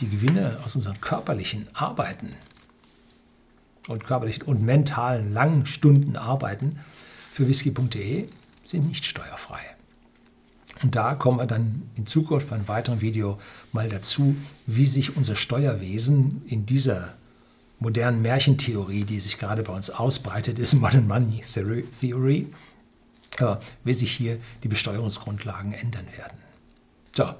Die 0.00 0.08
Gewinne 0.08 0.58
aus 0.64 0.74
unseren 0.74 1.00
körperlichen 1.00 1.68
Arbeiten 1.74 2.34
und 3.88 4.04
körperlichen 4.04 4.44
und 4.44 4.62
mentalen 4.62 5.32
langen 5.32 5.66
Stunden 5.66 6.16
Arbeiten 6.16 6.78
für 7.32 7.48
whisky.de 7.48 8.28
sind 8.64 8.86
nicht 8.86 9.04
steuerfrei. 9.04 9.60
Und 10.82 10.94
da 10.94 11.14
kommen 11.14 11.38
wir 11.38 11.46
dann 11.46 11.90
in 11.96 12.06
Zukunft 12.06 12.50
bei 12.50 12.56
einem 12.56 12.68
weiteren 12.68 13.00
Video 13.00 13.38
mal 13.72 13.88
dazu, 13.88 14.36
wie 14.66 14.86
sich 14.86 15.16
unser 15.16 15.34
Steuerwesen 15.34 16.42
in 16.46 16.66
dieser 16.66 17.14
modernen 17.80 18.22
Märchentheorie, 18.22 19.04
die 19.04 19.20
sich 19.20 19.38
gerade 19.38 19.62
bei 19.62 19.72
uns 19.72 19.90
ausbreitet, 19.90 20.58
ist 20.58 20.74
Modern 20.74 21.08
Money 21.08 21.42
Theory, 21.42 22.46
äh, 23.38 23.56
wie 23.84 23.94
sich 23.94 24.12
hier 24.12 24.38
die 24.62 24.68
Besteuerungsgrundlagen 24.68 25.72
ändern 25.72 26.06
werden. 26.16 26.38
So, 27.16 27.24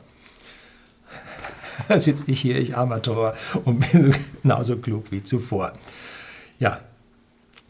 da 1.88 1.99
sitze 1.99 2.24
ich 2.28 2.40
hier, 2.40 2.59
ich 2.59 2.76
Amateur, 2.76 3.34
und 3.64 3.92
bin 3.92 4.14
genauso 4.42 4.78
klug 4.78 5.11
wie 5.11 5.22
zuvor. 5.22 5.72
Ja, 6.59 6.80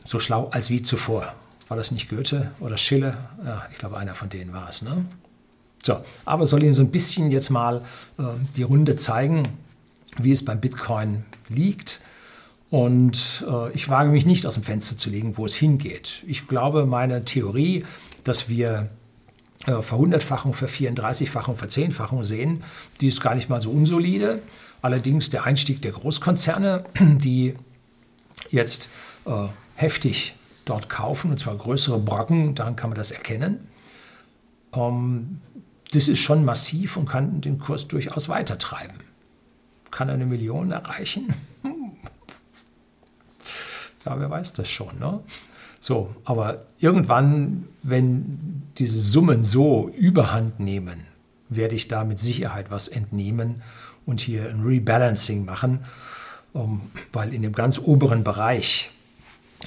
so 0.05 0.18
schlau 0.18 0.49
als 0.49 0.70
wie 0.70 0.82
zuvor. 0.82 1.34
War 1.68 1.76
das 1.76 1.91
nicht 1.91 2.09
Goethe 2.09 2.51
oder 2.61 2.78
Schiller? 2.78 3.28
Ja, 3.45 3.66
ich 3.70 3.78
glaube, 3.78 3.99
einer 3.99 4.14
von 4.14 4.30
denen 4.30 4.53
war 4.53 4.68
es. 4.68 4.82
Ne? 4.82 5.05
So, 5.82 6.01
aber 6.24 6.47
soll 6.47 6.62
Ihnen 6.62 6.72
so 6.72 6.82
ein 6.82 6.91
bisschen 6.91 7.30
jetzt 7.30 7.51
mal 7.51 7.82
äh, 8.18 8.22
die 8.57 8.62
Runde 8.62 8.97
zeigen, 8.97 9.49
wie 10.18 10.32
es 10.32 10.45
beim 10.45 10.61
Bitcoin 10.61 11.24
liegt. 11.49 12.01
Und 12.70 13.45
äh, 13.49 13.70
ich 13.72 13.89
wage 13.89 14.11
mich 14.11 14.26
nicht 14.26 14.47
aus 14.47 14.55
dem 14.55 14.62
Fenster 14.62 14.97
zu 14.97 15.11
legen, 15.11 15.36
wo 15.36 15.47
es 15.47 15.55
hingeht. 15.55 16.22
Ich 16.26 16.49
glaube, 16.49 16.86
meine 16.86 17.24
Theorie, 17.24 17.84
dass 18.24 18.49
wir 18.49 18.89
äh, 19.66 19.82
Verhundertfachung, 19.82 20.55
Vervierunddreißigfachung, 20.55 21.57
Verzehnfachung 21.57 22.24
sehen, 22.24 22.62
die 23.01 23.09
ist 23.09 23.20
gar 23.20 23.34
nicht 23.34 23.49
mal 23.49 23.61
so 23.61 23.70
unsolide. 23.70 24.43
Allerdings 24.80 25.30
der 25.30 25.45
Einstieg 25.45 25.82
der 25.82 25.93
Großkonzerne, 25.93 26.84
die 27.01 27.55
jetzt 28.51 28.88
äh, 29.26 29.49
heftig 29.74 30.34
dort 30.64 30.88
kaufen, 30.88 31.30
und 31.30 31.38
zwar 31.38 31.57
größere 31.57 31.99
Brocken, 31.99 32.55
daran 32.55 32.76
kann 32.76 32.90
man 32.90 32.99
das 32.99 33.11
erkennen. 33.11 33.68
Ähm, 34.72 35.40
das 35.92 36.09
ist 36.09 36.18
schon 36.18 36.44
massiv 36.44 36.96
und 36.96 37.09
kann 37.09 37.40
den 37.40 37.59
Kurs 37.59 37.88
durchaus 37.88 38.28
weitertreiben. 38.28 38.99
Kann 39.90 40.11
eine 40.11 40.26
Million 40.26 40.72
erreichen? 40.72 41.34
Ja, 44.07 44.18
wer 44.18 44.30
weiß 44.30 44.55
das 44.55 44.70
schon. 44.70 44.99
Ne? 44.99 45.20
So, 45.80 46.14
aber 46.24 46.64
irgendwann, 46.78 47.68
wenn 47.82 48.62
diese 48.78 48.99
Summen 49.01 49.44
so 49.44 49.90
überhand 49.90 50.61
nehmen, 50.61 51.07
werde 51.51 51.74
ich 51.74 51.88
da 51.88 52.05
mit 52.05 52.18
Sicherheit 52.18 52.70
was 52.70 52.88
entnehmen 52.88 53.62
und 54.07 54.20
hier 54.20 54.49
ein 54.49 54.62
Rebalancing 54.62 55.44
machen. 55.44 55.80
Weil 57.12 57.34
in 57.34 57.42
dem 57.42 57.52
ganz 57.52 57.78
oberen 57.78 58.24
Bereich, 58.24 58.90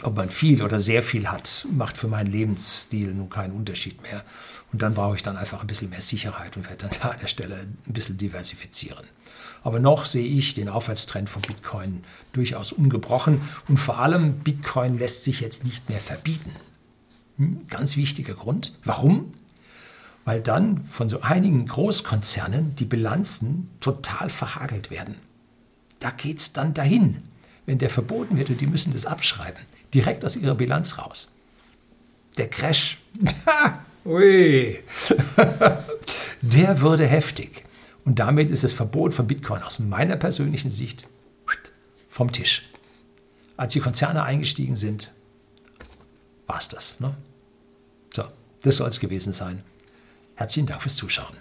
ob 0.04 0.16
man 0.16 0.30
viel 0.30 0.64
oder 0.64 0.80
sehr 0.80 1.04
viel 1.04 1.28
hat, 1.28 1.68
macht 1.72 1.98
für 1.98 2.08
meinen 2.08 2.32
Lebensstil 2.32 3.14
nun 3.14 3.30
keinen 3.30 3.54
Unterschied 3.54 4.02
mehr. 4.02 4.24
Und 4.72 4.82
dann 4.82 4.94
brauche 4.94 5.16
ich 5.16 5.24
dann 5.24 5.38
einfach 5.38 5.62
ein 5.62 5.68
bisschen 5.68 5.90
mehr 5.90 6.02
Sicherheit 6.02 6.56
und 6.56 6.70
werde 6.70 6.88
dann 6.88 6.98
da 7.02 7.10
an 7.10 7.20
der 7.20 7.28
Stelle 7.28 7.68
ein 7.88 7.94
bisschen 7.94 8.18
diversifizieren. 8.18 9.06
Aber 9.64 9.80
noch 9.80 10.06
sehe 10.06 10.26
ich 10.26 10.54
den 10.54 10.70
Aufwärtstrend 10.70 11.30
von 11.30 11.42
Bitcoin 11.42 12.04
durchaus 12.34 12.72
ungebrochen 12.72 13.42
und 13.68 13.78
vor 13.78 14.00
allem 14.00 14.40
Bitcoin 14.40 14.98
lässt 14.98 15.24
sich 15.24 15.40
jetzt 15.40 15.64
nicht 15.66 15.90
mehr 15.90 16.00
verbieten. 16.00 16.52
Hm, 17.38 17.68
ganz 17.70 17.96
wichtiger 17.96 18.34
Grund. 18.34 18.74
Warum? 18.84 19.34
Weil 20.26 20.42
dann 20.42 20.86
von 20.86 21.10
so 21.10 21.22
einigen 21.22 21.68
Großkonzernen 21.68 22.76
die 22.76 22.86
Bilanzen 22.86 23.70
total 23.82 24.30
verhagelt 24.30 24.90
werden. 24.90 25.16
Da 26.02 26.12
geht 26.12 26.40
es 26.40 26.52
dann 26.52 26.74
dahin, 26.74 27.22
wenn 27.66 27.78
der 27.78 27.90
verboten 27.90 28.36
wird 28.38 28.50
und 28.50 28.60
die 28.60 28.68
müssen 28.68 28.92
das 28.92 29.06
abschreiben, 29.06 29.64
direkt 29.94 30.26
aus 30.26 30.36
ihrer 30.36 30.56
Bilanz 30.56 30.98
raus. 30.98 31.32
Der 32.38 32.50
Crash, 32.50 33.00
der 36.42 36.82
würde 36.82 37.08
heftig. 37.08 37.64
Und 38.04 38.18
damit 38.18 38.50
ist 38.50 38.64
das 38.64 38.74
Verbot 38.74 39.14
von 39.14 39.28
Bitcoin 39.28 39.62
aus 39.62 39.78
meiner 39.78 40.18
persönlichen 40.18 40.72
Sicht 40.72 41.08
vom 42.10 42.32
Tisch. 42.32 42.68
Als 43.58 43.74
die 43.74 43.80
Konzerne 43.80 44.24
eingestiegen 44.24 44.76
sind, 44.76 45.14
war 46.48 46.58
es 46.58 46.68
das. 46.68 47.00
Ne? 47.00 47.16
So, 48.12 48.24
das 48.64 48.78
soll 48.78 48.90
es 48.90 49.00
gewesen 49.00 49.34
sein. 49.34 49.64
Herzlichen 50.36 50.66
Dank 50.66 50.82
fürs 50.82 50.96
Zuschauen. 50.96 51.41